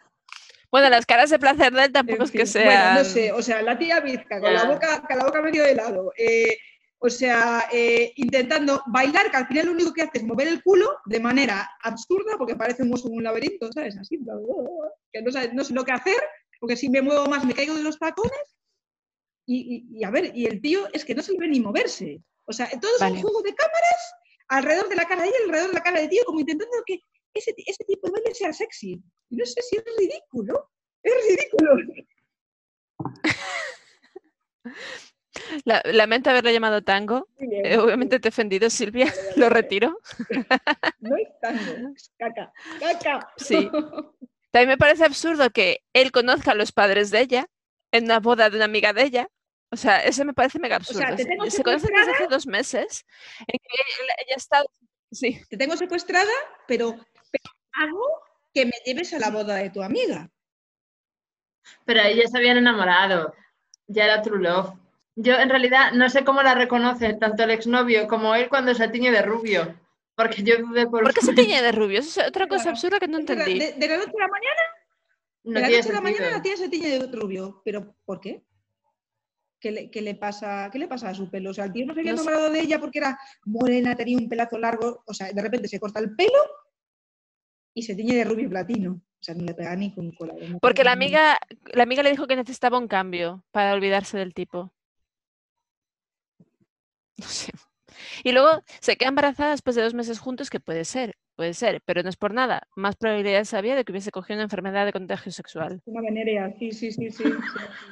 Bueno, 0.71 0.89
las 0.89 1.05
caras 1.07 1.31
de 1.31 1.39
placer 1.39 1.73
de 1.73 1.85
él 1.85 1.93
tampoco 1.93 2.19
En 2.19 2.23
es 2.25 2.31
que 2.31 2.47
fin, 2.47 2.65
Bueno, 2.65 2.95
no 2.95 3.05
sé, 3.05 3.33
o 3.33 3.43
sea, 3.43 3.61
la 3.63 3.77
tía 3.79 4.01
bizca, 4.01 4.41
con 4.41 4.53
la 4.55 4.65
boca, 4.65 5.03
con 5.07 5.19
la 5.19 5.25
boca 5.25 5.43
medio 5.43 5.65
de 5.65 5.75
lado. 5.75 6.13
eh, 6.17 6.57
o 7.03 7.09
sea, 7.09 7.67
eh, 7.73 8.13
intentando 8.17 8.83
bailar, 8.89 9.31
que 9.31 9.37
al 9.39 9.47
final 9.47 9.67
lo 9.67 9.73
único 9.73 9.93
que 9.95 10.03
hace 10.03 10.19
es 10.19 10.23
mover 10.25 10.47
el 10.49 10.63
culo 10.63 10.99
de 11.07 11.19
manera 11.19 11.67
absurda, 11.83 12.37
porque 12.37 12.57
parece 12.57 12.83
un 12.83 12.93
un 13.03 13.23
laberinto, 13.25 13.73
¿sabes? 13.73 13.97
Así, 13.99 14.17
en 14.17 14.25
plan, 14.27 14.39
que 15.11 15.23
no, 15.23 15.31
no 15.55 15.65
sé 15.65 15.73
lo 15.73 15.83
que 15.85 15.93
hacer, 15.93 16.23
porque 16.61 16.77
si 16.77 16.91
me 16.91 17.01
muevo 17.01 17.25
más 17.27 17.43
me 17.45 17.55
caigo 17.55 17.75
de 17.75 17.83
los 17.83 17.99
tacones. 17.99 18.55
Y, 19.47 19.87
y- 19.93 19.99
y 19.99 20.05
a 20.05 20.11
ver, 20.11 20.31
y 20.37 20.45
el 20.47 20.61
tío 20.61 20.87
es 20.93 21.05
que 21.07 21.15
no 21.15 21.23
se 21.23 21.33
le 21.33 21.39
ve 21.39 21.49
ni 21.49 21.59
moverse. 21.59 22.21
O 22.45 22.53
sea, 22.53 22.69
todo 22.79 22.93
es 22.95 23.01
Vale. 23.01 23.15
un 23.17 23.23
juego 23.23 23.41
de 23.43 23.55
cámaras 23.55 24.15
alrededor 24.49 24.89
de 24.91 24.97
la 24.97 25.07
cara 25.07 25.23
de 25.23 25.29
ella, 25.29 25.37
alrededor 25.47 25.71
de 25.71 25.75
la 25.77 25.83
cara 25.83 26.01
del 26.01 26.11
tío, 26.11 26.23
como 26.27 26.41
intentando 26.41 26.77
que 26.87 27.01
ese, 27.35 27.53
ti- 27.53 27.65
ese 27.67 27.85
tipo 27.85 28.07
de 28.09 28.13
baile 28.13 28.35
sea 28.35 28.53
sexy. 28.53 29.01
No 29.31 29.45
sé 29.47 29.63
si 29.63 29.77
es 29.77 29.85
ridículo. 29.99 30.71
Es 31.03 31.13
ridículo. 31.29 31.77
La- 35.65 35.81
lamento 35.85 36.29
haberlo 36.31 36.51
llamado 36.51 36.83
tango. 36.83 37.29
Bien, 37.39 37.65
Eh, 37.65 37.79
obviamente 37.79 38.19
te 38.21 38.29
he 38.29 38.31
ofendido, 38.31 38.69
Silvia. 38.69 39.07
Lo 39.37 39.49
retiro. 39.49 39.99
No 41.01 41.17
es 41.17 41.29
tango, 41.41 41.93
es 41.97 42.13
caca. 42.19 42.53
¡Caca! 42.79 43.33
Sí. 43.39 43.71
También 44.51 44.69
me 44.69 44.77
parece 44.79 45.05
absurdo 45.05 45.51
que 45.51 45.83
él 45.95 46.13
conozca 46.13 46.53
a 46.53 46.55
los 46.55 46.73
padres 46.73 47.11
de 47.11 47.21
ella 47.21 47.47
en 47.93 48.05
una 48.05 48.21
boda 48.21 48.51
de 48.51 48.57
una 48.57 48.67
amiga 48.67 48.93
de 48.93 49.05
ella. 49.05 49.29
O 49.71 49.77
sea, 49.77 50.03
eso 50.05 50.25
me 50.25 50.35
parece 50.35 50.59
mega 50.59 50.77
absurdo. 50.77 51.01
te 51.17 51.25
tengo 51.25 51.49
Se 51.49 51.63
conocen 51.63 51.91
desde 51.95 52.13
hace 52.13 52.27
dos 52.27 52.47
meses 52.47 53.07
en 53.41 53.47
que 53.59 53.69
ella, 54.03 54.15
ella 54.27 54.37
está... 54.37 54.63
Sí, 55.13 55.41
Te 55.49 55.57
tengo 55.57 55.77
secuestrada, 55.77 56.31
pero 56.69 56.97
hago 57.73 58.05
que 58.53 58.67
me 58.67 58.73
lleves 58.85 59.13
a 59.15 59.19
la 59.19 59.31
boda 59.31 59.57
de 59.57 59.71
tu 59.71 59.83
amiga. 59.83 60.29
Pero 61.85 62.01
ahí 62.03 62.17
ya 62.17 62.27
se 62.29 62.37
habían 62.39 62.57
enamorado. 62.57 63.35
Ya 63.87 64.05
era 64.05 64.23
true 64.23 64.41
love. 64.43 64.73
Yo 65.17 65.35
en 65.35 65.51
realidad 65.51 65.93
no 65.93 66.09
sé 66.09 66.25
cómo 66.25 66.43
la 66.43 66.55
reconoce 66.55 67.15
tanto 67.15 67.43
el 67.45 67.51
exnovio 67.51 68.07
como 68.07 68.35
él 68.35 68.49
cuando 68.49 68.75
se 68.75 68.89
tiñe 68.89 69.11
de 69.11 69.23
rubio. 69.23 69.79
Porque 70.15 70.43
yo 70.43 70.59
dudé 70.59 70.87
por 70.87 71.03
¿por 71.03 71.15
qué 71.15 71.21
se 71.23 71.33
tiñe 71.33 71.63
de 71.63 71.73
rubio? 71.73 72.01
Eso 72.01 72.21
es 72.21 72.29
otra 72.29 72.47
cosa 72.47 72.63
Claro. 72.65 72.71
absurda 72.77 73.01
que 73.01 73.09
no 73.09 73.19
entendí. 73.19 73.59
De, 73.59 73.73
de 73.73 73.89
la 73.89 73.97
noche 73.99 74.13
a 74.17 74.21
la 74.21 74.29
mañana, 74.29 74.63
No 75.45 75.53
de 75.55 75.61
la 75.61 75.69
noche 75.77 75.89
a 75.89 75.93
la 75.93 76.01
mañana 76.01 76.31
la 76.31 76.43
tía 76.43 76.57
se 76.57 76.69
tiñe 76.69 76.89
de 76.99 77.07
rubio. 77.13 77.63
¿Pero 77.65 77.95
por 78.05 78.21
qué? 78.21 78.43
¿Qué 79.59 79.71
le, 79.73 79.91
qué 79.91 80.01
le 80.01 80.15
pasa, 80.15 80.71
¿Qué 80.73 80.79
le 80.79 80.89
pasa 80.89 81.11
a 81.11 81.15
su 81.15 81.31
pelo? 81.31 81.51
O 81.51 81.55
sea, 81.55 81.65
el 81.67 81.73
tío 81.73 81.85
no 81.87 81.93
se 81.95 82.01
había 82.01 82.13
No 82.13 82.19
sé. 82.19 82.25
enamorado 82.25 82.51
de 82.53 82.61
ella 82.61 82.81
porque 82.81 82.99
era 82.99 83.19
morena, 83.45 83.95
tenía 83.95 84.17
un 84.17 84.29
pelazo 84.29 84.59
largo. 84.59 85.03
O 85.07 85.13
sea, 85.15 85.31
de 85.33 85.43
repente 85.43 85.69
se 85.69 85.79
corta 85.81 86.01
el 86.01 86.15
pelo 86.17 86.39
y 87.75 87.83
se 87.83 87.95
tiñe 87.95 88.15
de 88.15 88.25
rubio 88.25 88.49
platino. 88.49 88.93
O 88.93 89.23
sea, 89.23 89.35
no 89.35 89.45
le 89.45 89.53
pega 89.55 89.77
ni 89.77 89.93
con 89.95 90.11
cola. 90.13 90.33
no 90.49 90.59
Porque 90.61 90.83
la 90.85 90.95
ni- 90.95 91.05
amiga, 91.05 91.39
la 91.75 91.83
amiga 91.83 92.03
le 92.03 92.11
dijo 92.11 92.27
que 92.27 92.37
necesitaba 92.37 92.79
un 92.79 92.89
cambio 92.89 93.45
para 93.53 93.75
olvidarse 93.75 94.17
del 94.19 94.33
tipo. 94.35 94.73
No 97.19 97.27
sé. 97.27 97.53
Y 98.25 98.33
luego 98.33 98.63
se 98.81 98.97
queda 98.97 99.11
embarazada 99.11 99.51
después 99.51 99.77
de 99.77 99.83
dos 99.83 99.93
meses 99.93 100.19
juntos, 100.21 100.49
que 100.49 100.59
puede 100.61 100.85
ser, 100.87 101.17
puede 101.37 101.53
ser, 101.53 101.83
pero 101.85 102.03
no 102.03 102.09
es 102.09 102.17
por 102.17 102.33
nada. 102.33 102.63
Más 102.75 102.97
probabilidades 102.97 103.53
había 103.53 103.75
de 103.75 103.85
que 103.85 103.93
hubiese 103.93 104.11
cogido 104.11 104.37
una 104.37 104.45
enfermedad 104.45 104.87
de 104.87 104.93
contagio 104.93 105.31
sexual. 105.33 105.83
Una 105.85 106.01
venerea, 106.01 106.55
sí, 106.59 106.73
sí, 106.73 106.93
sí, 106.93 107.11
sí. 107.11 107.25
sí. 107.25 107.31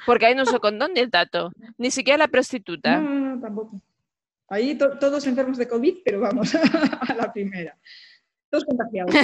Porque 0.06 0.26
ahí 0.26 0.34
no 0.34 0.44
usó 0.44 0.60
condón 0.60 0.94
ni 0.94 1.00
el 1.00 1.10
tato, 1.10 1.50
ni 1.76 1.90
siquiera 1.90 2.16
la 2.16 2.26
No, 2.26 2.30
prostituta. 2.30 3.00
no, 3.00 3.34
no, 3.34 3.40
tampoco. 3.40 3.82
Ahí 4.48 4.76
to- 4.76 4.98
todos 4.98 5.26
enfermos 5.26 5.58
de 5.58 5.68
COVID, 5.68 5.98
pero 6.04 6.20
vamos 6.20 6.54
a 7.10 7.14
la 7.14 7.30
primera. 7.30 7.76
Todos 8.50 8.64
contagiados. 8.64 9.14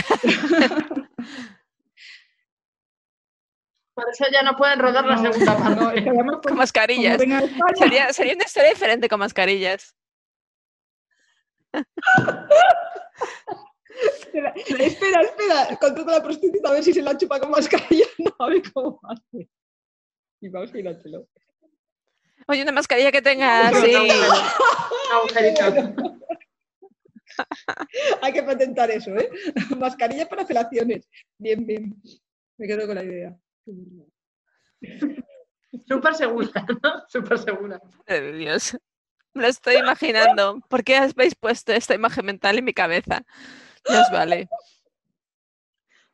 Por 3.95 4.11
eso 4.11 4.25
ya 4.33 4.43
no 4.43 4.57
pueden 4.57 4.81
rodar 4.81 5.05
la 5.07 5.17
No, 5.17 5.33
segunda 5.33 5.57
parte. 5.57 5.81
no, 5.81 5.91
es 5.93 6.03
que 6.03 6.11
además, 6.11 6.37
Con 6.43 6.57
mascarillas. 6.57 7.15
a 7.21 7.75
Sería, 7.77 8.13
sería 8.13 8.35
una 8.35 8.45
historia 8.45 8.71
diferente 8.71 9.09
con 9.09 9.21
mascarillas. 9.21 9.95
Espera, 13.95 14.53
espera, 14.57 15.21
espera, 15.23 15.77
contrata 15.81 16.11
a 16.11 16.15
la 16.19 16.23
prostituta 16.23 16.69
a 16.69 16.73
ver 16.73 16.83
si 16.83 16.93
se 16.93 17.03
la 17.03 17.17
chupa 17.17 17.39
con 17.41 17.51
mascarilla. 17.51 18.07
No, 18.19 18.35
a 18.39 18.49
ver 18.49 18.63
cómo 18.73 19.01
hace. 19.05 19.49
Imagínatelo. 20.41 21.29
Oye, 22.49 22.63
una 22.63 22.73
mascarilla 22.73 23.13
que 23.13 23.23
tenga 23.23 23.69
así. 23.69 23.95
agujerito. 25.13 25.65
Hay 28.23 28.33
que 28.33 28.43
patentar 28.43 28.91
eso, 28.91 29.15
¿eh? 29.17 29.31
Mascarilla 29.79 30.29
para 30.29 30.47
felaciones. 30.47 31.09
Bien, 31.39 31.65
bien. 31.67 31.95
Me 32.57 32.67
quedo 32.67 32.87
con 32.87 32.97
la 32.97 33.05
idea. 33.05 33.37
Súper 35.89 36.15
segura, 36.15 36.67
¿no? 36.83 37.05
Súper 37.09 37.39
segura. 37.39 37.81
Madre 38.07 38.21
de 38.21 38.33
Dios. 38.33 38.77
Me 39.33 39.43
lo 39.43 39.49
estoy 39.49 39.77
imaginando. 39.77 40.61
¿Por 40.69 40.85
qué 40.85 40.97
habéis 40.97 41.35
puesto 41.35 41.73
esta 41.73 41.95
imagen 41.95 42.27
mental 42.27 42.59
en 42.59 42.65
mi 42.65 42.73
cabeza? 42.73 43.25
Dios 43.89 44.09
vale. 44.13 44.49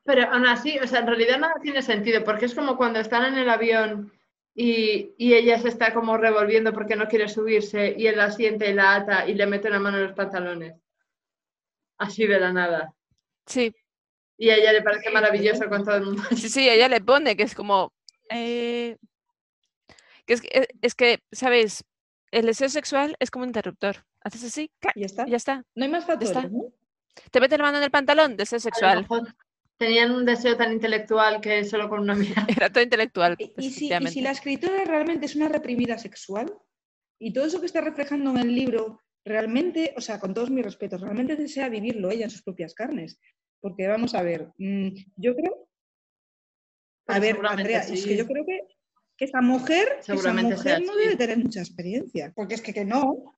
Pero 0.05 0.25
aún 0.33 0.47
así, 0.47 0.79
o 0.79 0.87
sea, 0.87 1.01
en 1.01 1.07
realidad 1.07 1.39
nada 1.39 1.55
tiene 1.63 1.83
sentido, 1.83 2.25
porque 2.25 2.47
es 2.47 2.55
como 2.55 2.77
cuando 2.77 2.99
están 2.99 3.27
en 3.27 3.39
el 3.39 3.51
avión 3.51 4.13
y, 4.55 5.15
y 5.19 5.35
ella 5.35 5.59
se 5.59 5.69
está 5.69 5.93
como 5.93 6.17
revolviendo 6.17 6.73
porque 6.73 6.97
no 6.97 7.07
quiere 7.07 7.29
subirse 7.29 7.95
y 7.97 8.07
él 8.07 8.17
la 8.17 8.31
siente 8.31 8.71
y 8.71 8.75
la 8.75 8.97
ata 8.97 9.29
y 9.29 9.35
le 9.35 9.47
mete 9.47 9.69
una 9.69 9.79
mano 9.79 9.99
en 9.99 10.05
los 10.05 10.15
pantalones. 10.15 10.75
Así 12.01 12.27
de 12.27 12.41
la 12.41 12.53
nada. 12.53 12.95
Sí, 13.47 13.75
Y 14.39 14.49
a 14.51 14.57
ella 14.57 14.73
le 14.73 14.83
parece 14.83 15.11
maravilloso 15.11 15.69
con 15.69 15.85
todo 15.85 15.97
el 15.97 16.05
mundo. 16.05 16.23
sí, 16.31 16.49
sí, 16.49 16.69
ella 16.69 16.89
le 16.89 17.01
pone 17.01 17.37
que 17.37 17.43
es 17.45 17.55
como. 17.55 17.93
eh, 18.31 18.97
que 20.27 20.35
es, 20.35 20.41
que- 20.41 20.49
eh, 20.53 20.69
es 20.83 20.95
que, 20.95 21.21
¿sabéis? 21.33 21.85
El 22.31 22.47
deseo 22.47 22.69
sexual 22.69 23.17
es 23.19 23.31
como 23.31 23.43
un 23.43 23.49
interruptor. 23.51 23.97
Haces 24.23 24.45
así, 24.45 24.71
ya 24.95 25.07
está. 25.07 25.27
ya 25.27 25.37
está. 25.37 25.65
No 25.75 25.85
hay 25.85 25.91
más 25.91 26.03
está. 26.09 26.19
factores, 26.19 26.53
¿no? 26.53 26.63
Te 27.31 27.41
mete 27.41 27.59
la 27.59 27.65
mano 27.65 27.79
en 27.79 27.85
el 27.85 27.91
pantalón, 27.91 28.37
deseo 28.37 28.57
A 28.57 28.59
lo 28.59 28.63
sexual. 28.63 29.01
mejor 29.03 29.35
tenían 29.77 30.11
un 30.13 30.25
deseo 30.25 30.57
tan 30.57 30.73
intelectual 30.73 31.41
que 31.41 31.65
solo 31.65 31.89
con 31.89 32.01
una 32.01 32.15
mirada. 32.15 32.47
Era 32.67 32.71
todo 32.71 32.83
intelectual. 32.85 33.35
Y, 33.39 33.53
y 33.59 33.71
si, 33.71 33.93
y 33.93 34.07
si 34.09 34.21
la 34.21 34.31
escritora 34.31 34.85
realmente 34.85 35.27
es 35.27 35.35
una 35.37 35.49
reprimida 35.49 35.99
sexual 35.99 36.53
y 37.19 37.33
todo 37.33 37.45
eso 37.47 37.61
que 37.61 37.67
está 37.67 37.81
reflejando 37.81 38.31
en 38.31 38.37
el 38.39 38.55
libro 38.55 39.01
realmente, 39.25 39.95
o 39.97 40.01
sea, 40.01 40.19
con 40.19 40.35
todos 40.35 40.51
mis 40.51 40.65
respetos, 40.65 41.01
realmente 41.01 41.37
desea 41.37 41.69
vivirlo 41.69 42.11
ella 42.11 42.25
en 42.25 42.31
sus 42.31 42.43
propias 42.43 42.75
carnes. 42.75 43.19
Porque 43.61 43.87
vamos 43.87 44.15
a 44.15 44.23
ver, 44.23 44.49
mm, 44.59 44.89
yo 45.17 45.35
creo, 45.37 45.69
a 47.07 47.21
Pero 47.21 47.43
ver, 47.43 47.47
Andrea, 47.47 47.81
es 47.81 48.05
que 48.05 48.17
yo 48.17 48.27
creo 48.27 48.45
que, 48.47 48.61
que 49.17 49.25
esa 49.25 49.41
mujer, 49.41 49.99
que 50.05 50.13
esa 50.13 50.33
mujer 50.33 50.83
no 50.83 50.95
debe 50.95 51.17
tener 51.17 51.39
mucha 51.39 51.61
experiencia, 51.61 52.33
porque 52.35 52.55
es 52.55 52.63
que, 52.63 52.73
que 52.73 52.85
no. 52.85 53.37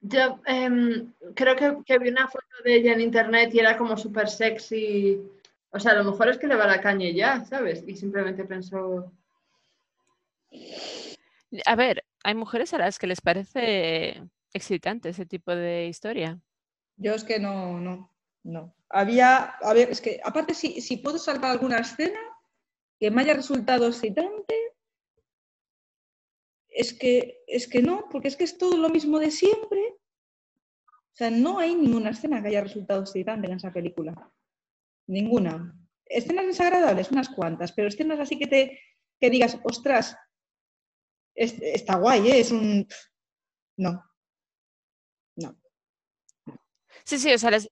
Yo 0.00 0.40
em, 0.46 1.12
creo 1.34 1.54
que, 1.54 1.76
que 1.86 1.98
vi 1.98 2.08
una 2.08 2.26
foto 2.26 2.44
de 2.64 2.74
ella 2.74 2.92
en 2.92 3.00
internet 3.00 3.54
y 3.54 3.60
era 3.60 3.78
como 3.78 3.96
súper 3.96 4.28
sexy. 4.28 5.22
O 5.70 5.78
sea, 5.78 5.92
a 5.92 5.94
lo 5.94 6.10
mejor 6.10 6.28
es 6.28 6.38
que 6.38 6.48
le 6.48 6.56
va 6.56 6.66
la 6.66 6.80
caña 6.80 7.08
ya, 7.10 7.44
¿sabes? 7.44 7.84
Y 7.86 7.96
simplemente 7.96 8.44
pensó. 8.44 9.12
A 11.64 11.76
ver, 11.76 12.04
hay 12.24 12.34
mujeres 12.34 12.74
a 12.74 12.78
las 12.78 12.98
que 12.98 13.06
les 13.06 13.20
parece 13.20 14.20
excitante 14.52 15.10
ese 15.10 15.26
tipo 15.26 15.54
de 15.54 15.86
historia. 15.86 16.40
Yo 16.96 17.14
es 17.14 17.24
que 17.24 17.38
no, 17.38 17.80
no, 17.80 18.14
no. 18.44 18.74
Había, 18.88 19.38
a 19.44 19.72
ver, 19.72 19.90
es 19.90 20.00
que 20.00 20.20
aparte 20.22 20.54
si, 20.54 20.80
si 20.80 20.98
puedo 20.98 21.18
salvar 21.18 21.52
alguna 21.52 21.78
escena 21.78 22.20
que 22.98 23.10
me 23.10 23.22
haya 23.22 23.34
resultado 23.34 23.88
excitante, 23.88 24.54
es 26.68 26.92
que, 26.94 27.42
es 27.46 27.68
que 27.68 27.82
no, 27.82 28.08
porque 28.10 28.28
es 28.28 28.36
que 28.36 28.44
es 28.44 28.56
todo 28.58 28.76
lo 28.76 28.88
mismo 28.88 29.18
de 29.18 29.30
siempre. 29.30 29.80
O 30.86 31.14
sea, 31.14 31.30
no 31.30 31.58
hay 31.58 31.74
ninguna 31.74 32.10
escena 32.10 32.40
que 32.42 32.48
haya 32.48 32.62
resultado 32.62 33.02
excitante 33.02 33.46
en 33.46 33.54
esa 33.56 33.72
película. 33.72 34.30
Ninguna. 35.06 35.74
Escenas 36.06 36.46
desagradables, 36.46 37.10
unas 37.10 37.28
cuantas, 37.28 37.72
pero 37.72 37.88
escenas 37.88 38.20
así 38.20 38.38
que 38.38 38.46
te 38.46 38.80
que 39.20 39.30
digas, 39.30 39.58
ostras, 39.62 40.16
es- 41.34 41.60
está 41.60 41.96
guay, 41.96 42.28
¿eh? 42.30 42.40
es 42.40 42.50
un... 42.50 42.86
No. 43.76 44.02
Sí, 47.04 47.18
sí, 47.18 47.32
o 47.32 47.38
sea, 47.38 47.50
les- 47.50 47.68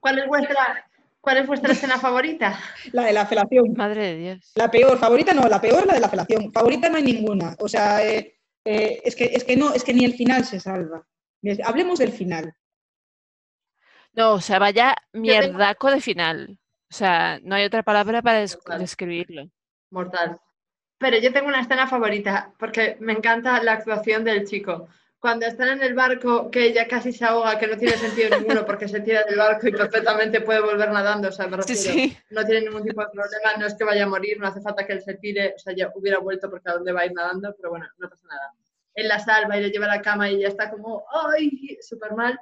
¿Cuál 0.00 0.18
es 0.20 0.26
vuestra, 0.26 0.86
cuál 1.20 1.38
es 1.38 1.46
vuestra 1.46 1.72
escena 1.72 1.98
favorita? 1.98 2.58
La 2.92 3.04
de 3.04 3.12
la 3.12 3.26
felación. 3.26 3.72
madre 3.76 4.02
de 4.02 4.16
Dios. 4.16 4.52
La 4.54 4.70
peor, 4.70 4.98
favorita 4.98 5.32
no, 5.34 5.48
la 5.48 5.60
peor 5.60 5.86
la 5.86 5.94
de 5.94 6.00
la 6.00 6.08
felación. 6.08 6.52
Favorita 6.52 6.88
no 6.88 6.96
hay 6.96 7.02
ninguna. 7.04 7.56
O 7.58 7.68
sea, 7.68 8.04
eh, 8.06 8.38
eh, 8.64 9.00
es, 9.04 9.16
que, 9.16 9.24
es 9.26 9.44
que 9.44 9.56
no, 9.56 9.72
es 9.74 9.82
que 9.84 9.94
ni 9.94 10.04
el 10.04 10.14
final 10.14 10.44
se 10.44 10.60
salva. 10.60 11.04
Hablemos 11.64 11.98
del 11.98 12.12
final. 12.12 12.54
No, 14.14 14.32
o 14.34 14.40
sea, 14.40 14.58
vaya 14.58 14.94
tengo- 15.10 15.22
mierdaco 15.22 15.90
de 15.90 16.00
final. 16.00 16.58
O 16.90 16.94
sea, 16.94 17.40
no 17.42 17.54
hay 17.54 17.64
otra 17.64 17.82
palabra 17.82 18.20
para 18.22 18.40
describirlo. 18.78 19.48
Mortal. 19.90 20.38
Pero 20.98 21.18
yo 21.18 21.32
tengo 21.32 21.48
una 21.48 21.60
escena 21.62 21.86
favorita 21.88 22.52
porque 22.58 22.96
me 23.00 23.14
encanta 23.14 23.62
la 23.62 23.72
actuación 23.72 24.22
del 24.24 24.46
chico. 24.46 24.88
Cuando 25.22 25.46
están 25.46 25.68
en 25.68 25.82
el 25.84 25.94
barco, 25.94 26.50
que 26.50 26.64
ella 26.66 26.88
casi 26.88 27.12
se 27.12 27.24
ahoga, 27.24 27.56
que 27.56 27.68
no 27.68 27.76
tiene 27.76 27.96
sentido 27.96 28.36
ninguno 28.36 28.66
porque 28.66 28.88
se 28.88 28.98
tira 29.02 29.22
del 29.22 29.38
barco 29.38 29.68
y 29.68 29.70
perfectamente 29.70 30.40
puede 30.40 30.60
volver 30.60 30.90
nadando. 30.90 31.28
O 31.28 31.32
sea, 31.32 31.46
me 31.46 31.62
Sí, 31.62 31.74
refiero, 31.74 31.92
sí. 31.92 32.18
no 32.30 32.44
tiene 32.44 32.62
ningún 32.62 32.82
tipo 32.82 33.00
de 33.02 33.06
problema, 33.12 33.56
no 33.56 33.66
es 33.66 33.74
que 33.74 33.84
vaya 33.84 34.02
a 34.02 34.08
morir, 34.08 34.40
no 34.40 34.48
hace 34.48 34.60
falta 34.60 34.84
que 34.84 34.94
él 34.94 35.00
se 35.00 35.14
tire, 35.14 35.54
o 35.54 35.58
sea, 35.60 35.74
ya 35.76 35.92
hubiera 35.94 36.18
vuelto 36.18 36.50
porque 36.50 36.68
a 36.68 36.72
dónde 36.72 36.90
va 36.90 37.02
a 37.02 37.06
ir 37.06 37.12
nadando, 37.12 37.54
pero 37.56 37.70
bueno, 37.70 37.86
no 37.98 38.10
pasa 38.10 38.26
nada. 38.26 38.52
Él 38.96 39.06
la 39.06 39.20
salva 39.20 39.56
y 39.56 39.60
le 39.62 39.70
lleva 39.70 39.84
a 39.86 39.96
la 39.96 40.02
cama 40.02 40.28
y 40.28 40.34
ella 40.34 40.48
está 40.48 40.68
como, 40.72 41.04
¡ay! 41.32 41.78
súper 41.80 42.14
mal. 42.14 42.36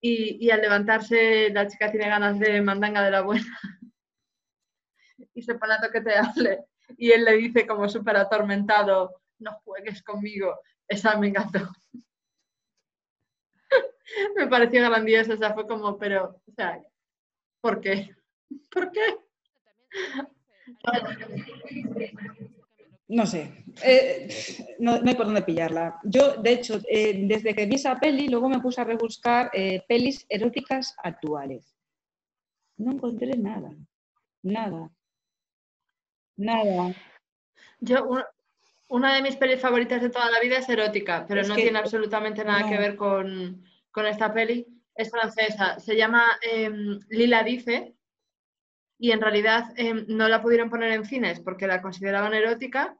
Y, 0.00 0.44
y 0.44 0.50
al 0.50 0.62
levantarse, 0.62 1.50
la 1.50 1.68
chica 1.68 1.92
tiene 1.92 2.08
ganas 2.08 2.40
de 2.40 2.60
mandanga 2.60 3.04
de 3.04 3.12
la 3.12 3.20
buena 3.22 3.46
y 5.32 5.42
se 5.42 5.54
pone 5.54 5.74
a 5.74 5.80
toquetearle. 5.80 6.64
Y 6.98 7.12
él 7.12 7.24
le 7.24 7.34
dice 7.34 7.68
como 7.68 7.88
súper 7.88 8.16
atormentado, 8.16 9.22
no 9.38 9.60
juegues 9.64 10.02
conmigo. 10.02 10.58
Esa 10.88 11.16
me 11.18 11.28
encantó. 11.28 11.60
me 14.36 14.46
pareció 14.46 14.82
grandiosa, 14.88 15.34
o 15.34 15.36
sea, 15.36 15.54
fue 15.54 15.66
como, 15.66 15.96
pero, 15.98 16.40
o 16.46 16.52
sea, 16.52 16.80
¿por 17.60 17.80
qué? 17.80 18.14
¿Por 18.72 18.90
qué? 18.92 19.00
No 23.08 23.24
sé. 23.24 23.64
eh, 23.84 24.28
no, 24.80 24.98
no 25.00 25.08
hay 25.08 25.14
por 25.14 25.26
dónde 25.26 25.42
pillarla. 25.42 25.98
Yo, 26.02 26.36
de 26.36 26.52
hecho, 26.52 26.80
eh, 26.90 27.20
desde 27.26 27.54
que 27.54 27.66
vi 27.66 27.76
esa 27.76 27.98
peli, 28.00 28.28
luego 28.28 28.48
me 28.48 28.60
puse 28.60 28.80
a 28.80 28.84
rebuscar 28.84 29.48
eh, 29.52 29.82
pelis 29.86 30.26
eróticas 30.28 30.94
actuales. 31.02 31.76
No 32.78 32.92
encontré 32.92 33.36
nada. 33.36 33.70
Nada. 34.42 34.90
Nada. 36.36 36.94
Yo, 37.80 38.04
un- 38.06 38.24
una 38.88 39.14
de 39.14 39.22
mis 39.22 39.36
pelis 39.36 39.60
favoritas 39.60 40.02
de 40.02 40.10
toda 40.10 40.30
la 40.30 40.40
vida 40.40 40.58
es 40.58 40.68
erótica, 40.68 41.24
pero 41.28 41.40
Es 41.42 41.48
no 41.48 41.54
tiene 41.54 41.78
absolutamente 41.78 42.44
nada 42.44 42.68
que 42.68 42.76
ver 42.76 42.96
con, 42.96 43.64
con 43.96 44.06
esta 44.06 44.34
peli. 44.34 44.66
Es 44.94 45.10
francesa, 45.10 45.80
se 45.80 45.96
llama 45.96 46.22
em, 46.42 47.00
Lila 47.08 47.42
Dice 47.42 47.96
y 48.98 49.10
en 49.10 49.20
realidad 49.22 49.64
em, 49.76 50.04
no 50.08 50.28
la 50.28 50.42
pudieron 50.42 50.68
poner 50.70 50.92
en 50.92 51.04
cines 51.06 51.40
porque 51.40 51.66
la 51.66 51.80
consideraban 51.80 52.34
erótica. 52.34 52.98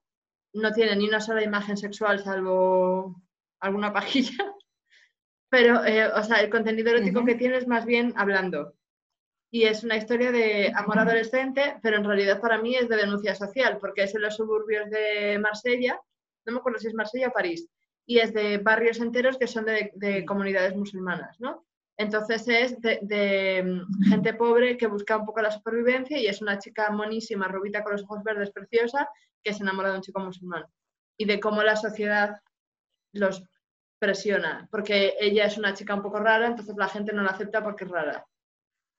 No 0.54 0.72
tiene 0.72 0.96
ni 0.96 1.06
una 1.08 1.20
sola 1.20 1.42
imagen 1.44 1.76
sexual 1.76 2.24
salvo 2.24 3.22
alguna 3.60 3.92
pajilla. 3.92 4.32
Pero, 5.50 5.84
eh, 5.84 6.08
o 6.12 6.22
sea, 6.24 6.38
el 6.40 6.50
contenido 6.50 6.90
erótico 6.90 7.20
Ujú. 7.20 7.28
que 7.28 7.34
tiene 7.36 7.56
es 7.58 7.66
más 7.68 7.84
bien 7.86 8.12
hablando. 8.16 8.74
y 9.50 9.64
es 9.64 9.84
una 9.84 9.96
historia 9.96 10.32
de 10.32 10.72
amor 10.76 10.98
adolescente, 10.98 11.76
pero 11.82 11.96
en 11.98 12.04
realidad 12.04 12.40
para 12.40 12.58
mí 12.60 12.76
es 12.76 12.88
de 12.88 12.96
denuncia 12.96 13.34
social, 13.34 13.78
porque 13.80 14.02
es 14.04 14.14
en 14.14 14.22
los 14.22 14.36
suburbios 14.36 14.90
de 14.90 15.38
Marsella, 15.40 16.00
no 16.46 16.52
me 16.54 16.58
acuerdo 16.60 16.78
si 16.80 16.88
es 16.88 16.94
Marsella 16.94 17.28
o 17.28 17.32
París, 17.32 17.68
y 18.06 18.20
es 18.20 18.32
de 18.32 18.58
barrios 18.58 19.00
enteros 19.00 19.36
que 19.36 19.48
son 19.48 19.66
de, 19.66 20.24
comunidades 20.24 20.76
musulmanas, 20.76 21.38
¿no? 21.40 21.66
Entonces 21.98 22.46
es 22.46 22.80
de, 22.80 23.62
mm, 23.64 24.10
gente 24.10 24.34
pobre 24.34 24.76
que 24.76 24.86
busca 24.86 25.16
un 25.16 25.26
poco 25.26 25.42
la 25.42 25.50
supervivencia 25.50 26.18
y 26.18 26.26
es 26.26 26.40
una 26.40 26.58
chica 26.58 26.90
monísima, 26.90 27.48
rubita 27.48 27.82
con 27.82 27.92
los 27.92 28.04
ojos 28.04 28.22
verdes, 28.22 28.52
preciosa, 28.52 29.08
que 29.42 29.52
se 29.52 29.62
enamora 29.62 29.90
de 29.90 29.96
un 29.96 30.02
chico 30.02 30.20
musulmán. 30.20 30.64
Y 31.18 31.24
de 31.24 31.40
cómo 31.40 31.62
la 31.62 31.74
sociedad 31.74 32.40
los 33.12 33.42
presiona, 33.98 34.68
porque 34.70 35.14
ella 35.18 35.46
es 35.46 35.56
una 35.56 35.74
chica 35.74 35.94
un 35.94 36.02
poco 36.02 36.20
rara, 36.20 36.46
entonces 36.46 36.76
la 36.76 36.88
gente 36.88 37.12
no 37.12 37.22
la 37.22 37.30
acepta 37.30 37.62
porque 37.64 37.84
es 37.84 37.90
rara. 37.90 38.26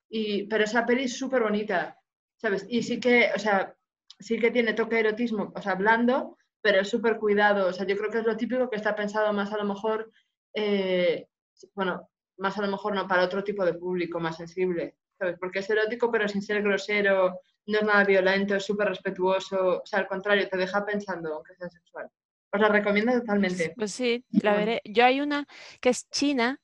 Y, 0.09 0.47
pero 0.47 0.63
esa 0.63 0.85
peli 0.85 1.03
es 1.03 1.17
súper 1.17 1.43
bonita, 1.43 1.97
¿sabes? 2.37 2.65
Y 2.67 2.81
sí 2.81 2.99
que, 2.99 3.29
o 3.35 3.39
sea, 3.39 3.75
sí 4.19 4.39
que 4.39 4.51
tiene 4.51 4.73
toque 4.73 4.95
de 4.95 5.01
erotismo, 5.01 5.53
o 5.55 5.61
sea, 5.61 5.75
blando, 5.75 6.37
pero 6.67 6.81
es 6.81 6.89
súper 6.89 7.17
cuidado. 7.17 7.67
O 7.67 7.71
sea, 7.71 7.87
yo 7.87 7.95
creo 7.95 8.11
que 8.11 8.17
es 8.17 8.25
lo 8.25 8.35
típico 8.35 8.69
que 8.69 8.75
está 8.75 8.93
pensado 8.93 9.31
más 9.31 9.53
a 9.53 9.57
lo 9.57 9.63
mejor, 9.63 10.11
eh, 10.53 11.29
bueno, 11.73 12.09
más 12.35 12.57
a 12.57 12.61
lo 12.61 12.67
mejor 12.67 12.93
no 12.93 13.07
para 13.07 13.23
otro 13.23 13.41
tipo 13.41 13.63
de 13.63 13.75
público 13.75 14.19
más 14.19 14.35
sensible, 14.35 14.97
¿sabes? 15.17 15.37
Porque 15.39 15.59
es 15.59 15.69
erótico, 15.69 16.11
pero 16.11 16.27
sin 16.27 16.41
ser 16.41 16.61
grosero, 16.61 17.39
no 17.67 17.77
es 17.77 17.85
nada 17.85 18.03
violento, 18.03 18.53
es 18.53 18.65
súper 18.65 18.89
respetuoso, 18.89 19.77
o 19.77 19.85
sea, 19.85 19.99
al 19.99 20.09
contrario, 20.09 20.49
te 20.49 20.57
deja 20.57 20.85
pensando, 20.85 21.35
aunque 21.35 21.55
sea 21.55 21.69
sexual. 21.69 22.09
Os 22.51 22.59
la 22.59 22.67
recomiendo 22.67 23.13
totalmente. 23.13 23.73
Pues 23.77 23.93
sí, 23.93 24.25
la 24.29 24.53
veré. 24.57 24.81
Yo 24.83 25.05
hay 25.05 25.21
una 25.21 25.47
que 25.79 25.87
es 25.87 26.09
china, 26.09 26.59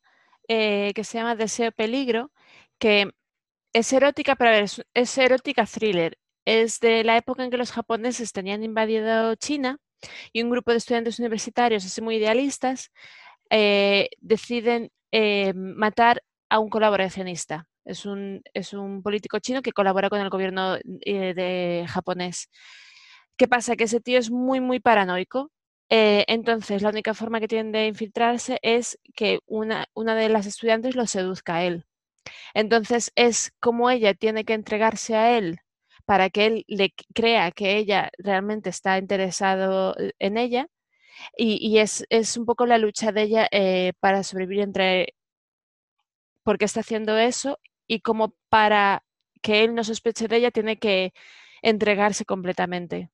eh, 0.49 0.91
que 0.93 1.06
se 1.06 1.18
llama 1.18 1.38
Deseo 1.38 1.72
Peligro, 1.72 2.34
que 2.78 3.10
es 3.72 3.93
erótica, 3.93 4.36
pero 4.36 4.68
es, 4.93 5.18
erótica 5.18 5.66
thriller. 5.66 6.18
Es 6.43 6.82
de 6.82 7.06
la 7.06 7.16
época 7.16 7.45
en 7.45 7.51
que 7.51 7.58
los 7.58 7.72
japoneses 7.72 8.34
tenían 8.34 8.66
invadido 8.66 9.34
China 9.36 9.80
y 10.32 10.43
un 10.43 10.49
grupo 10.49 10.72
de 10.72 10.78
estudiantes 10.78 11.20
universitarios, 11.20 11.86
así 11.86 12.01
muy 12.01 12.18
idealistas, 12.18 12.91
eh, 13.49 14.10
deciden 14.20 14.91
eh, 15.12 15.54
matar 15.54 16.24
a 16.49 16.60
un 16.60 16.70
colaboracionista. 16.70 17.68
Es 17.86 18.06
un, 18.06 18.41
es 18.54 18.74
un, 18.74 19.04
político 19.04 19.39
chino 19.39 19.62
que 19.62 19.74
colabora 19.74 20.10
con 20.10 20.22
el 20.22 20.30
gobierno 20.30 20.78
eh, 21.01 21.34
de 21.34 21.86
japonés. 21.88 22.49
¿Qué 23.38 23.47
pasa? 23.47 23.76
Que 23.76 23.86
ese 23.86 23.99
tío 23.99 24.20
es 24.20 24.32
muy, 24.32 24.62
muy 24.62 24.80
paranoico. 24.80 25.51
entonces, 25.89 26.82
la 26.82 26.89
única 26.89 27.14
forma 27.14 27.39
que 27.39 27.47
tiene 27.47 27.78
de 27.78 27.88
infiltrarse 27.88 28.60
es 28.64 28.97
que 29.16 29.39
una, 29.45 29.86
una 29.93 30.16
de 30.16 30.30
las 30.30 30.45
estudiantes 30.47 30.95
lo 30.95 31.06
seduzca 31.08 31.56
a 31.58 31.64
él. 31.66 31.86
Entonces 32.54 33.12
es 33.16 33.54
como 33.60 33.89
ella 33.89 34.14
tiene 34.14 34.45
que 34.45 34.54
entregarse 34.54 35.16
a 35.16 35.38
él 35.38 35.62
para 36.06 36.30
que 36.30 36.45
él 36.45 36.66
le 36.68 36.93
crea 37.14 37.51
que 37.51 37.78
ella 37.78 38.10
realmente 38.18 38.70
está 38.70 38.97
interesado 38.97 39.95
eh, 39.97 40.14
en 40.20 40.38
ella 40.38 40.68
y, 41.38 41.78
es, 41.80 42.06
un 42.38 42.45
poco 42.45 42.66
la 42.66 42.78
lucha 42.78 43.12
de 43.12 43.24
ella 43.24 43.47
eh, 43.51 43.93
para 43.99 44.24
sobrevivir 44.24 44.62
entre 44.64 45.16
por 46.43 46.58
qué 46.58 46.66
está 46.66 46.82
haciendo 46.82 47.18
eso 47.18 47.60
y 47.88 48.01
como 48.01 48.36
para 48.49 49.04
que 49.41 49.64
él 49.64 49.76
no 49.76 49.84
sospeche 49.84 50.28
de 50.28 50.38
ella 50.38 50.51
tiene 50.51 50.78
que 50.80 51.14
entregarse 51.62 52.26
completamente. 52.26 53.10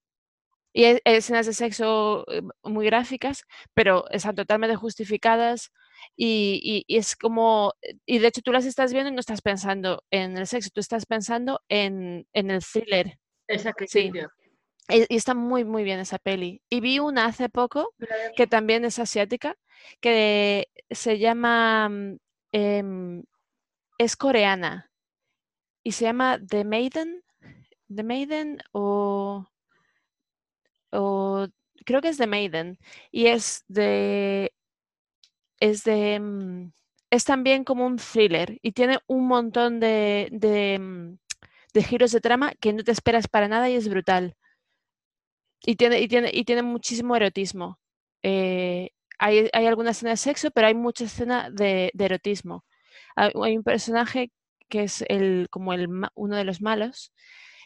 Y 0.74 0.86
escenas 1.04 1.48
de 1.48 1.54
sexo 1.54 2.26
eh, 2.32 2.42
muy 2.64 2.86
gráficas, 2.86 3.44
pero 3.74 4.10
están 4.12 4.36
totalmente 4.36 4.76
justificadas 4.76 5.72
y, 6.16 6.86
es 6.88 7.16
como, 7.16 7.74
y 8.06 8.20
de 8.20 8.28
hecho 8.28 8.42
tú 8.42 8.52
las 8.52 8.66
estás 8.66 8.92
viendo 8.92 9.10
y 9.10 9.14
no 9.14 9.20
estás 9.20 9.42
pensando 9.42 10.04
en 10.12 10.38
el 10.38 10.48
sexo, 10.48 10.70
tú 10.74 10.80
estás 10.80 11.06
pensando 11.06 11.62
en, 11.70 12.28
el 12.34 12.64
thriller. 12.64 13.20
Exacto. 13.48 13.86
Sí. 13.88 14.12
Y, 14.90 15.16
está 15.16 15.34
muy, 15.34 15.64
muy 15.64 15.84
bien 15.84 16.00
esa 16.00 16.18
peli. 16.20 16.62
Y 16.70 16.82
vi 16.82 17.00
una 17.00 17.26
hace 17.26 17.50
poco 17.50 17.94
que 18.36 18.48
también 18.48 18.86
es 18.86 19.00
asiática, 19.00 19.56
que 20.02 20.68
se 20.90 21.20
llama, 21.20 21.90
mm, 21.90 22.18
em, 22.52 23.24
es 23.98 24.16
coreana 24.16 24.92
y 25.84 25.92
se 25.92 26.06
llama 26.06 26.40
The 26.46 26.64
Maiden, 26.64 27.24
The 27.94 28.04
Maiden 28.04 28.60
o, 28.72 29.48
o 30.92 31.48
creo 31.86 32.02
que 32.02 32.10
es 32.10 32.18
The 32.18 32.28
Maiden 32.28 32.80
y 33.12 33.28
es 33.28 33.64
de 33.68 34.54
es 35.60 35.84
de... 35.84 36.20
Mm, 36.20 36.72
es 37.12 37.26
también 37.26 37.64
como 37.64 37.86
un 37.86 37.98
thriller 37.98 38.60
y 38.62 38.72
tiene 38.74 39.00
un 39.08 39.28
montón 39.28 39.80
de, 39.80 40.30
mm, 40.80 41.18
de, 41.74 41.84
giros 41.84 42.12
de 42.12 42.22
trama 42.22 42.54
que 42.60 42.72
no 42.74 42.84
te 42.84 42.92
esperas 42.92 43.28
para 43.28 43.48
nada 43.48 43.70
y 43.70 43.76
es 43.76 43.90
brutal. 43.90 44.36
Y 45.62 45.76
tiene, 45.76 46.00
y 46.02 46.08
tiene, 46.08 46.30
y 46.34 46.46
tiene 46.46 46.62
muchísimo 46.64 47.16
erotismo. 47.16 47.80
Eh, 48.24 48.92
hay, 49.18 49.50
hay, 49.54 49.66
alguna 49.66 49.92
escena 49.92 50.12
de 50.12 50.18
sexo, 50.18 50.52
pero 50.52 50.68
hay 50.68 50.76
mucha 50.76 51.06
escena 51.06 51.50
de, 51.50 51.92
erotismo. 51.98 52.66
Hay, 53.16 53.58
un 53.58 53.64
personaje 53.64 54.32
que 54.70 54.84
es 54.84 55.04
el, 55.10 55.48
como 55.50 55.74
el, 55.74 55.90
uno 56.16 56.36
de 56.36 56.44
los 56.46 56.62
malos, 56.62 57.12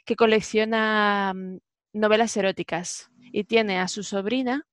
que 0.06 0.16
colecciona 0.16 1.34
mm, 1.36 1.58
novelas 1.94 2.36
eróticas 2.38 3.10
y 3.32 3.44
tiene 3.46 3.80
a 3.80 3.88
su 3.88 4.04
sobrina 4.04 4.66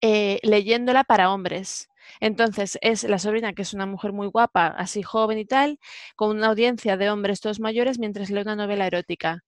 eh, 0.00 0.38
leyéndola 0.42 1.04
para 1.04 1.32
hombres. 1.32 1.88
Entonces 2.20 2.78
es 2.80 3.04
la 3.04 3.18
sobrina, 3.18 3.52
que 3.52 3.62
es 3.62 3.74
una 3.74 3.86
mujer 3.86 4.12
muy 4.12 4.26
guapa, 4.28 4.68
así 4.68 5.02
joven 5.02 5.38
y 5.38 5.44
tal, 5.44 5.78
con 6.16 6.36
una 6.36 6.48
audiencia 6.48 6.96
de 6.96 7.10
hombres 7.10 7.40
todos 7.40 7.60
mayores 7.60 7.98
mientras 7.98 8.30
lee 8.30 8.42
una 8.42 8.56
novela 8.56 8.86
erótica. 8.86 9.44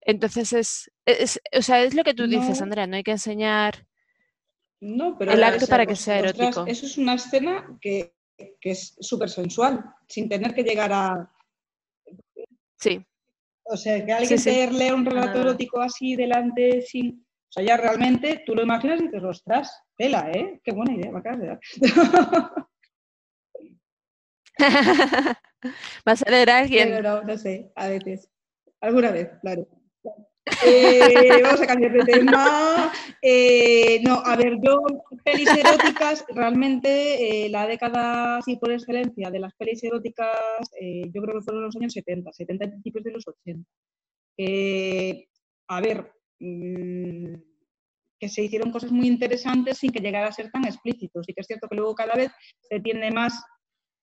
Entonces 0.00 0.52
es, 0.52 0.90
es 1.04 1.40
o 1.56 1.62
sea, 1.62 1.82
es 1.82 1.94
lo 1.94 2.04
que 2.04 2.14
tú 2.14 2.26
dices, 2.26 2.62
Andrea, 2.62 2.86
no 2.86 2.96
hay 2.96 3.02
que 3.02 3.10
enseñar 3.12 3.86
no, 4.80 5.16
pero 5.16 5.32
el 5.32 5.42
acto 5.42 5.66
para 5.66 5.86
que 5.86 5.96
sea 5.96 6.18
erótico. 6.18 6.66
eso 6.66 6.86
es 6.86 6.98
una 6.98 7.14
escena 7.14 7.78
que, 7.80 8.14
es 8.60 8.96
súper 9.00 9.30
sensual, 9.30 9.84
sin 10.08 10.28
tener 10.28 10.54
que 10.54 10.62
llegar 10.62 10.92
a... 10.92 11.32
Sí. 12.78 13.04
O 13.64 13.76
sea, 13.76 14.04
que 14.04 14.12
alguien 14.12 14.78
lea 14.78 14.94
un 14.94 15.06
relato 15.06 15.40
erótico 15.40 15.80
así 15.80 16.14
delante 16.14 16.82
sin 16.82 17.25
o 17.48 17.52
sea, 17.52 17.64
ya 17.64 17.76
realmente 17.76 18.42
tú 18.44 18.54
lo 18.54 18.62
imaginas 18.62 19.00
y 19.00 19.04
dices, 19.04 19.22
ostras, 19.22 19.82
tela, 19.96 20.30
¿eh? 20.32 20.60
Qué 20.62 20.72
buena 20.72 20.94
idea, 20.94 21.10
me 21.10 21.18
acabas 21.20 21.40
de 21.40 21.46
dar. 21.46 21.60
¿Vas 26.04 26.22
a 26.22 26.30
a 26.30 26.58
alguien? 26.58 26.90
No, 26.90 27.00
no, 27.02 27.22
no 27.22 27.36
sé, 27.36 27.72
a 27.74 27.88
veces. 27.88 28.30
Alguna 28.80 29.10
vez, 29.10 29.30
claro. 29.40 29.66
Eh, 30.64 31.42
vamos 31.42 31.60
a 31.60 31.66
cambiar 31.66 31.92
de 31.92 32.04
tema. 32.04 32.92
Eh, 33.20 34.00
no, 34.02 34.22
a 34.24 34.36
ver, 34.36 34.58
yo, 34.62 34.82
pelis 35.24 35.48
eróticas, 35.48 36.24
realmente 36.28 37.46
eh, 37.46 37.48
la 37.48 37.66
década, 37.66 38.40
sí, 38.42 38.56
por 38.56 38.70
excelencia, 38.70 39.30
de 39.30 39.40
las 39.40 39.54
pelis 39.54 39.82
eróticas, 39.82 40.38
yo 40.80 41.22
creo 41.22 41.34
que 41.34 41.44
fueron 41.44 41.64
los 41.64 41.76
años 41.76 41.92
70, 41.92 42.32
70 42.32 42.64
y 42.64 42.68
principios 42.68 43.04
de 43.04 43.10
los 43.10 43.26
80. 43.26 43.68
a 45.68 45.80
ver, 45.80 46.12
Mm, 46.40 47.34
que 48.18 48.28
se 48.28 48.42
hicieron 48.42 48.72
cosas 48.72 48.90
muy 48.90 49.06
interesantes 49.06 49.78
sin 49.78 49.90
que 49.90 50.00
llegara 50.00 50.28
a 50.28 50.32
ser 50.32 50.50
tan 50.50 50.64
explícitos. 50.64 51.28
Y 51.28 51.34
que 51.34 51.40
es 51.40 51.46
cierto 51.46 51.68
que 51.68 51.76
luego 51.76 51.94
cada 51.94 52.14
vez 52.14 52.32
se 52.62 52.80
tiende 52.80 53.10
más 53.10 53.42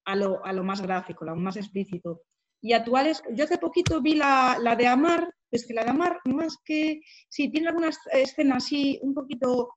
a 0.05 0.15
lo, 0.15 0.45
a 0.45 0.53
lo 0.53 0.63
más 0.63 0.81
gráfico, 0.81 1.23
a 1.23 1.29
lo 1.29 1.35
más 1.35 1.57
explícito. 1.57 2.21
Y 2.61 2.73
actuales, 2.73 3.21
yo 3.33 3.43
hace 3.43 3.57
poquito 3.57 4.01
vi 4.01 4.15
la, 4.15 4.57
la, 4.61 4.75
de 4.75 4.87
Amar, 4.87 5.33
es 5.51 5.67
que 5.67 5.73
la 5.73 5.83
de 5.83 5.89
Amar, 5.89 6.19
más 6.25 6.57
que, 6.63 7.01
sí, 7.29 7.49
tiene 7.49 7.67
algunas 7.67 7.99
escenas 8.11 8.63
así 8.63 8.99
un 9.01 9.13
poquito 9.13 9.73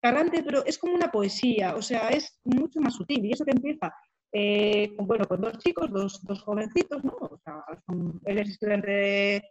cargante, 0.00 0.42
pero 0.42 0.64
es 0.64 0.78
como 0.78 0.94
una 0.94 1.10
poesía, 1.10 1.74
o 1.74 1.82
sea, 1.82 2.08
es 2.08 2.38
mucho 2.44 2.80
más 2.80 2.94
sutil. 2.94 3.24
Y 3.24 3.32
eso 3.32 3.44
que 3.44 3.50
empieza, 3.50 3.92
eh, 4.32 4.92
bueno, 4.98 5.24
con 5.26 5.40
dos 5.40 5.58
chicos, 5.58 5.90
dos, 5.90 6.22
dos 6.24 6.42
jovencitos, 6.42 7.02
¿no? 7.02 7.16
O 7.20 7.38
sea, 7.42 7.64
él 8.26 8.38
es 8.38 8.50
estudiante 8.50 8.90
de, 8.90 9.42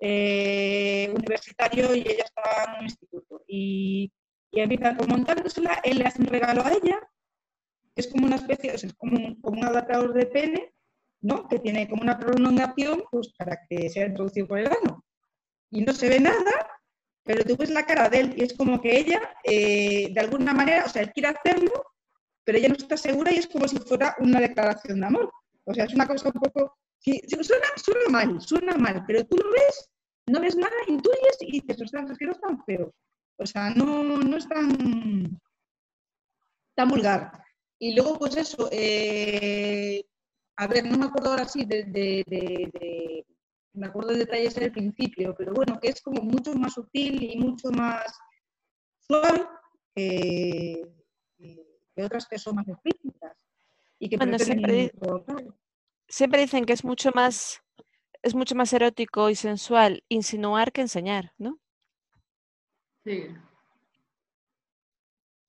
eh, 0.00 1.12
universitario 1.14 1.94
y 1.94 2.00
ella 2.00 2.24
está 2.24 2.64
en 2.64 2.78
un 2.78 2.84
instituto. 2.84 3.42
Y, 3.46 4.12
y 4.50 4.60
empieza 4.60 4.92
montándosela, 5.08 5.80
él 5.84 5.98
le 5.98 6.06
hace 6.06 6.20
un 6.20 6.28
regalo 6.28 6.64
a 6.64 6.72
ella, 6.72 7.00
es 7.96 8.08
como 8.08 8.26
una 8.26 8.36
especie, 8.36 8.74
es 8.74 8.92
como 8.94 9.16
un, 9.16 9.40
como 9.40 9.60
un 9.60 9.64
adaptador 9.64 10.12
de 10.12 10.26
pene, 10.26 10.74
¿no? 11.20 11.48
Que 11.48 11.58
tiene 11.58 11.88
como 11.88 12.02
una 12.02 12.18
prolongación 12.18 13.04
pues, 13.10 13.32
para 13.38 13.58
que 13.68 13.88
sea 13.88 14.06
introducido 14.06 14.48
por 14.48 14.58
el 14.58 14.66
ano. 14.66 15.04
Y 15.70 15.82
no 15.82 15.92
se 15.92 16.08
ve 16.08 16.20
nada, 16.20 16.52
pero 17.24 17.44
tú 17.44 17.56
ves 17.56 17.70
la 17.70 17.86
cara 17.86 18.08
de 18.08 18.20
él 18.20 18.34
y 18.36 18.44
es 18.44 18.54
como 18.54 18.80
que 18.80 18.96
ella, 18.98 19.20
eh, 19.44 20.12
de 20.12 20.20
alguna 20.20 20.52
manera, 20.52 20.84
o 20.84 20.88
sea, 20.88 21.02
él 21.02 21.12
quiere 21.12 21.28
hacerlo, 21.28 21.72
pero 22.44 22.58
ella 22.58 22.68
no 22.68 22.74
está 22.74 22.96
segura 22.96 23.32
y 23.32 23.38
es 23.38 23.46
como 23.46 23.66
si 23.66 23.78
fuera 23.78 24.14
una 24.18 24.40
declaración 24.40 25.00
de 25.00 25.06
amor. 25.06 25.32
O 25.64 25.72
sea, 25.72 25.84
es 25.84 25.94
una 25.94 26.06
cosa 26.06 26.28
un 26.28 26.40
poco 26.40 26.76
suena, 27.42 27.66
suena 27.76 28.08
mal, 28.10 28.40
suena 28.40 28.76
mal, 28.76 29.04
pero 29.06 29.24
tú 29.26 29.36
lo 29.36 29.50
ves, 29.52 29.90
no 30.26 30.40
ves 30.40 30.56
nada, 30.56 30.74
intuyes 30.88 31.36
y 31.40 31.60
dices, 31.60 31.82
ostras, 31.82 32.10
es 32.10 32.18
que 32.18 32.26
no 32.26 32.32
es 32.32 32.40
tan 32.40 32.64
feo. 32.64 32.92
O 33.36 33.46
sea, 33.46 33.70
no, 33.70 34.02
no 34.02 34.36
es 34.36 34.48
tan, 34.48 35.38
tan 36.74 36.88
vulgar. 36.88 37.32
Y 37.78 37.94
luego, 37.94 38.18
pues 38.18 38.36
eso, 38.36 38.68
eh, 38.72 40.04
a 40.56 40.66
ver, 40.66 40.84
no 40.86 40.96
me 40.96 41.06
acuerdo 41.06 41.30
ahora 41.30 41.46
sí 41.46 41.64
de, 41.64 41.84
de- 41.84 42.24
de- 42.26 42.70
de- 42.72 43.26
me 43.74 43.86
acuerdo 43.88 44.10
de 44.12 44.18
detalles 44.18 44.54
del 44.54 44.70
principio, 44.70 45.34
pero 45.36 45.52
bueno, 45.52 45.80
que 45.80 45.88
es 45.88 46.00
como 46.00 46.22
mucho 46.22 46.54
más 46.54 46.74
sutil 46.74 47.22
y 47.24 47.36
mucho 47.36 47.70
más 47.70 48.16
suave 49.00 49.46
que, 49.94 50.82
que 51.36 52.02
otras 52.04 52.26
que 52.28 52.38
son 52.38 52.54
más 52.54 52.68
explícitas. 52.68 53.36
Y 53.98 54.08
que 54.08 54.16
Bueno, 54.16 54.38
siempre 54.38 54.92
mucho, 54.94 55.24
claro. 55.24 55.58
Siempre 56.08 56.40
dicen 56.40 56.64
que 56.64 56.72
es 56.72 56.82
mucho 56.82 57.10
más, 57.14 57.62
es 58.22 58.34
mucho 58.34 58.54
más 58.54 58.72
erótico 58.72 59.30
y 59.30 59.34
sensual 59.36 60.04
insinuar 60.08 60.72
que 60.72 60.82
enseñar, 60.82 61.34
¿no? 61.38 61.60
Sí. 63.04 63.34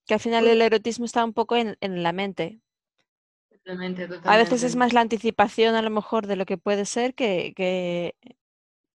Que 0.07 0.15
al 0.15 0.19
final 0.19 0.47
el 0.47 0.63
erotismo 0.63 1.05
está 1.05 1.23
un 1.23 1.33
poco 1.33 1.55
en, 1.57 1.77
en 1.79 2.01
la 2.01 2.11
mente. 2.11 2.59
Totalmente, 3.49 4.07
A 4.25 4.37
veces 4.37 4.61
es 4.63 4.75
totalmente. 4.75 4.75
más 4.75 4.93
la 4.93 5.01
anticipación 5.01 5.73
a 5.75 5.81
lo 5.81 5.89
mejor 5.89 6.27
de 6.27 6.35
lo 6.35 6.45
que 6.45 6.57
puede 6.57 6.85
ser 6.85 7.15
que, 7.15 7.53
que 7.55 8.15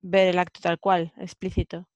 ver 0.02 0.28
el 0.28 0.38
acto 0.38 0.60
tal 0.62 0.78
cual, 0.80 1.12
explícito. 1.18 1.88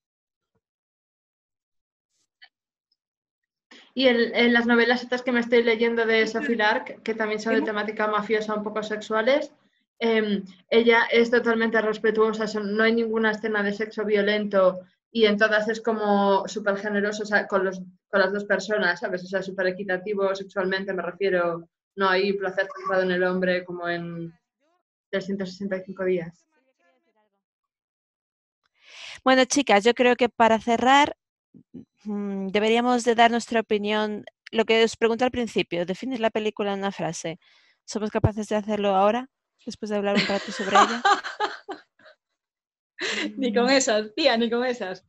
Y 3.94 4.06
en, 4.06 4.34
en 4.34 4.52
las 4.52 4.66
novelas 4.66 5.02
estas 5.02 5.22
que 5.22 5.32
me 5.32 5.40
estoy 5.40 5.62
leyendo 5.64 6.06
de 6.06 6.26
Sophie 6.26 6.56
Lark, 6.56 7.02
que 7.02 7.14
también 7.14 7.40
son 7.40 7.54
de 7.54 7.58
temática 7.66 8.06
mafiosa, 8.06 8.54
un 8.54 8.62
poco 8.62 8.82
sexuales, 8.82 9.52
em, 9.98 10.44
ella 10.70 11.04
es 11.10 11.30
totalmente 11.30 11.80
respetuosa, 11.82 12.46
son- 12.46 12.76
no 12.76 12.84
hay 12.84 12.92
ninguna 12.94 13.32
escena 13.32 13.62
de 13.62 13.72
sexo 13.72 14.04
violento 14.04 14.80
y 15.12 15.26
en 15.26 15.36
todas 15.36 15.68
es 15.68 15.80
como 15.80 16.46
súper 16.46 16.76
generoso 16.76 17.24
o 17.24 17.26
sea, 17.26 17.46
con, 17.48 17.64
los, 17.64 17.80
con 18.08 18.20
las 18.20 18.32
dos 18.32 18.44
personas, 18.44 19.00
¿sabes? 19.00 19.24
O 19.24 19.26
sea, 19.26 19.42
súper 19.42 19.66
equitativo 19.66 20.34
sexualmente, 20.34 20.92
me 20.94 21.02
refiero, 21.02 21.68
no 21.96 22.08
hay 22.08 22.32
placer 22.34 22.68
centrado 22.74 23.02
en 23.02 23.10
el 23.10 23.24
hombre 23.24 23.64
como 23.64 23.88
en 23.88 24.32
365 25.10 26.04
días. 26.04 26.46
Bueno, 29.24 29.44
chicas, 29.44 29.84
yo 29.84 29.94
creo 29.94 30.16
que 30.16 30.28
para 30.28 30.60
cerrar 30.60 31.16
deberíamos 32.04 33.04
de 33.04 33.14
dar 33.14 33.30
nuestra 33.30 33.60
opinión. 33.60 34.24
Lo 34.52 34.64
que 34.64 34.82
os 34.84 34.96
pregunté 34.96 35.24
al 35.24 35.30
principio, 35.30 35.86
definir 35.86 36.20
la 36.20 36.30
película 36.30 36.72
en 36.72 36.80
una 36.80 36.92
frase. 36.92 37.38
¿Somos 37.84 38.10
capaces 38.10 38.48
de 38.48 38.56
hacerlo 38.56 38.94
ahora, 38.94 39.28
después 39.64 39.90
de 39.90 39.96
hablar 39.96 40.16
un 40.16 40.26
rato 40.26 40.52
sobre 40.52 40.76
ella? 40.76 41.02
Ni 43.36 43.54
con 43.54 43.70
esas, 43.70 44.14
tía, 44.14 44.36
ni 44.36 44.50
con 44.50 44.64
esas. 44.64 45.04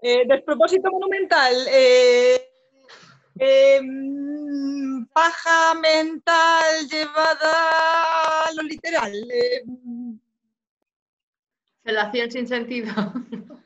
Eh, 0.00 0.26
despropósito 0.26 0.90
monumental. 0.90 1.54
eh, 1.70 2.40
em, 3.38 5.04
paja 5.12 5.74
mental 5.74 6.88
llevada 6.90 8.44
a 8.46 8.52
lo 8.54 8.62
literal. 8.62 9.12
eh, 9.30 9.62
Relación 11.84 12.30
sin 12.30 12.46
sentido. 12.48 12.94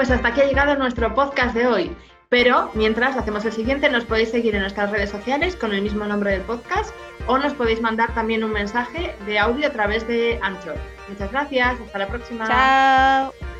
Pues 0.00 0.10
hasta 0.10 0.28
aquí 0.28 0.40
ha 0.40 0.46
llegado 0.46 0.76
nuestro 0.76 1.14
podcast 1.14 1.54
de 1.54 1.66
hoy. 1.66 1.94
Pero 2.30 2.70
mientras 2.72 3.18
hacemos 3.18 3.44
el 3.44 3.52
siguiente, 3.52 3.90
nos 3.90 4.06
podéis 4.06 4.30
seguir 4.30 4.54
en 4.54 4.62
nuestras 4.62 4.90
redes 4.90 5.10
sociales 5.10 5.56
con 5.56 5.74
el 5.74 5.82
mismo 5.82 6.06
nombre 6.06 6.30
del 6.30 6.40
podcast 6.40 6.94
o 7.26 7.36
nos 7.36 7.52
podéis 7.52 7.82
mandar 7.82 8.14
también 8.14 8.42
un 8.42 8.50
mensaje 8.50 9.14
de 9.26 9.38
audio 9.38 9.68
a 9.68 9.72
través 9.72 10.08
de 10.08 10.38
Anchor. 10.40 10.76
Muchas 11.06 11.30
gracias, 11.30 11.78
hasta 11.82 11.98
la 11.98 12.08
próxima. 12.08 12.46
Chao. 12.46 13.59